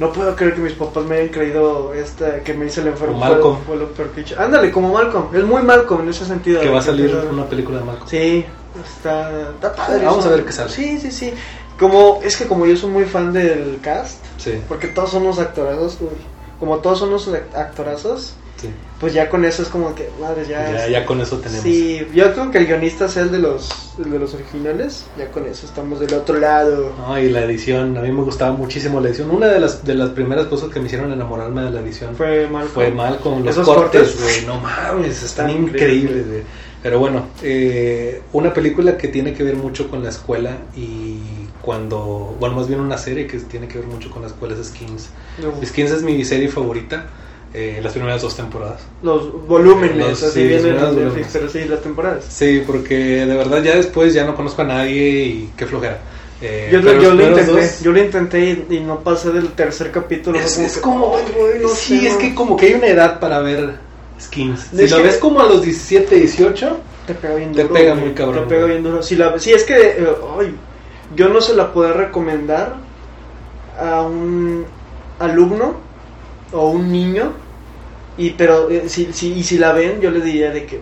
No 0.00 0.12
puedo 0.12 0.34
creer 0.36 0.54
que 0.54 0.60
mis 0.60 0.72
papás 0.74 1.04
me 1.06 1.16
hayan 1.16 1.28
creído 1.28 1.92
esta, 1.92 2.40
que 2.44 2.54
me 2.54 2.66
hice 2.66 2.80
el 2.82 2.88
enfermo. 2.88 3.14
Como 3.18 3.24
Malcolm. 3.32 3.58
Fue, 3.66 3.76
lo 3.76 3.88
peor 3.92 4.10
que 4.10 4.20
he 4.20 4.22
hecho. 4.22 4.36
Ándale, 4.40 4.70
como 4.72 4.92
Malcolm. 4.92 5.26
Es 5.34 5.44
muy 5.44 5.62
Malcolm 5.62 6.02
en 6.02 6.08
ese 6.10 6.24
sentido. 6.24 6.60
Que 6.60 6.68
va 6.68 6.78
a 6.78 6.82
salir 6.82 7.14
una 7.30 7.46
película 7.46 7.78
de 7.78 7.84
Malcolm. 7.84 8.08
Sí, 8.08 8.44
está, 8.84 9.50
está 9.50 9.74
padre. 9.74 10.04
Vamos 10.04 10.20
eso. 10.24 10.28
a 10.28 10.36
ver 10.36 10.44
qué 10.44 10.52
sale. 10.52 10.70
Sí, 10.70 10.98
sí, 11.00 11.10
sí. 11.10 11.32
Como, 11.78 12.20
es 12.24 12.36
que 12.36 12.46
como 12.46 12.66
yo 12.66 12.76
soy 12.76 12.90
muy 12.90 13.04
fan 13.04 13.32
del 13.32 13.78
cast, 13.82 14.18
Sí, 14.36 14.60
porque 14.68 14.88
todos 14.88 15.10
son 15.10 15.22
unos 15.22 15.38
actorazos, 15.38 15.98
uy, 16.00 16.08
como 16.58 16.78
todos 16.78 16.98
son 16.98 17.10
unos 17.10 17.28
actorazos, 17.54 18.34
sí. 18.60 18.68
pues 18.98 19.12
ya 19.14 19.28
con 19.30 19.44
eso 19.44 19.62
es 19.62 19.68
como 19.68 19.94
que, 19.94 20.08
madre, 20.20 20.42
ya. 20.48 20.72
Ya, 20.72 20.86
es- 20.86 20.90
ya 20.90 21.06
con 21.06 21.20
eso 21.20 21.38
tenemos. 21.38 21.62
Sí, 21.62 22.04
yo 22.12 22.32
creo 22.32 22.50
que 22.50 22.58
el 22.58 22.66
guionista 22.66 23.08
sea 23.08 23.22
el 23.22 23.30
de 23.30 23.38
los, 23.38 23.68
el 24.04 24.10
de 24.10 24.18
los 24.18 24.34
originales, 24.34 25.04
ya 25.16 25.30
con 25.30 25.46
eso 25.46 25.66
estamos 25.66 26.00
del 26.00 26.14
otro 26.14 26.36
lado. 26.40 26.92
No, 26.98 27.16
y 27.16 27.30
la 27.30 27.42
edición, 27.44 27.96
a 27.96 28.00
mí 28.02 28.10
me 28.10 28.22
gustaba 28.22 28.50
muchísimo 28.52 29.00
la 29.00 29.08
edición. 29.10 29.30
Una 29.30 29.46
de 29.46 29.60
las, 29.60 29.84
de 29.84 29.94
las 29.94 30.10
primeras 30.10 30.46
cosas 30.46 30.70
que 30.70 30.80
me 30.80 30.86
hicieron 30.86 31.12
enamorarme 31.12 31.62
de 31.62 31.70
la 31.70 31.80
edición 31.80 32.16
Fue 32.16 32.48
mal. 32.48 32.66
fue 32.66 32.90
mal 32.90 33.20
con 33.20 33.44
los 33.44 33.56
cortes, 33.56 34.20
güey. 34.20 34.46
No 34.46 34.58
mames, 34.60 35.22
están 35.22 35.48
Están 35.50 35.62
increíbles, 35.64 36.02
increíbles. 36.02 36.26
güey. 36.26 36.67
Pero 36.82 36.98
bueno, 37.00 37.26
eh, 37.42 38.22
una 38.32 38.54
película 38.54 38.96
que 38.96 39.08
tiene 39.08 39.34
que 39.34 39.42
ver 39.42 39.56
mucho 39.56 39.90
con 39.90 40.02
la 40.02 40.10
escuela 40.10 40.58
y 40.76 41.18
cuando, 41.60 42.36
bueno, 42.38 42.54
más 42.56 42.68
bien 42.68 42.80
una 42.80 42.96
serie 42.98 43.26
que 43.26 43.38
tiene 43.38 43.66
que 43.66 43.78
ver 43.78 43.86
mucho 43.88 44.10
con 44.10 44.22
la 44.22 44.28
escuela 44.28 44.54
es 44.58 44.66
Skins. 44.68 45.08
No, 45.42 45.66
Skins 45.66 45.90
es 45.90 46.02
mi 46.02 46.24
serie 46.24 46.48
favorita, 46.48 47.06
eh, 47.52 47.80
las 47.82 47.92
primeras 47.92 48.22
dos 48.22 48.36
temporadas. 48.36 48.80
los 49.02 49.46
volúmenes, 49.48 49.96
Los- 49.96 50.22
así 50.22 50.40
sí, 50.42 50.46
vienen 50.46 50.76
los. 50.80 50.94
Netflix, 50.94 51.28
pero 51.32 51.48
sí, 51.48 51.64
las 51.64 51.82
temporadas. 51.82 52.24
Sí, 52.28 52.62
porque 52.66 52.94
de 53.26 53.36
verdad 53.36 53.62
ya 53.62 53.74
después 53.74 54.14
ya 54.14 54.24
no 54.24 54.36
conozco 54.36 54.62
a 54.62 54.66
nadie 54.66 55.20
y 55.24 55.50
qué 55.56 55.66
flojera. 55.66 55.98
Eh, 56.40 56.68
Yo, 56.70 56.80
pero 56.80 57.02
yo 57.02 57.14
lo 57.14 57.28
intenté, 57.28 57.50
dos- 57.50 57.80
yo 57.82 57.90
lo 57.92 58.04
intenté 58.04 58.64
y, 58.70 58.76
y 58.76 58.80
no 58.80 59.00
pasé 59.00 59.32
del 59.32 59.48
tercer 59.48 59.90
capítulo. 59.90 60.38
Es, 60.38 60.56
es 60.58 60.76
que, 60.76 60.80
como, 60.80 61.16
"Ay, 61.16 61.24
güey, 61.36 61.58
no 61.60 61.68
sí, 61.70 61.98
sé, 61.98 62.06
es 62.06 62.12
no". 62.14 62.18
que 62.20 62.34
como 62.36 62.56
que 62.56 62.66
hay 62.66 62.74
una 62.74 62.86
edad 62.86 63.18
para 63.18 63.40
ver 63.40 63.74
skins. 64.20 64.68
Si 64.74 64.82
Es 64.84 64.90
lo 64.90 65.02
ves 65.02 65.16
como 65.16 65.40
a 65.40 65.46
los 65.46 65.62
17, 65.62 66.14
18, 66.14 66.76
Te 67.06 67.14
pega 67.14 67.34
bien 67.36 67.52
Te 67.52 67.62
duro. 67.62 67.74
pega 67.74 67.92
güey, 67.92 68.04
muy 68.06 68.14
cabrón, 68.14 68.44
Te 68.48 68.54
pega 68.54 68.66
bien 68.66 68.82
duro. 68.82 69.02
Si, 69.02 69.16
la, 69.16 69.38
si 69.38 69.52
es 69.52 69.64
que, 69.64 69.74
eh, 69.74 70.06
ay, 70.38 70.54
yo 71.16 71.28
no 71.28 71.40
se 71.40 71.54
la 71.54 71.72
puedo 71.72 71.92
recomendar 71.92 72.76
a 73.78 74.02
un 74.02 74.64
alumno 75.18 75.74
o 76.52 76.70
un 76.70 76.90
niño. 76.92 77.32
Y 78.16 78.30
pero 78.30 78.68
eh, 78.68 78.84
si, 78.88 79.12
si, 79.12 79.32
y 79.34 79.42
si 79.44 79.58
la 79.58 79.72
ven, 79.72 80.00
yo 80.00 80.10
les 80.10 80.24
diría 80.24 80.50
de 80.50 80.66
que. 80.66 80.80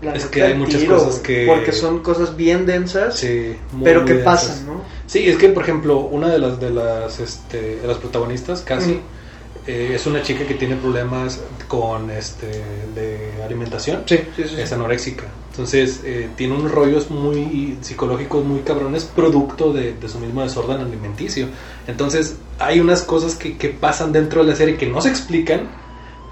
la 0.00 0.14
Es 0.14 0.26
que 0.26 0.42
hay 0.42 0.54
muchas 0.54 0.80
tiro, 0.80 0.96
cosas 0.96 1.18
que- 1.18 1.44
Porque 1.46 1.72
son 1.72 2.00
cosas 2.00 2.36
bien 2.36 2.64
densas, 2.66 3.16
sí, 3.18 3.56
muy, 3.72 3.84
pero 3.84 4.04
que 4.04 4.14
pasan, 4.14 4.64
¿no? 4.66 4.80
Sí, 5.06 5.28
es 5.28 5.36
que 5.36 5.48
por 5.50 5.62
ejemplo, 5.64 5.98
una 5.98 6.28
de 6.28 6.38
las 6.38 6.58
de 6.60 6.70
las 6.70 7.18
este, 7.20 7.76
de 7.76 7.86
las 7.86 7.98
protagonistas, 7.98 8.62
casi, 8.62 8.92
Ujú. 8.92 9.00
Eh, 9.68 9.92
es 9.94 10.06
una 10.06 10.22
chica 10.22 10.46
que 10.46 10.54
tiene 10.54 10.76
problemas 10.76 11.42
con 11.68 12.10
este 12.10 12.46
de 12.94 13.42
alimentación. 13.44 14.02
Sí, 14.06 14.16
sí, 14.34 14.44
sí. 14.48 14.54
es 14.58 14.72
anoréxica. 14.72 15.24
Entonces, 15.50 16.00
eh, 16.04 16.30
tiene 16.36 16.54
unos 16.54 16.72
rollos 16.72 17.10
muy 17.10 17.76
psicológicos 17.82 18.46
muy 18.46 18.60
cabrones, 18.60 19.04
producto 19.04 19.74
de, 19.74 19.92
de 19.92 20.08
su 20.08 20.20
mismo 20.20 20.42
desorden 20.42 20.80
alimenticio. 20.80 21.48
Entonces, 21.86 22.38
hay 22.58 22.80
unas 22.80 23.02
cosas 23.02 23.34
que, 23.34 23.58
que 23.58 23.68
pasan 23.68 24.10
dentro 24.10 24.42
de 24.42 24.52
la 24.52 24.56
serie 24.56 24.78
que 24.78 24.86
no 24.86 25.02
se 25.02 25.10
explican, 25.10 25.68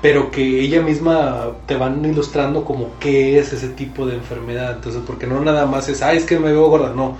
pero 0.00 0.30
que 0.30 0.60
ella 0.60 0.80
misma 0.80 1.56
te 1.66 1.76
van 1.76 2.02
ilustrando 2.06 2.64
como 2.64 2.92
qué 3.00 3.38
es 3.38 3.52
ese 3.52 3.68
tipo 3.68 4.06
de 4.06 4.14
enfermedad. 4.14 4.76
Entonces, 4.76 5.02
porque 5.06 5.26
no 5.26 5.40
nada 5.42 5.66
más 5.66 5.90
es, 5.90 6.00
ay, 6.00 6.16
es 6.16 6.24
que 6.24 6.38
me 6.38 6.52
veo 6.52 6.70
gorda, 6.70 6.94
no. 6.94 7.18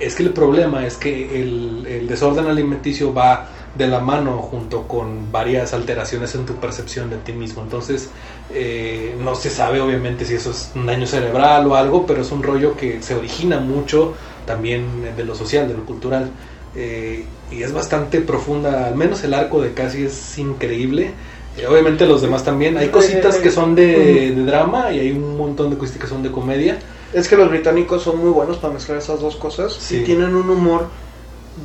Es 0.00 0.14
que 0.14 0.22
el 0.22 0.30
problema 0.32 0.86
es 0.86 0.96
que 0.96 1.42
el, 1.42 1.86
el 1.86 2.08
desorden 2.08 2.46
alimenticio 2.46 3.12
va 3.12 3.50
de 3.78 3.86
la 3.86 4.00
mano 4.00 4.38
junto 4.38 4.88
con 4.88 5.30
varias 5.32 5.72
alteraciones 5.72 6.34
en 6.34 6.44
tu 6.44 6.54
percepción 6.56 7.08
de 7.10 7.16
ti 7.18 7.32
mismo. 7.32 7.62
Entonces, 7.62 8.10
eh, 8.52 9.14
no 9.22 9.34
se 9.36 9.50
sabe 9.50 9.80
obviamente 9.80 10.24
si 10.24 10.34
eso 10.34 10.50
es 10.50 10.72
un 10.74 10.86
daño 10.86 11.06
cerebral 11.06 11.66
o 11.68 11.76
algo, 11.76 12.04
pero 12.04 12.22
es 12.22 12.32
un 12.32 12.42
rollo 12.42 12.76
que 12.76 13.00
se 13.02 13.14
origina 13.14 13.60
mucho 13.60 14.14
también 14.46 14.82
de 15.16 15.24
lo 15.24 15.34
social, 15.34 15.68
de 15.68 15.74
lo 15.74 15.84
cultural. 15.86 16.30
Eh, 16.74 17.24
y 17.50 17.62
es 17.62 17.72
bastante 17.72 18.20
profunda, 18.20 18.86
al 18.88 18.96
menos 18.96 19.22
el 19.24 19.32
arco 19.32 19.62
de 19.62 19.72
casi 19.72 20.04
es 20.04 20.36
increíble. 20.38 21.12
Eh, 21.56 21.66
obviamente 21.66 22.04
los 22.04 22.20
demás 22.20 22.44
también. 22.44 22.76
Hay 22.78 22.88
cositas 22.88 23.36
que 23.36 23.50
son 23.50 23.74
de, 23.74 24.32
de 24.34 24.44
drama 24.44 24.92
y 24.92 25.00
hay 25.00 25.12
un 25.12 25.36
montón 25.36 25.70
de 25.70 25.78
cositas 25.78 26.02
que 26.02 26.06
son 26.08 26.22
de 26.22 26.30
comedia. 26.32 26.78
Es 27.12 27.28
que 27.28 27.36
los 27.36 27.48
británicos 27.48 28.02
son 28.02 28.18
muy 28.18 28.30
buenos 28.30 28.58
para 28.58 28.74
mezclar 28.74 28.98
esas 28.98 29.20
dos 29.20 29.36
cosas 29.36 29.72
Sí. 29.72 29.98
y 29.98 30.04
tienen 30.04 30.34
un 30.34 30.50
humor 30.50 30.88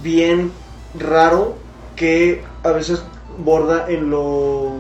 bien 0.02 0.52
raro 0.98 1.56
que 1.96 2.44
a 2.64 2.72
veces 2.72 3.04
borda 3.38 3.86
en 3.90 4.10
lo 4.10 4.72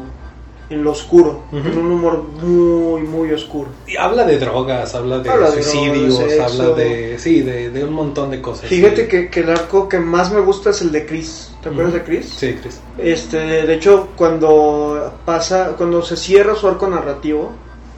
en 0.70 0.84
lo 0.84 0.92
oscuro, 0.92 1.44
en 1.52 1.78
un 1.78 1.92
humor 1.92 2.24
muy 2.42 3.02
muy 3.02 3.32
oscuro. 3.32 3.70
Y 3.86 3.96
habla 3.98 4.24
de 4.24 4.40
drogas, 4.40 4.96
habla 4.96 5.20
de 5.20 5.30
Habla 5.30 5.52
de 5.52 5.62
suicidios, 5.62 6.18
drogas, 6.18 6.60
habla 6.60 6.74
de... 6.74 7.20
Sí, 7.20 7.42
de, 7.42 7.70
de 7.70 7.84
un 7.84 7.94
montón 7.94 8.32
de 8.32 8.42
cosas. 8.42 8.70
Fíjate 8.70 9.04
sí. 9.04 9.08
que, 9.08 9.30
que 9.30 9.42
el 9.42 9.50
arco 9.52 9.88
que 9.88 10.00
más 10.00 10.32
me 10.32 10.40
gusta 10.40 10.72
es 10.72 10.82
el 10.82 10.92
de 10.92 11.06
Chris. 11.06 11.52
¿Te 11.62 11.70
acuerdas 11.70 11.94
de 11.94 12.04
Chris? 12.04 12.30
Sí, 12.30 12.58
Chris. 12.60 12.80
Este, 12.98 13.38
de 13.38 13.74
hecho, 13.74 14.10
cuando 14.16 15.14
pasa, 15.26 15.76
cuando 15.78 16.02
se 16.02 16.18
cierra 16.18 16.56
su 16.56 16.68
arco 16.68 16.88
narrativo, 16.88 17.52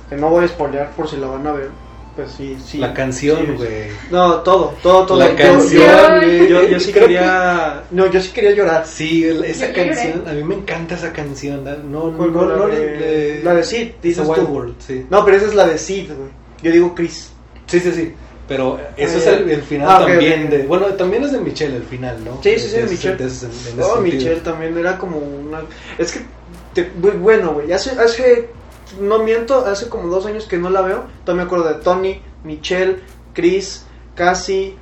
que 0.10 0.17
no 0.17 0.30
voy 0.30 0.43
a 0.43 0.47
spoilear 0.47 0.91
por 0.91 1.10
si 1.10 1.17
la 1.17 1.28
van 1.28 1.47
a 1.47 1.54
ver, 1.54 1.69
pues 2.15 2.32
sí, 2.32 2.58
sí. 2.65 2.78
La 2.78 2.93
canción, 2.93 3.38
sí, 3.45 3.51
güey. 3.58 3.69
No, 4.12 4.36
todo, 4.41 4.73
todo, 4.82 5.06
todo. 5.06 5.19
La 5.19 5.32
Yo- 5.32 5.36
canción, 5.36 6.21
Yo, 6.21 6.45
yo, 6.45 6.67
yo 6.67 6.80
sí 6.80 6.91
Creo 6.91 7.04
quería. 7.08 7.84
No, 7.91 8.06
yo 8.10 8.21
sí 8.21 8.32
quería 8.32 8.51
llorar. 8.51 8.86
Sí, 8.88 9.25
esa 9.25 9.67
Yo 9.67 9.73
lloré. 9.73 9.88
canción, 9.89 10.23
a 10.28 10.32
mí 10.34 10.43
me 10.43 10.56
encanta 10.56 10.95
esa 10.95 11.12
canción. 11.12 11.63
¿no? 11.63 12.12
No, 12.12 12.25
no, 12.28 12.45
la, 12.45 12.56
no 12.58 12.67
de, 12.67 12.97
le- 12.97 13.43
la 13.43 13.54
de 13.56 13.63
Sid, 13.63 13.88
dices 14.01 14.23
The 14.23 14.30
Wild 14.30 14.45
tú. 14.47 14.54
World, 14.54 14.75
sí. 14.80 15.06
No, 15.10 15.25
pero 15.25 15.38
esa 15.38 15.45
es 15.47 15.56
la 15.56 15.67
de 15.67 15.78
Sid, 15.78 16.08
güey. 16.08 16.30
Yo 16.63 16.71
digo 16.71 16.95
Chris. 16.95 17.32
Sí, 17.67 17.80
sí, 17.80 17.91
sí. 17.91 18.13
Pero 18.47 18.80
eso 18.95 19.15
Ah, 19.15 19.17
es 19.17 19.25
ya. 19.25 19.32
el, 19.38 19.49
el 19.49 19.62
final 19.63 19.88
Ah, 19.89 20.06
también 20.06 20.49
de... 20.51 20.60
Bueno, 20.63 20.86
también 20.89 21.23
es 21.23 21.32
de 21.32 21.39
Michelle 21.39 21.78
el 21.78 21.84
final, 21.84 22.23
¿no? 22.23 22.39
Sí, 22.43 22.51
sí, 22.60 22.67
sí, 22.69 22.75
De 22.75 22.84
de 22.84 22.89
Michelle. 22.91 23.15
de 23.17 23.25
ese- 23.25 23.47
Oh. 23.82 23.99
Michelle 24.01 24.36
también 24.41 24.78
era 24.78 24.99
como 24.99 25.17
una. 25.17 25.62
Es 25.97 26.12
que, 26.12 26.19
te- 26.75 26.91
bu- 26.93 27.17
bueno, 27.19 27.54
güey, 27.54 27.71
hace, 27.73 27.91
hace. 27.99 28.49
No 29.02 29.19
miento, 29.19 29.65
hace 29.65 29.89
como 29.89 30.08
dos 30.08 30.26
años 30.26 30.45
que 30.45 30.58
no 30.58 30.69
la 30.69 30.82
veo. 30.82 31.04
Todavía 31.24 31.43
me 31.43 31.48
acuerdo 31.48 31.67
de 31.69 31.76
Tony, 31.84 32.21
Michelle, 32.43 33.00
Chris, 33.34 33.86
Cassie. 34.15 34.76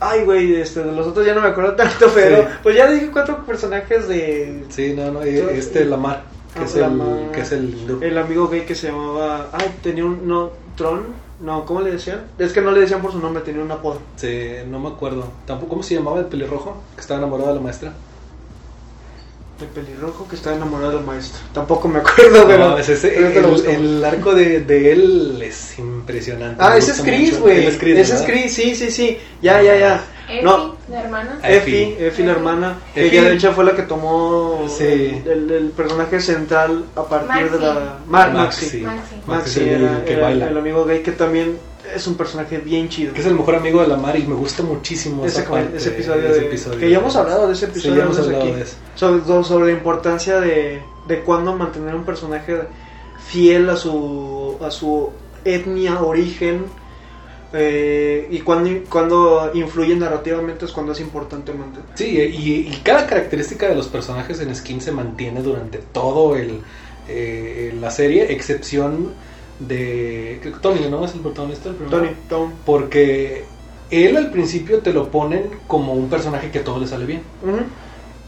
Ay, 0.00 0.24
güey, 0.24 0.54
este, 0.54 0.82
de 0.82 0.92
los 0.92 1.06
otros 1.06 1.26
ya 1.26 1.34
no 1.34 1.42
me 1.42 1.48
acuerdo 1.48 1.74
tanto, 1.76 2.06
pero 2.14 2.36
Sí. 2.38 2.48
pues 2.62 2.76
ya 2.76 2.90
dije 2.90 3.10
cuatro 3.12 3.44
personajes 3.44 4.08
de 4.08 4.64
Sí, 4.70 4.94
no, 4.96 5.10
no, 5.10 5.22
este 5.22 5.84
Lamar, 5.84 6.22
que 6.54 6.60
Ah, 6.60 6.64
es 6.64 6.74
el, 6.76 7.00
que 7.32 7.40
es 7.42 7.52
el 7.52 7.98
el 8.00 8.16
amigo 8.18 8.48
gay 8.48 8.62
que 8.64 8.74
se 8.74 8.88
llamaba, 8.90 9.48
ay, 9.52 9.74
tenía 9.82 10.06
un 10.06 10.26
no 10.26 10.50
Tron, 10.76 11.02
no, 11.40 11.66
¿cómo 11.66 11.82
le 11.82 11.90
decían? 11.92 12.22
Es 12.38 12.52
que 12.54 12.62
no 12.62 12.70
le 12.70 12.80
decían 12.80 13.02
por 13.02 13.12
su 13.12 13.18
nombre, 13.18 13.42
tenía 13.42 13.62
un 13.62 13.70
apodo. 13.70 14.00
Sí, 14.16 14.50
no 14.68 14.78
me 14.78 14.88
acuerdo. 14.88 15.24
Tampoco, 15.46 15.70
¿cómo 15.70 15.82
se 15.82 15.94
llamaba 15.96 16.20
el 16.20 16.26
pelirrojo? 16.26 16.80
Que 16.94 17.00
estaba 17.02 17.18
enamorado 17.18 17.50
de 17.50 17.54
la 17.56 17.60
maestra. 17.60 17.92
El 19.60 19.66
pelirrojo 19.68 20.26
que 20.28 20.36
estaba 20.36 20.56
enamorado 20.56 20.92
del 20.96 21.04
maestro. 21.04 21.40
Tampoco 21.52 21.86
me 21.88 21.98
acuerdo, 21.98 22.46
pero. 22.46 22.68
No, 22.70 22.78
es 22.78 22.88
ese- 22.88 23.30
pero 23.34 23.54
el, 23.56 24.02
arco 24.04 24.34
de, 24.34 24.60
de 24.60 24.92
él 24.92 25.38
es 25.42 25.78
impresionante. 25.78 26.56
Ah, 26.62 26.76
ese 26.76 26.92
es 26.92 27.00
Chris, 27.02 27.38
güey. 27.38 27.58
Él 27.58 27.68
es 27.68 27.76
Chris, 27.78 27.98
Ese 27.98 28.14
es. 28.14 28.22
Chris, 28.22 28.54
sí, 28.54 28.74
sí, 28.74 28.90
sí. 28.90 29.18
Ya, 29.42 29.60
ya, 29.62 29.76
ya. 29.76 30.04
Effie, 30.28 30.42
No. 30.42 30.76
la 30.88 31.02
hermana. 31.02 31.38
Ah, 31.42 31.50
Effie, 31.50 31.92
Effie. 31.92 32.06
Effie 32.06 32.24
la 32.26 32.32
hermana, 32.32 32.78
Effie. 32.94 33.18
ella 33.18 33.28
de 33.28 33.34
hecho 33.34 33.52
fue 33.52 33.64
la 33.64 33.74
que 33.74 33.82
tomó 33.82 34.64
Sí. 34.68 34.84
el, 35.26 35.50
el 35.50 35.70
personaje 35.76 36.20
central 36.20 36.84
a 36.94 37.02
partir 37.02 37.50
de 37.50 37.58
la... 37.58 37.98
Mar- 38.06 38.32
Maxi. 38.32 38.78
Maxi. 38.78 38.80
Maxi. 38.82 39.14
Maxi 39.26 39.50
es 39.50 39.66
el 39.66 39.82
era, 39.84 40.04
que 40.04 40.12
era 40.12 40.22
baila. 40.22 40.48
el 40.48 40.56
amigo 40.56 40.84
gay 40.84 41.02
que 41.02 41.10
también 41.12 41.58
es 41.94 42.06
un 42.06 42.14
personaje 42.16 42.58
bien 42.58 42.88
chido. 42.88 43.12
Que 43.12 43.20
es 43.20 43.26
el 43.26 43.34
mejor 43.34 43.54
amigo 43.56 43.80
de 43.82 43.88
la 43.88 43.96
Mar 43.96 44.18
y 44.18 44.24
me 44.26 44.34
gusta 44.34 44.62
muchísimo 44.62 45.24
Ese, 45.24 45.40
esa 45.42 45.50
parte, 45.50 45.76
ese 45.76 45.88
episodio, 45.90 46.28
ese 46.28 46.40
de- 46.40 46.46
episodio. 46.46 46.78
que 46.78 46.90
ya 46.90 46.98
hemos 46.98 47.16
hablado 47.16 47.46
de 47.46 47.52
ese 47.54 47.66
Sí, 47.66 47.70
episodio 47.72 47.96
ya 47.96 48.02
hemos 48.04 48.18
hablado 48.18 48.42
aquí. 48.44 48.52
de 48.52 48.62
eso. 48.62 48.76
sobre, 48.94 49.44
sobre 49.44 49.66
la 49.66 49.72
importancia 49.78 50.40
de, 50.40 50.80
de 51.08 51.20
cuándo 51.20 51.54
mantener 51.56 51.94
un 51.94 52.04
personaje 52.04 52.56
fiel 53.26 53.68
a 53.70 53.76
su, 53.76 54.56
a 54.62 54.70
su 54.70 55.10
etnia, 55.44 56.00
origen, 56.02 56.64
eh, 57.52 58.28
y 58.30 58.38
cuando, 58.40 58.70
cuando 58.88 59.50
influye 59.54 59.96
narrativamente 59.96 60.64
es 60.66 60.70
cuando 60.72 60.92
es 60.92 61.00
importante 61.00 61.52
mantener. 61.52 61.88
Sí, 61.94 62.06
y, 62.06 62.68
y 62.72 62.80
cada 62.84 63.06
característica 63.06 63.68
de 63.68 63.74
los 63.74 63.88
personajes 63.88 64.40
en 64.40 64.54
Skin 64.54 64.80
se 64.80 64.92
mantiene 64.92 65.42
durante 65.42 65.78
todo 65.78 66.36
el 66.36 66.60
eh, 67.08 67.74
la 67.80 67.90
serie, 67.90 68.32
excepción 68.32 69.12
de 69.60 70.38
creo 70.40 70.54
que 70.54 70.60
Tony, 70.60 70.88
¿no? 70.90 71.04
Es 71.04 71.14
el 71.14 71.20
protagonista 71.20 71.68
del 71.68 71.76
primer 71.76 71.90
Tony, 71.98 72.10
Tom. 72.28 72.52
Porque 72.64 73.44
él 73.90 74.16
al 74.16 74.30
principio 74.30 74.80
te 74.80 74.92
lo 74.92 75.10
ponen 75.10 75.50
como 75.66 75.92
un 75.94 76.08
personaje 76.08 76.50
que 76.50 76.60
todo 76.60 76.78
le 76.80 76.86
sale 76.86 77.06
bien, 77.06 77.22
Ujú, 77.42 77.60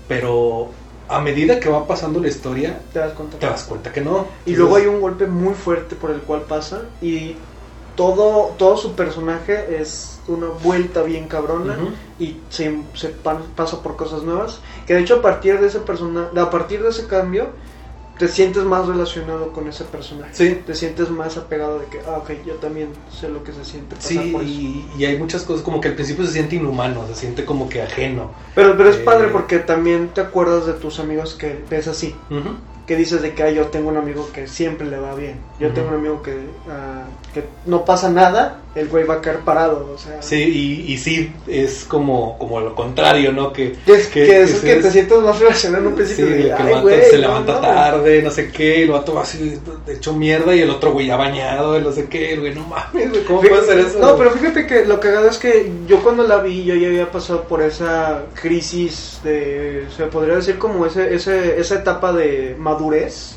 pero 0.08 0.70
a 1.08 1.20
medida 1.20 1.58
que 1.60 1.68
va 1.68 1.86
pasando 1.86 2.20
la 2.20 2.28
historia 2.28 2.80
Te 2.92 2.98
das 2.98 3.12
cuenta. 3.12 3.38
te 3.38 3.46
das 3.46 3.64
cuenta 3.64 3.92
que 3.92 4.00
no. 4.00 4.26
Y 4.46 4.54
luego 4.56 4.76
hay 4.76 4.86
un 4.86 5.00
golpe 5.00 5.26
muy 5.26 5.54
fuerte 5.54 5.94
por 5.96 6.10
el 6.10 6.20
cual 6.20 6.42
pasa 6.42 6.82
y 7.00 7.36
todo, 7.96 8.54
todo 8.56 8.76
su 8.78 8.92
personaje 8.94 9.78
es 9.80 10.18
una 10.26 10.46
vuelta 10.46 11.02
bien 11.02 11.28
cabrona 11.28 11.74
Ujú. 11.74 11.90
y 12.18 12.38
se, 12.48 12.78
se 12.94 13.08
pa- 13.08 13.42
pasa 13.54 13.82
por 13.82 13.96
cosas 13.96 14.22
nuevas. 14.22 14.60
Que 14.86 14.94
de 14.94 15.00
hecho 15.00 15.16
a 15.16 15.22
partir 15.22 15.60
de 15.60 15.66
ese 15.66 15.80
persona, 15.80 16.28
a 16.34 16.50
partir 16.50 16.82
de 16.82 16.88
ese 16.90 17.06
cambio 17.06 17.48
te 18.22 18.28
sientes 18.28 18.62
más 18.62 18.86
relacionado 18.86 19.52
con 19.52 19.66
ese 19.66 19.82
personaje. 19.82 20.30
Sí. 20.32 20.62
Te 20.64 20.76
sientes 20.76 21.10
más 21.10 21.36
apegado 21.36 21.80
de 21.80 21.86
que, 21.86 21.98
ah, 22.06 22.18
ok, 22.18 22.30
yo 22.46 22.54
también 22.54 22.90
sé 23.10 23.28
lo 23.28 23.42
que 23.42 23.50
se 23.50 23.64
siente 23.64 23.96
pasar 23.96 24.10
Sí, 24.12 24.30
por 24.30 24.42
eso. 24.42 24.50
y, 24.52 24.86
y 24.96 25.04
hay 25.06 25.18
muchas 25.18 25.42
cosas 25.42 25.64
como 25.64 25.80
que 25.80 25.88
al 25.88 25.94
principio 25.94 26.24
se 26.24 26.30
siente 26.30 26.54
inhumano, 26.54 27.04
se 27.08 27.16
siente 27.16 27.44
como 27.44 27.68
que 27.68 27.82
ajeno. 27.82 28.30
Pero, 28.54 28.76
pero 28.76 28.90
es 28.90 28.98
Eh. 28.98 29.02
padre 29.04 29.26
porque 29.32 29.58
también 29.58 30.10
te 30.14 30.20
acuerdas 30.20 30.66
de 30.66 30.74
tus 30.74 31.00
amigos 31.00 31.34
que 31.34 31.64
ves 31.68 31.88
así. 31.88 32.14
Que 32.86 32.94
dices 32.94 33.22
de 33.22 33.34
que 33.34 33.42
"Ah, 33.42 33.50
yo 33.50 33.66
tengo 33.66 33.88
un 33.88 33.96
amigo 33.96 34.28
que 34.32 34.46
siempre 34.46 34.86
le 34.88 34.98
va 34.98 35.14
bien. 35.16 35.40
Yo 35.58 35.72
tengo 35.72 35.88
un 35.88 35.94
amigo 35.94 36.22
que, 36.22 36.46
ah, 36.70 37.02
que 37.32 37.44
no 37.66 37.84
pasa 37.84 38.10
nada, 38.10 38.58
el 38.74 38.88
güey 38.88 39.04
va 39.04 39.14
a 39.14 39.20
caer 39.20 39.38
parado. 39.38 39.90
O 39.94 39.98
sea, 39.98 40.20
Sí, 40.22 40.36
y, 40.86 40.92
y 40.92 40.98
sí, 40.98 41.32
es 41.46 41.84
como, 41.84 42.38
como 42.38 42.60
lo 42.60 42.74
contrario, 42.74 43.32
¿no? 43.32 43.52
Que, 43.52 43.72
que 43.86 43.92
es 43.94 44.06
que- 44.08 44.24
que, 44.26 44.42
es 44.42 44.54
que 44.56 44.66
que 44.66 44.72
es- 44.76 44.82
te 44.82 44.90
sientes 44.90 45.18
más 45.18 45.38
relacionado 45.38 45.82
en 45.82 45.86
un 45.92 45.92
Sí, 45.92 45.96
principio. 46.04 46.26
que 46.26 46.34
de, 46.34 46.42
el 46.48 46.52
"Ay, 46.52 46.70
vato 46.74 46.82
güey, 46.82 47.02
se 47.10 47.18
levanta 47.18 47.52
mames". 47.54 47.70
tarde, 47.70 48.22
no 48.22 48.30
sé 48.30 48.50
qué, 48.50 48.82
el 48.82 48.90
vato 48.90 49.14
va 49.14 49.22
así 49.22 49.58
hecho 49.88 50.12
mierda 50.14 50.54
y 50.54 50.60
el 50.60 50.70
otro 50.70 50.92
güey 50.92 51.06
ya 51.06 51.16
bañado, 51.16 51.78
y 51.78 51.82
no 51.82 51.90
sé 51.92 52.06
qué, 52.08 52.34
el 52.34 52.40
güey, 52.40 52.54
no 52.54 52.66
mames, 52.66 53.10
güey, 53.10 53.24
¿cómo 53.24 53.40
puede 53.40 53.62
ser 53.64 53.78
eso? 53.78 53.98
No, 53.98 54.16
pero 54.16 54.30
fíjate 54.32 54.66
que 54.66 54.84
lo 54.84 55.00
cagado 55.00 55.28
es 55.28 55.38
que 55.38 55.70
yo 55.86 56.02
cuando 56.02 56.22
la 56.26 56.38
vi, 56.38 56.64
yo 56.64 56.74
ya 56.74 56.88
había 56.88 57.10
pasado 57.10 57.44
por 57.44 57.62
esa 57.62 58.22
crisis 58.34 59.20
de, 59.24 59.86
se 59.96 60.04
podría 60.06 60.36
decir 60.36 60.58
como 60.58 60.84
ese, 60.86 61.14
ese, 61.14 61.58
esa 61.60 61.76
etapa 61.76 62.12
de 62.12 62.56
madurez 62.58 63.36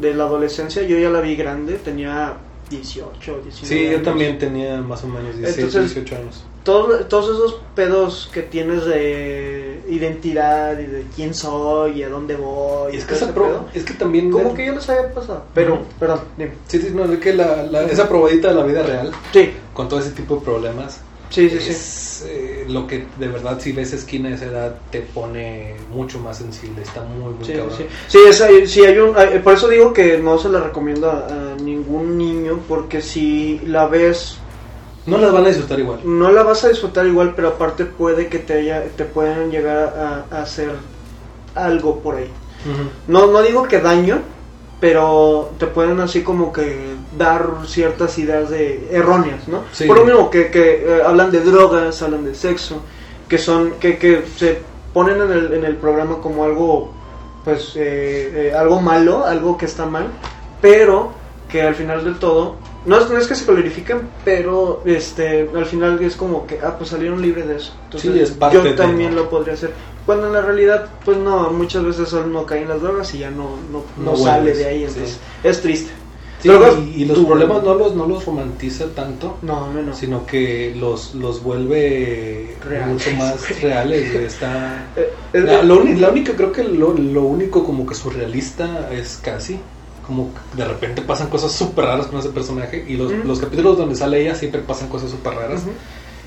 de 0.00 0.12
la 0.14 0.24
adolescencia. 0.24 0.82
Yo 0.82 0.98
ya 0.98 1.10
la 1.10 1.20
vi 1.20 1.36
grande, 1.36 1.74
tenía 1.74 2.34
18, 2.70 3.40
19 3.42 3.50
Sí, 3.66 3.90
yo 3.90 4.02
también 4.02 4.38
tenía 4.38 4.80
más 4.80 5.04
o 5.04 5.08
menos 5.08 5.36
16, 5.36 5.58
Entonces- 5.58 5.94
18 5.94 6.16
años. 6.16 6.44
todos, 6.64 7.08
todos 7.08 7.24
esos 7.36 7.60
pedos 7.74 8.30
que 8.32 8.42
tienes 8.42 8.84
de 8.86 9.80
identidad 9.88 10.78
y 10.78 10.86
de 10.86 11.04
quién 11.16 11.34
soy 11.34 11.98
y 11.98 12.02
a 12.04 12.08
dónde 12.08 12.36
voy. 12.36 12.94
Y 12.94 12.96
es 12.98 13.04
que, 13.04 13.14
todo 13.14 13.16
esa 13.16 13.24
ese 13.26 13.34
pro- 13.34 13.44
pedo, 13.46 13.66
es 13.74 13.84
que 13.84 13.94
también... 13.94 14.30
como 14.30 14.54
que 14.54 14.66
ya 14.66 14.72
les 14.72 14.88
había 14.88 15.12
pasado. 15.12 15.42
Pero, 15.54 15.80
perdón, 15.98 16.20
dime. 16.38 16.52
Sí, 16.68 16.80
sí, 16.80 16.92
no, 16.94 17.04
es 17.12 17.18
que 17.18 17.34
la, 17.34 17.64
la- 17.64 17.82
esa 17.84 18.08
probadita 18.08 18.48
de 18.48 18.54
la 18.54 18.62
vida 18.64 18.82
real, 18.82 19.10
Sí, 19.32 19.50
con 19.74 19.88
todo 19.88 19.98
ese 20.00 20.10
tipo 20.10 20.36
de 20.36 20.42
problemas, 20.42 21.00
sí, 21.30 21.48
sí, 21.48 21.58
sí. 21.60 21.70
es 21.70 22.24
eh, 22.26 22.64
lo 22.68 22.86
que 22.86 23.06
de 23.18 23.28
verdad 23.28 23.58
si 23.60 23.72
ves 23.72 23.92
esquina 23.92 24.28
a 24.28 24.34
esa 24.34 24.44
edad 24.46 24.74
te 24.90 25.00
pone 25.00 25.76
mucho 25.90 26.18
más 26.18 26.38
sensible, 26.38 26.82
está 26.82 27.02
muy, 27.04 27.32
muy 27.34 27.44
Sí, 27.44 27.52
cabrón. 27.54 27.76
sí. 27.78 27.86
Sí, 28.08 28.18
es 28.28 28.70
sí, 28.70 28.84
hay 28.84 28.98
un, 28.98 29.16
hay- 29.16 29.38
por 29.38 29.54
eso 29.54 29.68
digo 29.68 29.92
que 29.92 30.18
no 30.18 30.38
se 30.38 30.48
la 30.48 30.60
recomiendo 30.60 31.10
a, 31.10 31.26
a 31.28 31.56
ningún 31.56 32.18
niño, 32.18 32.60
porque 32.68 33.00
si 33.00 33.60
la 33.66 33.86
ves, 33.86 34.36
No 35.06 35.16
las 35.18 35.32
van 35.32 35.44
a 35.44 35.48
disfrutar 35.48 35.78
igual. 35.80 36.00
no 36.04 36.30
la 36.30 36.42
vas 36.42 36.64
a 36.64 36.68
disfrutar 36.68 37.06
igual, 37.06 37.32
pero 37.34 37.48
aparte 37.48 37.84
puede 37.86 38.28
que 38.28 38.38
te, 38.38 38.54
haya, 38.54 38.84
te 38.96 39.04
puedan 39.04 39.50
llegar 39.50 39.94
a, 40.30 40.36
a 40.36 40.42
hacer 40.42 40.72
algo 41.54 42.00
por 42.00 42.16
ahí. 42.16 42.30
Ujú. 42.64 42.90
No, 43.08 43.26
no 43.28 43.40
digo 43.42 43.66
que 43.66 43.80
daño, 43.80 44.20
pero 44.80 45.50
te 45.58 45.66
pueden 45.66 46.00
así 46.00 46.22
como 46.22 46.52
que 46.52 46.94
dar 47.16 47.46
ciertas 47.66 48.18
ideas 48.18 48.48
de 48.48 48.88
erróneas, 48.90 49.46
¿no? 49.46 49.64
Sí. 49.72 49.84
Por 49.84 49.98
lo 49.98 50.04
mismo 50.06 50.30
que, 50.30 50.50
que 50.50 50.82
eh, 50.84 51.02
hablan 51.06 51.30
de 51.30 51.40
drogas, 51.40 52.00
hablan 52.02 52.24
de 52.24 52.34
sexo, 52.34 52.82
que 53.28 53.38
son 53.38 53.72
que, 53.78 53.98
que 53.98 54.24
se 54.36 54.58
ponen 54.94 55.20
en 55.20 55.30
el, 55.30 55.52
en 55.52 55.64
el 55.64 55.76
programa 55.76 56.16
como 56.20 56.44
algo 56.44 56.92
pues 57.44 57.74
eh, 57.76 58.48
eh, 58.48 58.54
algo 58.54 58.80
malo, 58.80 59.24
algo 59.24 59.56
que 59.56 59.66
está 59.66 59.86
mal, 59.86 60.06
pero 60.60 61.12
que 61.48 61.62
al 61.62 61.74
final 61.74 62.04
del 62.04 62.18
todo 62.18 62.56
no 62.86 62.98
es, 62.98 63.10
no 63.10 63.18
es 63.18 63.26
que 63.26 63.34
se 63.34 63.44
glorifiquen, 63.44 64.08
pero 64.24 64.82
este 64.86 65.48
al 65.54 65.66
final 65.66 66.02
es 66.02 66.16
como 66.16 66.46
que 66.46 66.58
ah 66.62 66.76
pues 66.78 66.90
salieron 66.90 67.20
libres 67.20 67.46
de 67.46 67.56
eso. 67.56 67.74
Entonces 67.84 68.12
Sí, 68.12 68.20
es 68.20 68.30
parte 68.30 68.56
yo 68.56 68.62
de, 68.62 68.72
también 68.72 69.14
lo 69.14 69.28
podría 69.28 69.54
hacer. 69.54 69.72
Cuando 70.10 70.26
en 70.26 70.32
la 70.32 70.42
realidad 70.42 70.88
pues 71.04 71.18
no, 71.18 71.50
muchas 71.50 71.84
veces 71.84 72.08
solo 72.08 72.26
no 72.26 72.44
caen 72.46 72.68
las 72.68 72.82
drogas 72.82 73.14
y 73.14 73.18
ya 73.18 73.30
no 73.30 73.50
no, 73.70 73.84
no 73.96 74.10
No 74.12 74.16
sale 74.16 74.54
de 74.54 74.64
ahí, 74.66 74.78
sí. 74.80 74.84
entonces 74.88 75.20
es 75.44 75.60
triste. 75.62 75.90
Sí, 76.42 76.48
y, 76.96 77.02
y 77.02 77.04
los 77.04 77.18
problemas 77.18 77.62
no 77.62 77.74
los, 77.74 77.94
no 77.94 78.06
los 78.06 78.24
romantiza 78.24 78.86
tanto, 78.94 79.36
No, 79.42 79.70
no, 79.72 79.82
no. 79.82 79.94
sino 79.94 80.24
que 80.26 80.74
los, 80.74 81.14
los 81.14 81.42
vuelve 81.42 82.56
Reales, 82.64 82.88
mucho 82.88 83.10
más 83.12 83.60
reales. 83.62 84.14
Está... 84.14 84.86
Eh, 84.96 85.12
La, 85.34 85.62
lo 85.62 85.84
la 85.84 86.08
única, 86.08 86.32
creo 86.34 86.50
que 86.50 86.64
lo, 86.64 86.94
lo 86.94 87.22
único 87.24 87.62
como 87.64 87.84
que 87.86 87.94
surrealista 87.94 88.88
es 88.90 89.18
casi. 89.22 89.60
Como 90.06 90.30
que 90.32 90.40
de 90.62 90.66
repente 90.66 91.02
pasan 91.02 91.28
cosas 91.28 91.52
súper 91.52 91.84
raras 91.84 92.06
con 92.06 92.18
ese 92.18 92.30
personaje. 92.30 92.84
Y 92.88 92.96
los, 92.96 93.12
los 93.24 93.38
capítulos 93.38 93.76
donde 93.76 93.94
sale 93.94 94.22
ella 94.22 94.34
siempre 94.34 94.62
pasan 94.62 94.88
cosas 94.88 95.10
súper 95.10 95.34
raras. 95.34 95.62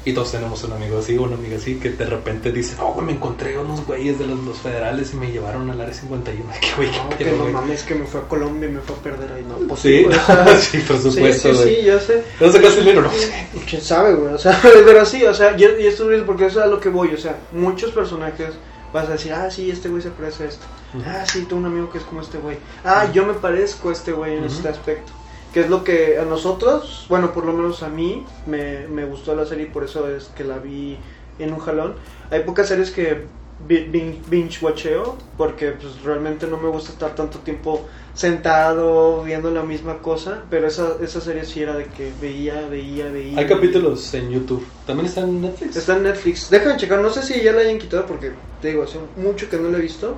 Y 0.06 0.12
todos 0.14 0.32
tenemos 0.34 0.62
un 0.66 0.74
amigo 0.74 1.00
así, 1.00 1.18
una 1.18 1.36
amiga 1.36 1.56
así, 1.56 1.76
que 1.76 1.90
de 1.92 2.06
repente 2.06 2.52
dice: 2.52 2.76
No, 2.78 2.92
güey, 2.94 3.06
me 3.06 3.12
encontré 3.14 3.58
unos 3.58 3.86
güeyes 3.86 4.20
de 4.20 4.28
los, 4.28 4.38
los 4.40 4.58
federales 4.58 5.14
y 5.14 5.16
me 5.16 5.32
llevaron 5.32 5.70
al 5.70 5.80
área 5.80 5.94
51. 5.94 6.44
Que 6.62 6.76
güey, 6.76 6.90
No, 6.92 7.10
qué 7.10 7.16
que 7.18 7.24
pedo, 7.26 7.38
no 7.38 7.42
güey. 7.44 7.54
mames, 7.54 7.84
que 7.84 7.96
me 7.96 8.06
fue 8.06 8.20
a 8.20 8.24
Colombia 8.24 8.68
y 8.70 8.74
me 8.74 8.82
fue 8.82 8.96
a 8.96 9.00
perder 9.00 9.32
ahí. 9.32 9.46
No, 9.48 9.56
pues 9.68 9.80
Sí, 9.80 10.06
o 10.06 10.12
sí, 10.60 10.78
por 10.80 10.98
sí, 10.98 11.12
supuesto, 11.12 11.54
sí, 11.56 11.62
güey. 11.64 11.76
sí, 11.78 11.82
ya 11.86 12.00
sé. 12.00 12.24
¿No 12.42 12.52
sacaste 12.52 12.80
el 12.80 12.86
libro? 12.86 13.02
No 13.04 13.12
sé. 13.14 13.48
¿Quién 13.70 13.82
sabe, 13.82 14.14
güey? 14.16 14.34
O 14.34 14.38
sea, 14.38 14.60
pero 14.86 15.06
sí, 15.06 15.24
o 15.24 15.34
sea, 15.34 15.56
yo, 15.56 15.70
y 15.80 15.86
esto 15.88 16.12
es 16.12 16.24
porque 16.24 16.48
eso 16.48 16.60
es 16.60 16.66
a 16.66 16.68
lo 16.68 16.80
que 16.82 16.90
voy. 16.90 17.14
O 17.14 17.18
sea, 17.18 17.38
muchos 17.54 17.92
personajes 17.92 18.50
vas 18.92 19.08
a 19.08 19.14
decir, 19.14 19.32
ah, 19.34 19.50
sí, 19.50 19.72
este 19.72 19.88
güey 19.88 20.02
se 20.02 20.10
parece 20.12 20.44
a 20.44 20.48
esto. 20.48 20.66
Ah, 21.08 21.24
sí, 21.26 21.44
tengo 21.46 21.58
un 21.62 21.66
amigo 21.66 21.90
que 21.90 21.98
es 21.98 22.04
como 22.04 22.22
este 22.22 22.38
güey. 22.40 22.58
Ah, 22.84 23.10
yo 23.14 23.26
me 23.26 23.34
parezco 23.34 23.90
a 23.90 23.94
este 23.94 24.12
güey 24.12 24.38
en 24.38 24.44
este 24.44 24.68
aspecto. 24.68 25.12
Que 25.54 25.60
es 25.62 25.70
lo 25.70 25.84
que 25.84 26.18
a 26.18 26.26
nosotros, 26.26 27.06
bueno, 27.10 27.32
por 27.32 27.46
lo 27.46 27.54
menos 27.54 27.84
a 27.84 27.90
mí, 27.90 28.26
me, 28.48 28.88
me 28.88 29.06
gustó 29.06 29.36
la 29.36 29.46
serie 29.46 29.66
y 29.66 29.70
por 29.70 29.84
eso 29.84 30.10
es 30.10 30.26
que 30.36 30.44
la 30.44 30.58
vi 30.58 30.98
en 31.40 31.54
un 31.54 31.60
jalón. 31.60 31.96
Hay 32.32 32.42
pocas 32.42 32.68
series 32.68 32.90
que 32.90 33.26
bi- 33.68 33.86
bin- 33.86 34.20
binge 34.30 34.64
watcheo 34.66 35.16
porque 35.38 35.72
pues 35.74 36.02
realmente 36.04 36.48
no 36.48 36.58
me 36.58 36.70
gusta 36.70 36.92
estar 36.92 37.14
tanto 37.14 37.38
tiempo 37.40 37.86
sentado 38.16 39.24
viendo 39.24 39.52
la 39.52 39.62
misma 39.64 40.00
cosa, 40.00 40.44
pero 40.50 40.68
esa, 40.68 40.96
esa 41.02 41.22
serie 41.22 41.46
sí 41.46 41.62
era 41.62 41.76
de 41.76 41.86
que 41.86 42.12
veía, 42.20 42.68
veía, 42.68 43.10
veía. 43.12 43.38
Hay 43.40 43.46
capítulos 43.48 44.12
en 44.16 44.32
YouTube. 44.32 44.66
¿También 44.88 45.06
están 45.08 45.30
en 45.30 45.42
Netflix? 45.42 45.76
Está 45.76 45.98
en 45.98 46.04
Netflix. 46.04 46.50
Déjame 46.50 46.78
checar, 46.78 47.00
no 47.00 47.10
sé 47.12 47.22
si 47.22 47.42
ya 47.44 47.52
la 47.54 47.62
hayan 47.62 47.78
quitado 47.78 48.06
porque 48.08 48.32
te 48.62 48.70
digo, 48.70 48.84
hace 48.84 48.98
mucho 49.18 49.50
que 49.50 49.58
no 49.58 49.70
la 49.70 49.78
he 49.78 49.82
visto. 49.82 50.16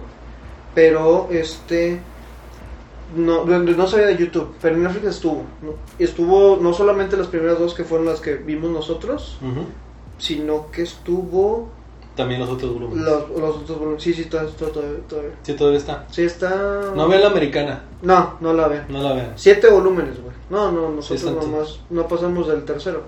Pero 0.74 1.28
este. 1.32 2.00
No, 3.16 3.46
no 3.46 3.60
no 3.60 3.88
sabía 3.88 4.08
de 4.08 4.18
YouTube, 4.18 4.56
pero 4.62 4.76
en 4.76 4.84
Netflix 4.84 5.06
estuvo. 5.06 5.44
¿no? 5.62 5.74
Y 6.00 6.04
estuvo 6.06 6.58
no 6.62 6.74
solamente 6.74 7.18
las 7.18 7.28
primeras 7.28 7.60
dos 7.60 7.74
que 7.74 7.84
fueron 7.84 8.08
las 8.08 8.20
que 8.20 8.36
vimos 8.36 8.72
nosotros, 8.72 9.38
sino 10.18 10.72
que 10.72 10.82
estuvo 10.84 11.70
También 12.16 12.40
los 12.40 12.50
otros 12.50 12.74
volúmenes. 12.74 13.04
los, 13.06 13.30
los 13.30 13.56
otros 13.58 13.78
volúmenes. 13.78 14.04
Sí, 14.04 14.14
sí, 14.14 14.26
todavía, 14.26 14.52
todavía, 14.56 15.00
todavía. 15.08 15.32
Sí, 15.44 15.54
todavía 15.54 15.78
está. 15.80 16.06
Sí, 16.10 16.24
está... 16.24 16.92
No 16.96 17.08
vean 17.08 17.22
la 17.22 17.28
americana. 17.28 17.84
No, 18.02 18.36
no 18.40 18.54
la 18.54 18.68
ven. 18.68 18.84
No 18.90 19.02
la 19.04 19.14
vean. 19.14 19.34
Siete 19.36 19.70
volúmenes, 19.70 20.22
güey. 20.22 20.34
No, 20.50 20.72
no, 20.72 20.90
nosotros 20.92 21.22
Sí, 21.22 21.50
nomás 21.52 21.80
no 21.90 22.08
pasamos 22.08 22.48
del 22.48 22.64
tercero. 22.66 23.04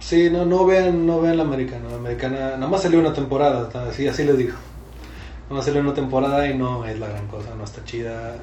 Sí, 0.00 0.30
no, 0.30 0.44
no 0.46 0.64
vean, 0.66 1.06
no 1.06 1.20
vean 1.20 1.36
la 1.36 1.42
americana. 1.44 1.88
La 1.90 1.96
americana, 1.96 2.38
nada 2.56 2.68
más 2.68 2.82
salió 2.82 2.98
una 3.00 3.12
temporada, 3.12 3.68
así, 3.88 4.08
así 4.08 4.24
les 4.24 4.36
digo. 4.38 4.54
Nada 5.44 5.56
más 5.56 5.64
salió 5.64 5.80
una 5.80 5.94
temporada 5.94 6.48
y 6.48 6.56
no 6.56 6.84
es 6.86 6.98
la 6.98 7.08
gran 7.08 7.26
cosa, 7.28 7.54
no 7.56 7.64
está 7.64 7.84
chida. 7.84 8.36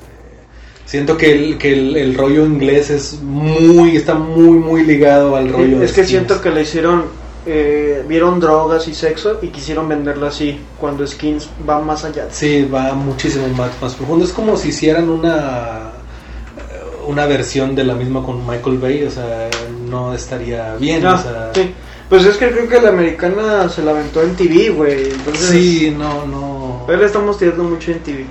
Siento 0.88 1.16
que 1.18 1.32
el, 1.34 1.58
que 1.60 1.74
el, 1.74 1.96
el 1.96 2.16
rollo 2.16 2.46
inglés 2.46 2.90
es 2.90 3.22
muy, 3.22 3.96
está 3.96 4.16
muy, 4.16 4.58
muy 4.58 4.84
ligado 4.84 5.36
al 5.36 5.50
rollo 5.50 5.78
de 5.80 5.86
es 5.86 5.92
que 5.92 6.04
Skins. 6.04 6.10
siento 6.10 6.42
que 6.42 6.50
le 6.50 6.62
hicieron, 6.64 7.04
eh, 7.46 8.04
vieron 8.08 8.40
drogas 8.40 8.88
y 8.88 8.96
sexo 8.96 9.38
y 9.42 9.50
quisieron 9.50 9.88
venderlo 9.90 10.26
así, 10.28 10.60
cuando 10.80 11.06
Skins 11.06 11.50
va 11.70 11.80
más 11.82 12.06
allá. 12.06 12.28
Sí, 12.32 12.68
va 12.74 12.94
muchísimo 12.94 13.48
más, 13.50 13.72
más 13.82 13.94
profundo. 13.96 14.26
Es 14.26 14.32
como 14.32 14.58
si 14.58 14.70
hicieran 14.70 15.10
una 15.10 15.92
una 17.08 17.26
versión 17.26 17.74
de 17.74 17.86
la 17.86 17.96
misma 17.96 18.22
con 18.22 18.46
Michael 18.46 18.78
Bay, 18.80 19.04
o 19.04 19.12
sea, 19.12 19.50
no 19.90 20.14
estaría 20.14 20.76
bien, 20.76 21.06
Ah, 21.06 21.16
o 21.16 21.22
sea, 21.24 21.52
sí. 21.54 21.72
Pues 22.10 22.26
es 22.26 22.36
que 22.38 22.50
creo 22.52 22.68
que 22.68 22.82
la 22.82 22.90
americana 22.90 23.68
se 23.70 23.82
la 23.82 23.92
aventó 23.92 24.22
en 24.24 24.36
TV, 24.36 24.70
güey. 24.70 25.10
Entonces, 25.12 25.48
sí, 25.50 25.96
no, 25.98 26.26
no. 26.26 26.86
Hoy 26.88 26.98
le 26.98 27.06
estamos 27.06 27.38
tirando 27.38 27.64
mucho 27.64 27.92
en 27.92 28.00
TV. 28.00 28.26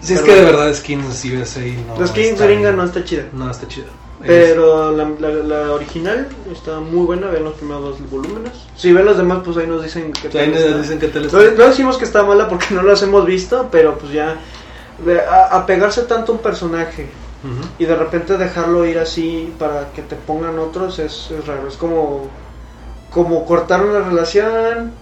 Sí, 0.00 0.14
es 0.14 0.20
que 0.22 0.34
de 0.34 0.44
verdad 0.44 0.72
Skins 0.74 1.24
USA 1.24 1.60
no. 1.86 2.00
la 2.00 2.06
Skins 2.06 2.40
gringa 2.40 2.72
no 2.72 2.84
está 2.84 3.04
chida. 3.04 3.24
No 3.32 3.50
está 3.50 3.68
chida. 3.68 3.86
Pero 4.26 4.94
la, 4.94 5.08
la, 5.18 5.28
la 5.30 5.72
original 5.72 6.28
está 6.52 6.78
muy 6.78 7.06
buena, 7.06 7.28
ven 7.28 7.42
los 7.44 7.54
primeros 7.54 7.82
dos 7.98 8.10
volúmenes. 8.10 8.52
Si 8.76 8.92
ven 8.92 9.06
los 9.06 9.16
demás, 9.16 9.40
pues 9.44 9.56
ahí 9.56 9.66
nos 9.66 9.82
dicen 9.82 10.12
que 10.12 10.28
Es- 10.28 10.34
ahí 10.34 10.50
tal 10.50 10.54
está. 10.54 10.70
nos 10.72 10.82
dicen 10.82 10.98
que 10.98 11.08
tal 11.08 11.24
está. 11.24 11.38
No, 11.38 11.50
no 11.52 11.66
decimos 11.68 11.96
que 11.96 12.04
está 12.04 12.22
mala 12.22 12.48
porque 12.48 12.66
no 12.74 12.82
las 12.82 13.02
hemos 13.02 13.24
visto, 13.24 13.68
pero 13.72 13.96
pues 13.98 14.12
ya 14.12 14.38
apegarse 15.50 16.02
tanto 16.02 16.32
a 16.32 16.34
un 16.36 16.40
personaje 16.42 17.08
Ujú. 17.42 17.68
y 17.78 17.84
de 17.86 17.96
repente 17.96 18.36
dejarlo 18.36 18.84
ir 18.84 18.98
así 18.98 19.52
para 19.58 19.90
que 19.94 20.02
te 20.02 20.16
pongan 20.16 20.58
otros 20.58 20.98
es, 20.98 21.30
es 21.30 21.46
raro. 21.46 21.68
Es 21.68 21.76
como 21.76 22.28
como 23.10 23.44
cortar 23.44 23.84
una 23.84 24.00
relación 24.00 24.92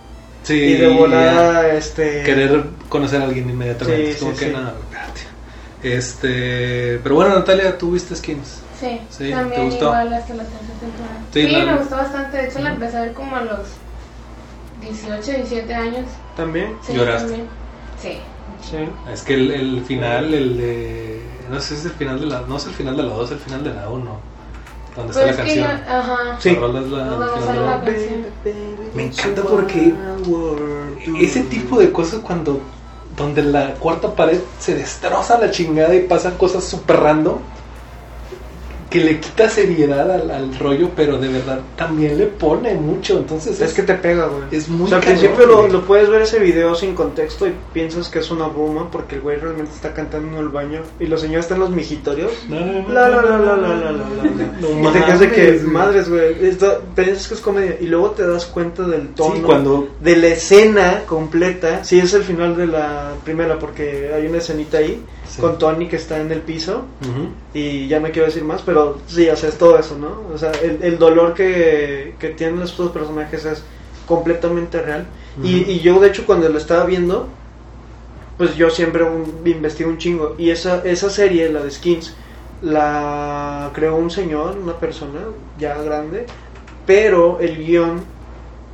Sí, 0.44 0.54
y 0.54 0.74
de 0.76 0.88
volada 0.88 1.74
este 1.74 2.22
querer 2.22 2.62
conocer 2.88 3.20
a 3.20 3.24
alguien 3.24 3.50
inmediatamente. 3.50 4.04
Sí, 4.04 4.10
es 4.12 4.16
como 4.18 4.32
sí, 4.34 4.44
que 4.46 4.50
nada. 4.52 4.74
Este, 5.82 6.98
pero 7.02 7.14
bueno, 7.14 7.34
Natalia, 7.34 7.78
¿tú 7.78 7.92
viste 7.92 8.14
Skins? 8.16 8.60
Sí, 8.78 9.00
Sí, 9.10 9.24
¿te 9.24 9.30
también 9.30 9.64
gustó? 9.66 9.84
igual 9.86 10.12
hasta 10.14 10.34
la 10.34 10.42
tercera 10.44 10.74
temporada. 10.80 11.20
Sí, 11.32 11.42
Sí, 11.46 11.50
la- 11.50 11.64
me 11.72 11.78
gustó 11.78 11.96
bastante. 11.96 12.36
De 12.36 12.48
hecho, 12.48 12.58
la 12.60 12.70
empecé 12.72 12.96
a 12.96 13.00
ver 13.02 13.12
como 13.12 13.36
a 13.36 13.40
los 13.42 13.60
18, 14.80 15.32
17 15.32 15.74
años. 15.74 16.04
también. 16.36 16.76
Sí, 16.86 16.92
¿Lloraste? 16.94 17.28
también. 17.28 17.48
Sí. 18.00 18.18
Sí. 18.70 18.76
Es 19.12 19.22
que 19.22 19.34
el, 19.34 19.50
el 19.50 19.84
final, 19.84 20.32
el 20.34 20.56
de. 20.56 21.22
No 21.50 21.60
sé 21.60 21.68
si 21.68 21.74
es 21.80 21.84
el 21.86 21.92
final 21.92 22.20
de 22.20 22.26
la. 22.26 22.40
No 22.42 22.56
es 22.56 22.66
el 22.66 22.72
final 22.72 22.96
de 22.96 23.02
la 23.02 23.08
2, 23.14 23.24
es 23.26 23.32
el 23.32 23.38
final 23.38 23.64
de 23.64 23.74
la 23.74 23.88
1. 23.88 24.10
Donde 24.96 25.12
está 25.12 25.24
Pero 25.24 25.26
la 25.26 25.30
es 25.30 25.36
canción. 25.36 25.64
ya, 25.86 25.98
ajá. 25.98 26.36
Sí. 26.40 26.52
No, 26.60 26.68
no, 26.68 26.80
la- 26.80 27.80
canción. 27.84 28.26
Me 28.94 29.02
encanta 29.04 29.42
porque 29.42 29.94
Ese 31.20 31.42
tipo 31.44 31.78
de 31.80 31.90
cosas 31.92 32.20
cuando. 32.20 32.60
Donde 33.18 33.42
la 33.42 33.74
cuarta 33.74 34.14
pared 34.14 34.38
se 34.60 34.74
destroza 34.76 35.38
la 35.38 35.50
chingada 35.50 35.94
y 35.94 36.06
pasan 36.06 36.36
cosas 36.36 36.64
súper 36.64 37.00
random. 37.00 37.38
Que 38.90 39.04
le 39.04 39.20
quita 39.20 39.50
seriedad 39.50 40.10
al, 40.10 40.30
al 40.30 40.58
rollo, 40.58 40.88
pero 40.96 41.18
de 41.18 41.28
verdad 41.28 41.60
también 41.76 42.16
le 42.16 42.26
pone 42.26 42.74
mucho. 42.74 43.18
Entonces 43.18 43.60
Es 43.60 43.74
que 43.74 43.82
te 43.82 43.94
pega, 43.94 44.26
güey. 44.26 44.44
es 44.50 44.68
muy 44.68 44.86
o 44.86 44.88
sea, 44.88 44.98
al 44.98 45.04
principio 45.04 45.44
lo, 45.46 45.68
lo 45.68 45.82
puedes 45.84 46.08
ver 46.08 46.22
ese 46.22 46.38
video 46.38 46.74
sin 46.74 46.94
contexto 46.94 47.46
y 47.46 47.52
piensas 47.72 48.08
que 48.08 48.20
es 48.20 48.30
una 48.30 48.46
broma 48.48 48.90
porque 48.90 49.16
el 49.16 49.20
güey 49.20 49.36
realmente 49.38 49.72
está 49.74 49.92
cantando 49.92 50.28
en 50.38 50.42
el 50.42 50.48
baño 50.48 50.80
y 50.98 51.06
los 51.06 51.20
señores 51.20 51.44
están 51.44 51.56
en 51.56 51.64
los 51.64 51.70
migitorios. 51.70 52.32
No, 52.48 52.60
no, 52.60 52.82
no, 52.82 52.88
La, 52.88 53.08
la, 53.10 53.22
la, 53.22 53.38
la, 53.38 53.56
la, 53.56 53.74
la, 53.76 53.92
la, 53.92 54.90
Y 54.90 54.92
te 54.92 55.04
quedas 55.04 55.20
de 55.20 55.30
que, 55.32 55.52
madres, 55.66 56.08
güey, 56.08 56.34
piensas 56.94 57.28
que 57.28 57.34
es 57.34 57.40
comedia 57.40 57.76
y 57.80 57.86
luego 57.86 58.12
te 58.12 58.26
das 58.26 58.46
cuenta 58.46 58.84
del 58.84 59.08
tono 59.08 59.34
Sí, 59.36 59.42
cuando 59.42 59.88
de 60.00 60.16
la 60.16 60.28
escena 60.28 61.02
completa. 61.06 61.84
Sí, 61.84 61.98
es 61.98 62.14
el 62.14 62.22
final 62.22 62.56
de 62.56 62.66
la 62.66 63.12
primera 63.24 63.58
porque 63.58 64.10
hay 64.14 64.26
una 64.26 64.38
escenita 64.38 64.78
ahí 64.78 65.02
Sí. 65.28 65.42
con 65.42 65.58
Tony 65.58 65.88
que 65.88 65.96
está 65.96 66.18
en 66.22 66.32
el 66.32 66.40
piso 66.40 66.86
Ujú. 67.02 67.28
y 67.52 67.86
ya 67.86 68.00
no 68.00 68.08
quiero 68.10 68.24
decir 68.28 68.44
más, 68.44 68.62
pero 68.64 68.77
sí, 69.06 69.28
o 69.28 69.36
sea, 69.36 69.48
es 69.48 69.58
todo 69.58 69.78
eso, 69.78 69.96
¿no? 69.98 70.22
O 70.34 70.38
sea, 70.38 70.52
el, 70.62 70.82
el 70.82 70.98
dolor 70.98 71.34
que, 71.34 72.14
que 72.18 72.30
tienen 72.30 72.62
estos 72.62 72.90
personajes 72.90 73.44
es 73.44 73.62
completamente 74.06 74.80
real. 74.82 75.06
y, 75.42 75.70
y 75.70 75.80
yo, 75.80 76.00
de 76.00 76.08
hecho, 76.08 76.26
cuando 76.26 76.48
lo 76.48 76.58
estaba 76.58 76.84
viendo, 76.84 77.28
pues 78.38 78.54
yo 78.56 78.70
siempre 78.70 79.04
un, 79.04 79.42
investigué 79.44 79.88
un 79.90 79.98
chingo. 79.98 80.34
Y 80.38 80.50
esa, 80.50 80.82
esa 80.84 81.10
serie, 81.10 81.50
la 81.50 81.62
de 81.62 81.70
Skins, 81.70 82.14
la 82.62 83.70
creó 83.74 83.96
un 83.96 84.10
señor, 84.10 84.56
una 84.56 84.78
persona 84.78 85.20
ya 85.58 85.80
grande, 85.82 86.26
pero 86.86 87.38
el 87.40 87.58
guion 87.58 88.02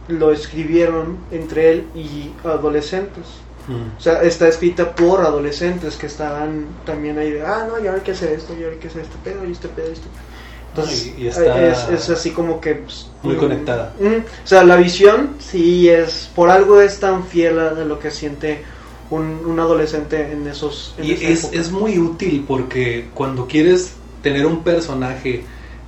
lo 0.09 0.31
escribieron 0.33 1.19
entre 1.31 1.73
él 1.73 1.85
y 1.95 2.31
adolescentes. 2.47 3.44
Ujú. 3.69 3.79
O 3.97 4.01
sea, 4.01 4.23
está 4.23 4.49
escrita 4.49 4.95
por 4.95 5.21
adolescentes 5.21 5.97
que 5.97 6.07
estaban 6.07 6.67
también 6.85 7.19
ahí 7.19 7.31
de, 7.33 7.43
ah, 7.43 7.67
no, 7.69 7.83
ya 7.83 7.95
hay 7.95 8.01
que 8.01 8.13
hacer 8.13 8.33
esto, 8.33 8.55
ya 8.59 8.69
hay 8.69 8.77
que 8.77 8.89
hacer 8.89 9.03
este 9.03 9.17
pedo, 9.25 9.45
y 9.47 9.53
este 9.53 9.69
pedo, 9.69 9.89
y 9.89 9.93
este 9.93 10.07
pedo. 10.09 10.25
Entonces, 10.71 11.07
Ah, 11.13 11.15
y- 11.19 11.23
y 11.23 11.29
está- 11.29 11.67
es, 11.69 11.89
es 11.89 12.11
así 12.11 12.31
como 12.33 12.61
que... 12.61 12.75
pues, 12.75 13.09
Muy 13.23 13.37
mm, 13.37 13.39
conectada. 13.39 13.93
mm, 14.01 14.07
o 14.45 14.47
sea, 14.47 14.65
la 14.65 14.77
visión 14.77 15.31
sí 15.39 15.89
es, 15.89 16.29
por 16.35 16.51
algo 16.51 16.81
es 16.81 16.99
tan 16.99 17.25
fiel 17.25 17.59
a 17.61 17.71
lo 17.73 17.99
que 18.01 18.11
siente 18.11 18.63
un, 19.11 19.41
un 19.47 19.61
adolescente 19.61 20.33
en 20.33 20.47
esos... 20.49 20.95
En 20.99 21.05
Y 21.05 21.13
es, 21.13 21.45
época. 21.45 21.59
es 21.61 21.71
muy 21.71 21.99
útil 21.99 22.45
porque 22.49 23.09
cuando 23.15 23.47
quieres 23.47 23.93
tener 24.23 24.47
un 24.47 24.65
personaje 24.65 25.45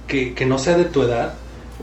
que, 0.07 0.35
que 0.35 0.47
no 0.47 0.59
sea 0.59 0.77
de 0.79 0.85
tu 0.85 1.03
edad, 1.03 1.35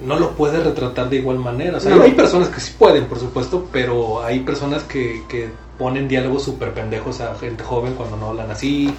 no 0.04 0.18
lo 0.18 0.32
puedes 0.32 0.64
retratar 0.64 1.10
de 1.10 1.18
igual 1.18 1.39
manera. 1.39 1.78
O 1.78 1.80
sea, 1.82 1.96
No. 1.96 2.04
hay 2.04 2.12
personas 2.14 2.48
que 2.50 2.62
sí 2.62 2.74
pueden, 2.80 3.06
por 3.06 3.20
supuesto, 3.20 3.68
pero 3.72 4.24
hay 4.24 4.39
personas 4.39 4.84
que, 4.84 5.24
que 5.28 5.50
ponen 5.78 6.08
diálogos 6.08 6.44
súper 6.44 6.74
pendejos 6.74 7.22
a 7.22 7.36
gente 7.36 7.64
joven 7.64 7.94
cuando 7.96 8.18
no 8.18 8.30
hablan 8.30 8.52
así, 8.52 8.94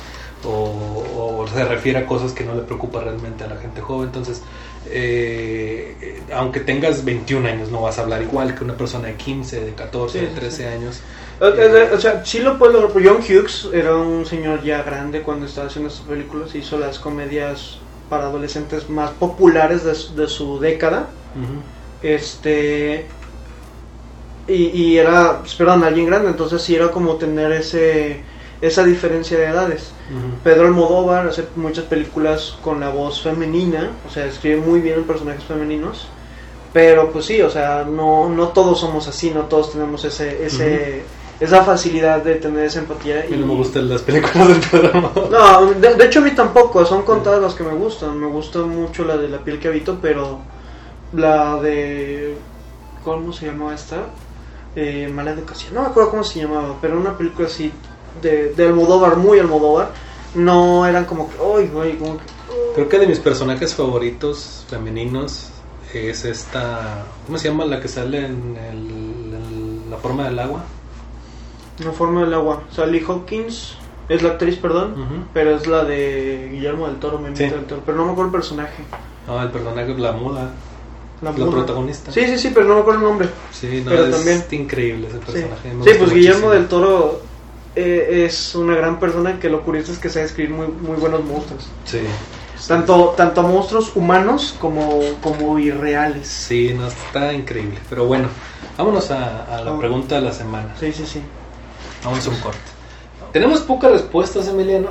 o, 0.44 1.40
o 1.42 1.46
se 1.48 1.64
refiere 1.64 1.98
a 2.00 2.06
cosas 2.06 2.32
que 2.32 2.44
no 2.44 2.54
le 2.54 2.62
preocupa 2.62 3.00
realmente 3.00 3.44
a 3.44 3.48
la 3.48 3.56
gente 3.56 3.80
joven. 3.80 4.06
Entonces, 4.08 4.42
eh, 4.86 5.96
eh, 6.00 6.22
aunque 6.34 6.60
tengas 6.60 7.04
21 7.04 7.46
años, 7.48 7.70
no 7.70 7.80
vas 7.82 7.98
a 7.98 8.02
hablar 8.02 8.22
igual 8.22 8.54
que 8.54 8.64
una 8.64 8.76
persona 8.76 9.08
de 9.08 9.14
15, 9.14 9.60
de 9.64 9.74
14, 9.74 10.18
Sí, 10.18 10.24
de 10.26 10.30
sí, 10.30 10.34
13 10.34 10.56
sí. 10.56 10.64
años. 10.64 11.00
O, 11.40 11.46
o- 11.46 11.96
o 11.96 12.00
sea, 12.00 12.24
sí 12.24 12.40
lo 12.40 12.58
puedo 12.58 12.80
lograr. 12.80 13.04
John 13.04 13.22
Hughes 13.22 13.68
era 13.72 13.94
un 13.96 14.26
señor 14.26 14.62
ya 14.62 14.82
grande 14.82 15.22
cuando 15.22 15.46
estaba 15.46 15.68
haciendo 15.68 15.88
estas 15.88 16.06
películas. 16.06 16.54
Hizo 16.54 16.78
las 16.78 16.98
comedias 16.98 17.78
para 18.10 18.24
adolescentes 18.24 18.88
más 18.90 19.10
populares 19.12 19.84
de, 19.84 19.94
su- 19.94 20.14
de 20.14 20.26
su 20.28 20.60
década. 20.60 21.08
Ujú. 21.34 21.62
Este. 22.02 23.06
Y, 24.46 24.66
y 24.68 24.98
era, 24.98 25.40
pues, 25.40 25.54
perdón, 25.54 25.84
alguien 25.84 26.06
grande. 26.06 26.28
Entonces 26.28 26.62
sí 26.62 26.74
era 26.74 26.90
como 26.90 27.16
tener 27.16 27.52
ese 27.52 28.22
esa 28.60 28.84
diferencia 28.84 29.38
de 29.38 29.44
edades. 29.46 29.92
Pedro 30.42 30.66
Almodóvar 30.66 31.26
hace 31.26 31.44
muchas 31.56 31.84
películas 31.84 32.56
con 32.62 32.80
la 32.80 32.88
voz 32.88 33.20
femenina. 33.22 33.90
O 34.08 34.10
sea, 34.10 34.26
escribe 34.26 34.56
muy 34.56 34.80
bien 34.80 34.96
en 35.00 35.04
personajes 35.04 35.44
femeninos. 35.44 36.08
Pero 36.72 37.10
pues 37.10 37.26
sí, 37.26 37.40
o 37.42 37.50
sea, 37.50 37.84
no, 37.84 38.28
no 38.28 38.48
todos 38.48 38.80
somos 38.80 39.06
así, 39.06 39.30
no 39.30 39.42
todos 39.42 39.72
tenemos 39.72 40.04
ese, 40.04 40.44
ese, 40.44 41.02
esa 41.38 41.62
facilidad 41.62 42.22
de 42.22 42.34
tener 42.36 42.64
esa 42.64 42.80
empatía. 42.80 43.20
A 43.20 43.30
mí 43.30 43.36
no 43.36 43.46
me 43.46 43.54
gustan 43.54 43.88
las 43.88 44.02
películas 44.02 44.48
del 44.48 44.60
Pedro 44.60 44.90
Almodóvar. 44.94 45.30
No, 45.30 45.72
de, 45.72 45.94
de 45.94 46.04
hecho 46.04 46.18
a 46.18 46.22
mí 46.22 46.32
tampoco, 46.32 46.84
son 46.84 47.02
contadas 47.02 47.40
las 47.40 47.54
que 47.54 47.62
me 47.62 47.74
gustan. 47.74 48.18
Me 48.18 48.26
gusta 48.26 48.60
mucho 48.60 49.04
la 49.04 49.16
de 49.16 49.28
la 49.28 49.38
piel 49.38 49.58
que 49.58 49.68
habito, 49.68 49.98
pero 50.02 50.40
la 51.12 51.60
de... 51.60 52.34
¿Cómo 53.04 53.32
se 53.32 53.46
llamaba 53.46 53.74
esta? 53.74 53.98
Eh, 54.76 55.08
Mala 55.12 55.30
Educación. 55.32 55.74
No 55.74 55.82
me 55.82 55.86
acuerdo 55.88 56.10
cómo 56.10 56.24
se 56.24 56.40
llamaba, 56.40 56.74
pero 56.80 56.98
una 56.98 57.16
película 57.16 57.46
así 57.48 57.72
de, 58.22 58.52
de 58.54 58.66
Almodóvar, 58.66 59.16
muy 59.16 59.38
Almodóvar. 59.38 59.90
No 60.34 60.84
eran 60.86 61.04
como 61.04 61.28
que... 61.30 61.36
¡Ay, 61.56 61.68
güey! 61.68 61.96
Como 61.96 62.16
que... 62.18 62.24
Creo 62.74 62.88
que 62.88 62.98
de 62.98 63.06
mis 63.06 63.20
personajes 63.20 63.74
favoritos 63.74 64.64
femeninos 64.68 65.50
es 65.92 66.24
esta. 66.24 67.04
¿Cómo 67.26 67.38
se 67.38 67.48
llama 67.48 67.64
la 67.66 67.80
que 67.80 67.86
sale 67.88 68.18
en, 68.26 68.56
el- 68.56 69.34
en 69.34 69.90
la 69.90 69.96
forma 69.98 70.24
del 70.24 70.38
agua? 70.40 70.64
La 71.78 71.92
forma 71.92 72.22
del 72.22 72.34
agua. 72.34 72.62
Sally 72.70 73.04
Hawkins 73.06 73.76
es 74.08 74.22
la 74.22 74.30
actriz, 74.30 74.56
perdón. 74.56 75.26
Pero 75.32 75.54
es 75.56 75.66
la 75.68 75.84
de 75.84 76.48
Guillermo 76.52 76.86
del 76.88 76.96
Toro, 76.96 77.18
Memito 77.18 77.44
Sí. 77.44 77.50
del 77.50 77.64
Toro. 77.64 77.82
Pero 77.86 77.98
no 77.98 78.06
me 78.06 78.12
acuerdo 78.12 78.30
el 78.30 78.32
personaje. 78.32 78.82
No, 79.28 79.40
el 79.40 79.50
personaje, 79.50 79.94
la 79.96 80.12
muda, 80.12 80.50
La, 81.24 81.50
protagonista. 81.50 82.12
Sí, 82.12 82.26
sí, 82.26 82.38
sí, 82.38 82.50
pero 82.52 82.66
no 82.66 82.74
me 82.74 82.80
acuerdo 82.80 83.00
el 83.00 83.06
nombre. 83.06 83.28
Sí, 83.52 83.82
no, 83.84 83.90
Pero 83.90 84.06
es 84.06 84.10
también- 84.16 84.44
increíble 84.50 85.08
ese 85.08 85.18
personaje. 85.18 85.70
Sí, 85.84 85.90
pues 85.98 86.12
Guillermo 86.12 86.50
del 86.50 86.68
Toro 86.68 87.22
eh, 87.76 88.24
es 88.26 88.54
una 88.54 88.76
gran 88.76 89.00
persona 89.00 89.38
que 89.40 89.48
lo 89.48 89.62
curioso 89.62 89.92
es 89.92 89.98
que 89.98 90.08
sabe 90.08 90.26
escribir 90.26 90.50
muy, 90.54 90.66
muy 90.68 90.96
buenos 90.96 91.24
monstruos. 91.24 91.66
Sí. 91.84 92.00
Tanto, 92.68 93.14
tanto 93.16 93.42
monstruos 93.42 93.94
humanos 93.96 94.54
como, 94.60 95.00
como 95.22 95.58
irreales. 95.58 96.28
Sí, 96.28 96.72
no, 96.74 96.86
está 96.86 97.32
increíble. 97.32 97.78
Pero 97.90 98.06
bueno, 98.06 98.28
vámonos 98.78 99.10
a, 99.10 99.44
a 99.44 99.56
la 99.58 99.64
Vamos. 99.64 99.80
pregunta 99.80 100.14
de 100.16 100.20
la 100.22 100.32
semana. 100.32 100.74
Sí, 100.78 100.92
sí, 100.92 101.04
sí. 101.04 101.20
Vamos 102.04 102.26
a 102.26 102.30
un 102.30 102.36
corte. 102.36 102.58
Tenemos 103.32 103.60
pocas 103.62 103.90
respuestas, 103.90 104.46
Emiliano, 104.46 104.90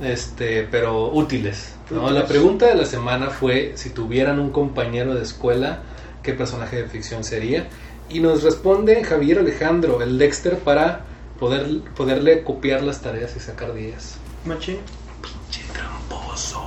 este, 0.00 0.66
pero 0.70 1.08
útiles. 1.12 1.74
¿no? 1.90 2.10
La 2.10 2.26
pregunta 2.26 2.66
de 2.66 2.74
la 2.74 2.86
semana 2.86 3.30
fue 3.30 3.72
si 3.76 3.90
tuvieran 3.90 4.38
un 4.40 4.50
compañero 4.50 5.14
de 5.14 5.22
escuela, 5.22 5.80
¿qué 6.22 6.32
personaje 6.32 6.76
de 6.76 6.88
ficción 6.88 7.24
sería? 7.24 7.66
Y 8.08 8.20
nos 8.20 8.42
responde 8.42 9.02
Javier 9.04 9.38
Alejandro, 9.38 10.02
el 10.02 10.18
Dexter, 10.18 10.58
para 10.58 11.00
poder, 11.38 11.80
poderle 11.96 12.42
copiar 12.42 12.82
las 12.82 13.00
tareas 13.00 13.34
y 13.36 13.40
sacar 13.40 13.74
10. 13.74 14.16
Machín. 14.46 14.76
Pinche 15.22 15.62
tramposo. 15.72 16.62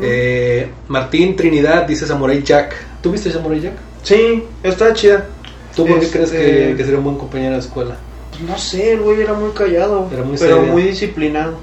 Eh, 0.00 0.70
Martín 0.88 1.34
Trinidad 1.36 1.86
dice 1.86 2.06
Samurai 2.06 2.42
Jack. 2.42 2.74
¿Tú 3.02 3.10
viste 3.12 3.30
Samurai 3.30 3.60
Jack? 3.60 3.74
Sí, 4.02 4.44
está 4.62 4.92
chida. 4.92 5.26
¿Tú 5.74 5.86
por 5.86 5.98
qué 6.00 6.06
Este- 6.06 6.18
crees 6.18 6.30
que, 6.30 6.74
que 6.76 6.84
sería 6.84 6.98
un 6.98 7.04
buen 7.04 7.16
compañero 7.16 7.54
de 7.54 7.60
escuela? 7.60 7.96
Pues 8.30 8.42
no 8.42 8.58
sé, 8.58 8.92
el 8.92 9.00
güey 9.00 9.20
era 9.22 9.34
muy 9.34 9.50
callado. 9.52 10.08
Era 10.12 10.22
muy 10.22 10.36
pero 10.38 10.62
muy 10.62 10.82
disciplinado. 10.82 11.54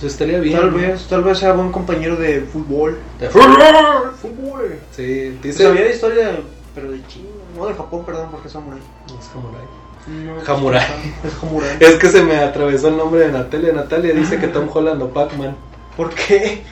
Pues 0.00 0.12
estaría 0.12 0.40
bien. 0.40 0.58
Tal 0.58 0.70
vez, 0.70 1.06
tal 1.08 1.22
vez 1.22 1.38
sea 1.38 1.52
buen 1.52 1.70
compañero 1.72 2.16
de 2.16 2.40
fútbol. 2.40 2.98
De- 3.18 3.28
Fútbol. 3.28 4.78
Sí, 4.92 5.36
Pues 5.40 5.42
dice. 5.56 5.66
había 5.66 5.90
historia, 5.92 6.38
pero 6.74 6.90
de 6.90 7.06
China, 7.06 7.28
no 7.56 7.66
de 7.66 7.74
Japón, 7.74 8.04
perdón, 8.04 8.28
porque 8.30 8.46
es 8.48 8.52
samurai. 8.52 8.80
Es 9.18 9.26
Samurai. 9.26 9.64
No, 10.08 10.40
Jamurai. 10.40 10.86
Es 11.24 11.34
Jamurai. 11.34 11.76
Es 11.80 11.94
que 11.96 12.08
se 12.08 12.22
me 12.22 12.36
atravesó 12.38 12.88
el 12.88 12.96
nombre 12.96 13.20
de 13.26 13.32
Natalia. 13.32 13.72
Natalia 13.72 14.14
dice 14.14 14.38
que 14.38 14.48
Tom 14.48 14.68
Holland 14.72 15.02
o 15.02 15.08
Pac-Man. 15.10 15.54
¿Por 15.96 16.10
qué? 16.14 16.62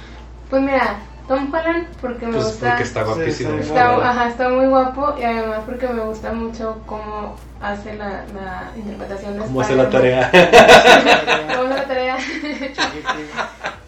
Pues 0.49 0.63
mira, 0.63 1.01
Tom 1.29 1.55
Holland 1.55 1.87
porque 2.01 2.27
me 2.27 2.33
Pues 2.33 2.45
gusta. 2.47 2.69
porque 2.71 2.83
está 2.85 3.03
guapísimo. 3.05 3.51
Sí. 3.59 3.69
Está, 3.69 4.11
ajá, 4.11 4.29
está 4.29 4.49
muy 4.49 4.67
guapo 4.67 5.15
y 5.21 5.23
además 5.25 5.61
porque 5.67 5.87
me 5.89 6.01
gusta 6.01 6.33
mucho 6.33 6.81
cómo 6.87 7.37
hace 7.61 7.95
la, 7.95 8.25
la 8.35 8.71
interpretación 8.77 9.35
de 9.35 9.41
¿Cómo 9.41 9.61
hace 9.61 9.77
la 9.77 9.91
tarea? 9.91 10.31
¿Cómo 11.55 11.69
hace 11.69 11.75
la 11.75 11.85
tarea? 11.87 12.17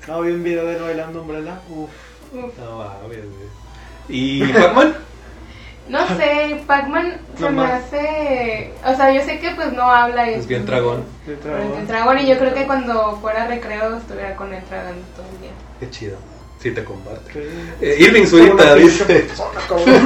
No, 0.06 0.20
vi 0.20 0.32
un 0.32 0.42
video 0.44 0.66
de 0.66 0.76
él 0.76 0.82
bailando 0.82 1.22
Umbrella. 1.22 1.54
Uf. 1.70 1.90
No. 2.32 2.84
¿Y 4.08 4.52
Pac-Man? 4.52 4.94
No 5.88 6.06
sé, 6.16 6.62
Pac-Man 6.66 7.16
se 7.36 7.42
No 7.42 7.50
me 7.50 7.56
más. 7.62 7.72
hace... 7.84 8.72
O 8.84 8.94
sea, 8.94 9.12
yo 9.12 9.22
sé 9.22 9.40
que 9.40 9.50
pues 9.52 9.72
no 9.72 9.82
habla 9.90 10.30
y 10.30 10.34
Es 10.34 10.46
bien 10.46 10.64
dragón. 10.66 11.04
Es 11.26 11.88
dragón 11.88 12.18
y 12.18 12.26
yo 12.28 12.38
creo 12.38 12.54
que 12.54 12.66
cuando 12.66 13.16
fuera 13.16 13.46
recreo 13.46 13.96
estuviera 13.96 14.36
con 14.36 14.52
él 14.52 14.62
tragando 14.68 15.02
todo 15.16 15.26
el 15.34 15.40
día. 15.40 15.50
Qué 15.80 15.90
chido. 15.90 16.18
Sí, 16.62 16.70
te 16.72 16.84
comparte. 16.84 17.30
Eh, 17.80 17.96
Irving 18.00 18.26
Zurita 18.26 18.74
dice. 18.74 19.26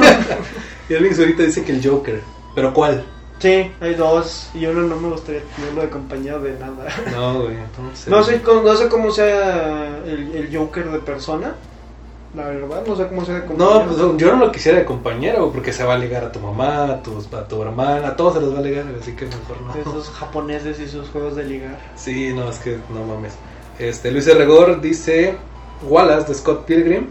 Irving 0.89 1.13
Zurita 1.13 1.43
dice 1.43 1.63
que 1.63 1.71
el 1.73 1.85
Joker. 1.87 2.21
¿Pero 2.53 2.73
cuál? 2.73 3.03
Sí, 3.39 3.69
hay 3.81 3.95
dos. 3.95 4.49
Y 4.53 4.65
uno 4.65 4.81
no 4.83 4.95
me 4.95 5.09
gustaría 5.09 5.41
tenerlo 5.55 5.81
de 5.81 5.89
compañero 5.89 6.39
de 6.41 6.57
nada. 6.57 6.87
No, 7.11 7.41
güey. 7.43 7.55
entonces- 7.57 8.07
No 8.07 8.23
sé, 8.23 8.41
cómo- 8.41 8.61
no 8.61 8.75
sé 8.75 8.87
cómo 8.87 9.11
sea 9.11 9.97
el, 10.05 10.33
el 10.35 10.55
Joker 10.57 10.89
de 10.89 10.99
persona. 10.99 11.55
La 12.33 12.47
verdad, 12.47 12.83
no 12.85 12.95
sé 12.97 13.07
cómo 13.07 13.25
sea 13.25 13.35
de 13.35 13.45
compañero. 13.45 13.79
No, 13.79 13.85
pues 13.85 14.17
yo 14.17 14.35
no 14.35 14.45
lo 14.45 14.51
quisiera 14.51 14.77
de 14.79 14.85
compañero 14.85 15.51
porque 15.53 15.71
se 15.71 15.83
va 15.85 15.93
a 15.93 15.97
ligar 15.97 16.23
a 16.25 16.31
tu 16.31 16.39
mamá, 16.39 16.83
a 16.85 17.01
tu, 17.03 17.17
a 17.35 17.47
tu 17.47 17.61
hermana, 17.61 18.09
a 18.09 18.15
todos 18.15 18.33
se 18.35 18.41
los 18.41 18.53
va 18.53 18.59
a 18.59 18.61
ligar, 18.61 18.83
así 19.01 19.13
que 19.13 19.25
mejor 19.25 19.61
no. 19.61 19.73
Esos 19.73 20.09
japoneses 20.09 20.77
y 20.81 20.87
sus 20.87 21.09
juegos 21.09 21.35
de 21.37 21.43
ligar. 21.45 21.77
Sí, 21.95 22.33
no, 22.33 22.49
es 22.49 22.59
que 22.59 22.77
no 22.93 23.05
mames. 23.05 23.33
Este, 23.79 24.11
Luis 24.11 24.25
Regor 24.33 24.81
dice 24.81 25.35
Wallace 25.83 26.27
de 26.27 26.33
Scott 26.33 26.65
Pilgrim. 26.65 27.07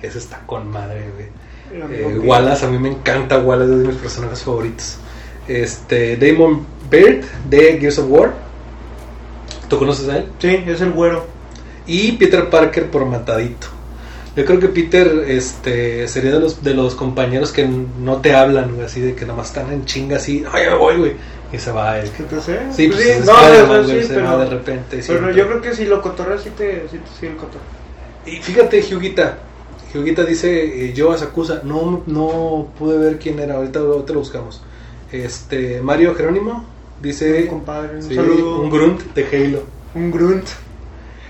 Ese 0.00 0.18
está 0.18 0.40
con 0.46 0.70
madre, 0.70 1.04
güey. 1.14 1.42
Eh, 1.90 2.18
Wallace, 2.18 2.66
a 2.66 2.68
mí 2.68 2.78
me 2.78 2.90
encanta 2.90 3.38
Wallace, 3.38 3.72
es 3.72 3.78
de 3.80 3.86
mis 3.86 3.96
personajes 3.96 4.42
favoritos. 4.42 4.98
Este, 5.48 6.16
Damon 6.16 6.66
Baird 6.90 7.24
de 7.48 7.78
Gears 7.78 7.98
of 7.98 8.06
War. 8.08 8.32
¿Tú 9.68 9.78
conoces 9.78 10.08
a 10.08 10.18
él? 10.18 10.26
Sí, 10.38 10.64
es 10.66 10.80
el 10.80 10.92
güero. 10.92 11.24
Y 11.86 12.12
Peter 12.12 12.48
Parker 12.50 12.90
por 12.90 13.06
matadito. 13.06 13.68
Yo 14.36 14.46
creo 14.46 14.60
que 14.60 14.68
Peter 14.68 15.24
este, 15.28 16.08
sería 16.08 16.32
de 16.32 16.40
los, 16.40 16.62
de 16.62 16.72
los 16.72 16.94
compañeros 16.94 17.52
que 17.52 17.66
no 17.66 18.18
te 18.18 18.34
hablan, 18.34 18.74
güey, 18.74 18.86
así 18.86 19.00
de 19.00 19.14
que 19.14 19.26
nomás 19.26 19.48
están 19.48 19.70
en 19.70 19.84
chinga 19.84 20.16
así, 20.16 20.42
ay, 20.50 20.66
me 20.68 20.74
voy, 20.74 20.96
güey. 20.96 21.12
Y 21.52 21.58
se 21.58 21.70
va 21.70 21.98
él. 21.98 22.10
¿Qué 22.16 22.22
te 22.22 22.40
sé? 22.40 22.60
Sí, 22.72 22.88
pues, 22.88 23.00
es 23.00 23.26
no, 23.26 23.66
no, 23.66 23.84
sí, 23.86 24.02
se 24.02 24.14
pero, 24.14 24.24
va 24.24 24.38
de 24.38 24.50
repente. 24.50 24.84
pero 24.90 25.02
siempre. 25.02 25.34
yo 25.34 25.46
creo 25.48 25.60
que 25.60 25.74
si 25.74 25.84
lo 25.84 26.00
cotorreas, 26.00 26.42
sí 26.42 26.50
te, 26.56 26.88
sí 26.90 26.96
te 26.96 27.20
sigue 27.20 27.32
el 27.32 27.36
cotorreo. 27.36 27.81
Y 28.26 28.36
fíjate, 28.36 28.80
Hyugita. 28.82 29.38
Hyugita 29.92 30.24
dice 30.24 30.86
eh, 30.86 30.94
Joe 30.96 31.14
Asakusa. 31.14 31.60
No, 31.64 32.02
no 32.06 32.68
pude 32.78 32.98
ver 32.98 33.18
quién 33.18 33.38
era. 33.40 33.56
Ahorita, 33.56 33.80
ahorita 33.80 34.12
lo 34.12 34.20
buscamos. 34.20 34.62
Este, 35.10 35.80
Mario 35.82 36.14
Jerónimo 36.14 36.64
dice. 37.00 37.42
Un 37.42 37.48
compadre, 37.48 37.96
un 37.96 38.02
sí, 38.02 38.14
saludo. 38.14 38.60
un 38.60 38.70
grunt 38.70 39.00
de 39.14 39.26
Halo. 39.26 39.62
Un 39.94 40.10
grunt. 40.10 40.46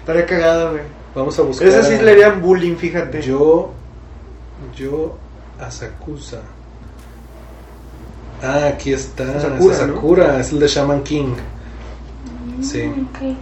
Estaría 0.00 0.26
cagada, 0.26 0.70
güey. 0.70 0.82
Vamos 1.14 1.38
a 1.38 1.42
buscar. 1.42 1.66
Ese 1.68 1.82
sí 1.84 1.94
a- 1.94 2.02
le 2.02 2.10
harían 2.12 2.40
bullying, 2.40 2.76
fíjate. 2.76 3.20
Yo. 3.22 3.70
Yo 4.76 5.16
Asakusa. 5.60 6.40
Ah, 8.42 8.66
aquí 8.68 8.92
está. 8.92 9.40
Sakura, 9.40 9.74
es 9.74 9.86
¿no? 9.86 9.94
Sakura, 9.94 10.40
es 10.40 10.52
el 10.52 10.58
de 10.60 10.66
Shaman 10.68 11.02
King. 11.02 11.34
Sí. 12.62 12.90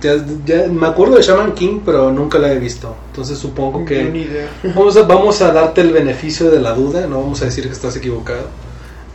Ya, 0.01 0.25
ya 0.45 0.67
me 0.69 0.87
acuerdo 0.87 1.17
de 1.17 1.23
Shaman 1.23 1.53
King, 1.53 1.81
pero 1.85 2.13
nunca 2.13 2.39
la 2.39 2.53
he 2.53 2.59
visto. 2.59 2.95
Entonces 3.11 3.39
supongo 3.39 3.85
que. 3.85 4.05
Yo 4.05 4.11
ni 4.11 4.21
idea. 4.21 4.49
Vamos 4.75 4.97
a, 4.97 5.03
vamos 5.03 5.43
a 5.43 5.53
darte 5.53 5.81
el 5.81 5.93
beneficio 5.93 6.51
de 6.51 6.61
la 6.61 6.73
duda, 6.73 7.07
no 7.07 7.21
vamos 7.21 7.43
a 7.43 7.47
decir 7.47 7.65
que 7.65 7.73
estás 7.73 7.97
equivocado. 7.97 8.47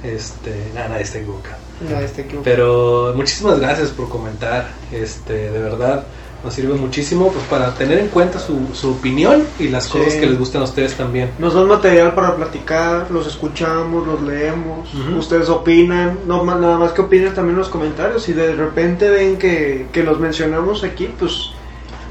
Este, 0.04 0.70
nada, 0.74 0.90
nadie 0.90 1.04
está 1.04 1.20
equivocado. 1.20 1.58
No, 1.90 2.00
este 2.00 2.22
equivoco. 2.22 2.44
Pero 2.44 3.14
muchísimas 3.16 3.60
gracias 3.60 3.90
por 3.90 4.08
comentar. 4.08 4.70
Este, 4.92 5.52
de 5.52 5.60
verdad, 5.60 6.06
nos 6.46 6.54
sirve 6.54 6.76
muchísimo 6.76 7.32
pues, 7.32 7.44
para 7.48 7.74
tener 7.74 7.98
en 8.00 8.08
cuenta 8.08 8.40
su, 8.40 8.58
su 8.74 8.92
opinión 8.92 9.44
y 9.60 9.68
las 9.68 9.86
Sí. 9.86 9.92
cosas 9.98 10.14
que 10.14 10.28
les 10.28 10.40
gustan 10.40 10.62
a 10.62 10.66
ustedes 10.66 10.94
también. 10.94 11.32
Nos 11.40 11.54
dan 11.56 11.68
material 11.68 12.14
para 12.14 12.36
platicar, 12.36 13.08
los 13.12 13.28
escuchamos, 13.28 14.08
los 14.08 14.22
leemos, 14.22 14.94
Ujú. 14.94 15.18
ustedes 15.18 15.50
opinan, 15.50 16.20
no 16.28 16.46
nada 16.46 16.78
más 16.78 16.92
que 16.94 17.02
opinen 17.02 17.34
también 17.34 17.56
en 17.56 17.60
los 17.60 17.70
comentarios. 17.70 18.24
Si 18.24 18.32
de 18.34 18.54
repente 18.56 19.10
ven 19.10 19.38
que, 19.38 19.88
que 19.92 20.04
los 20.04 20.20
mencionamos 20.20 20.84
aquí, 20.84 21.10
pues 21.20 21.50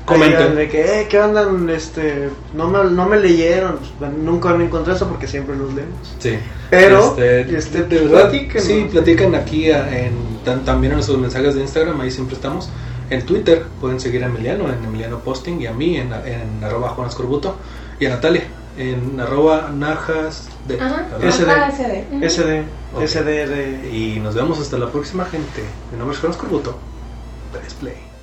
Comenten. 0.04 0.54
de 0.54 0.68
que, 0.68 1.00
eh, 1.00 1.06
¿qué 1.08 1.18
andan? 1.18 1.70
Este, 1.70 2.28
no 2.54 2.68
me, 2.68 2.84
no 2.90 3.06
me 3.08 3.18
leyeron, 3.18 3.78
Pues, 3.98 4.12
nunca 4.12 4.50
van 4.52 4.60
a 4.60 4.64
encontrar 4.64 4.96
eso 4.96 5.08
porque 5.08 5.26
siempre 5.26 5.56
los 5.56 5.72
leemos. 5.72 6.14
Sí. 6.18 6.34
Pero, 6.68 7.16
Este, 7.16 7.56
este, 7.56 7.78
de 7.78 7.84
pues, 7.84 8.10
verdad, 8.10 8.30
platíquenos. 8.30 8.64
sí, 8.66 8.88
platican 8.92 9.34
aquí 9.34 9.70
a- 9.70 10.06
en, 10.06 10.12
tan- 10.44 10.62
también 10.64 10.92
en 10.92 10.96
nuestros 10.96 11.18
mensajes 11.18 11.54
de 11.54 11.62
Instagram, 11.62 11.98
ahí 12.02 12.10
siempre 12.10 12.34
estamos. 12.36 12.68
En 13.10 13.26
Twitter 13.26 13.64
pueden 13.80 14.00
seguir 14.00 14.24
a 14.24 14.26
Emiliano 14.26 14.68
en 14.68 14.82
Emiliano 14.84 15.20
Posting 15.20 15.60
y 15.60 15.66
a 15.66 15.72
mí 15.72 15.96
en, 15.96 16.12
en 16.12 16.64
arroba 16.64 16.90
Juan 16.90 17.08
Escorbuto 17.08 17.56
y 18.00 18.06
a 18.06 18.10
Natalia 18.10 18.44
en 18.76 19.20
arroba 19.20 19.70
Najas 19.72 20.48
de. 20.66 20.76
SD. 20.76 22.06
SD. 22.20 22.28
SD. 22.28 22.64
SD 23.06 23.46
de... 23.46 23.90
Y 23.92 24.20
nos 24.20 24.34
vemos 24.34 24.58
hasta 24.60 24.78
la 24.78 24.90
próxima 24.90 25.24
gente. 25.24 25.62
Mi 25.92 25.98
nombre 25.98 26.14
es 26.14 26.20
Juan 26.20 26.32
Escorbuto. 26.32 26.78
Press 27.52 27.74
play. 27.74 28.13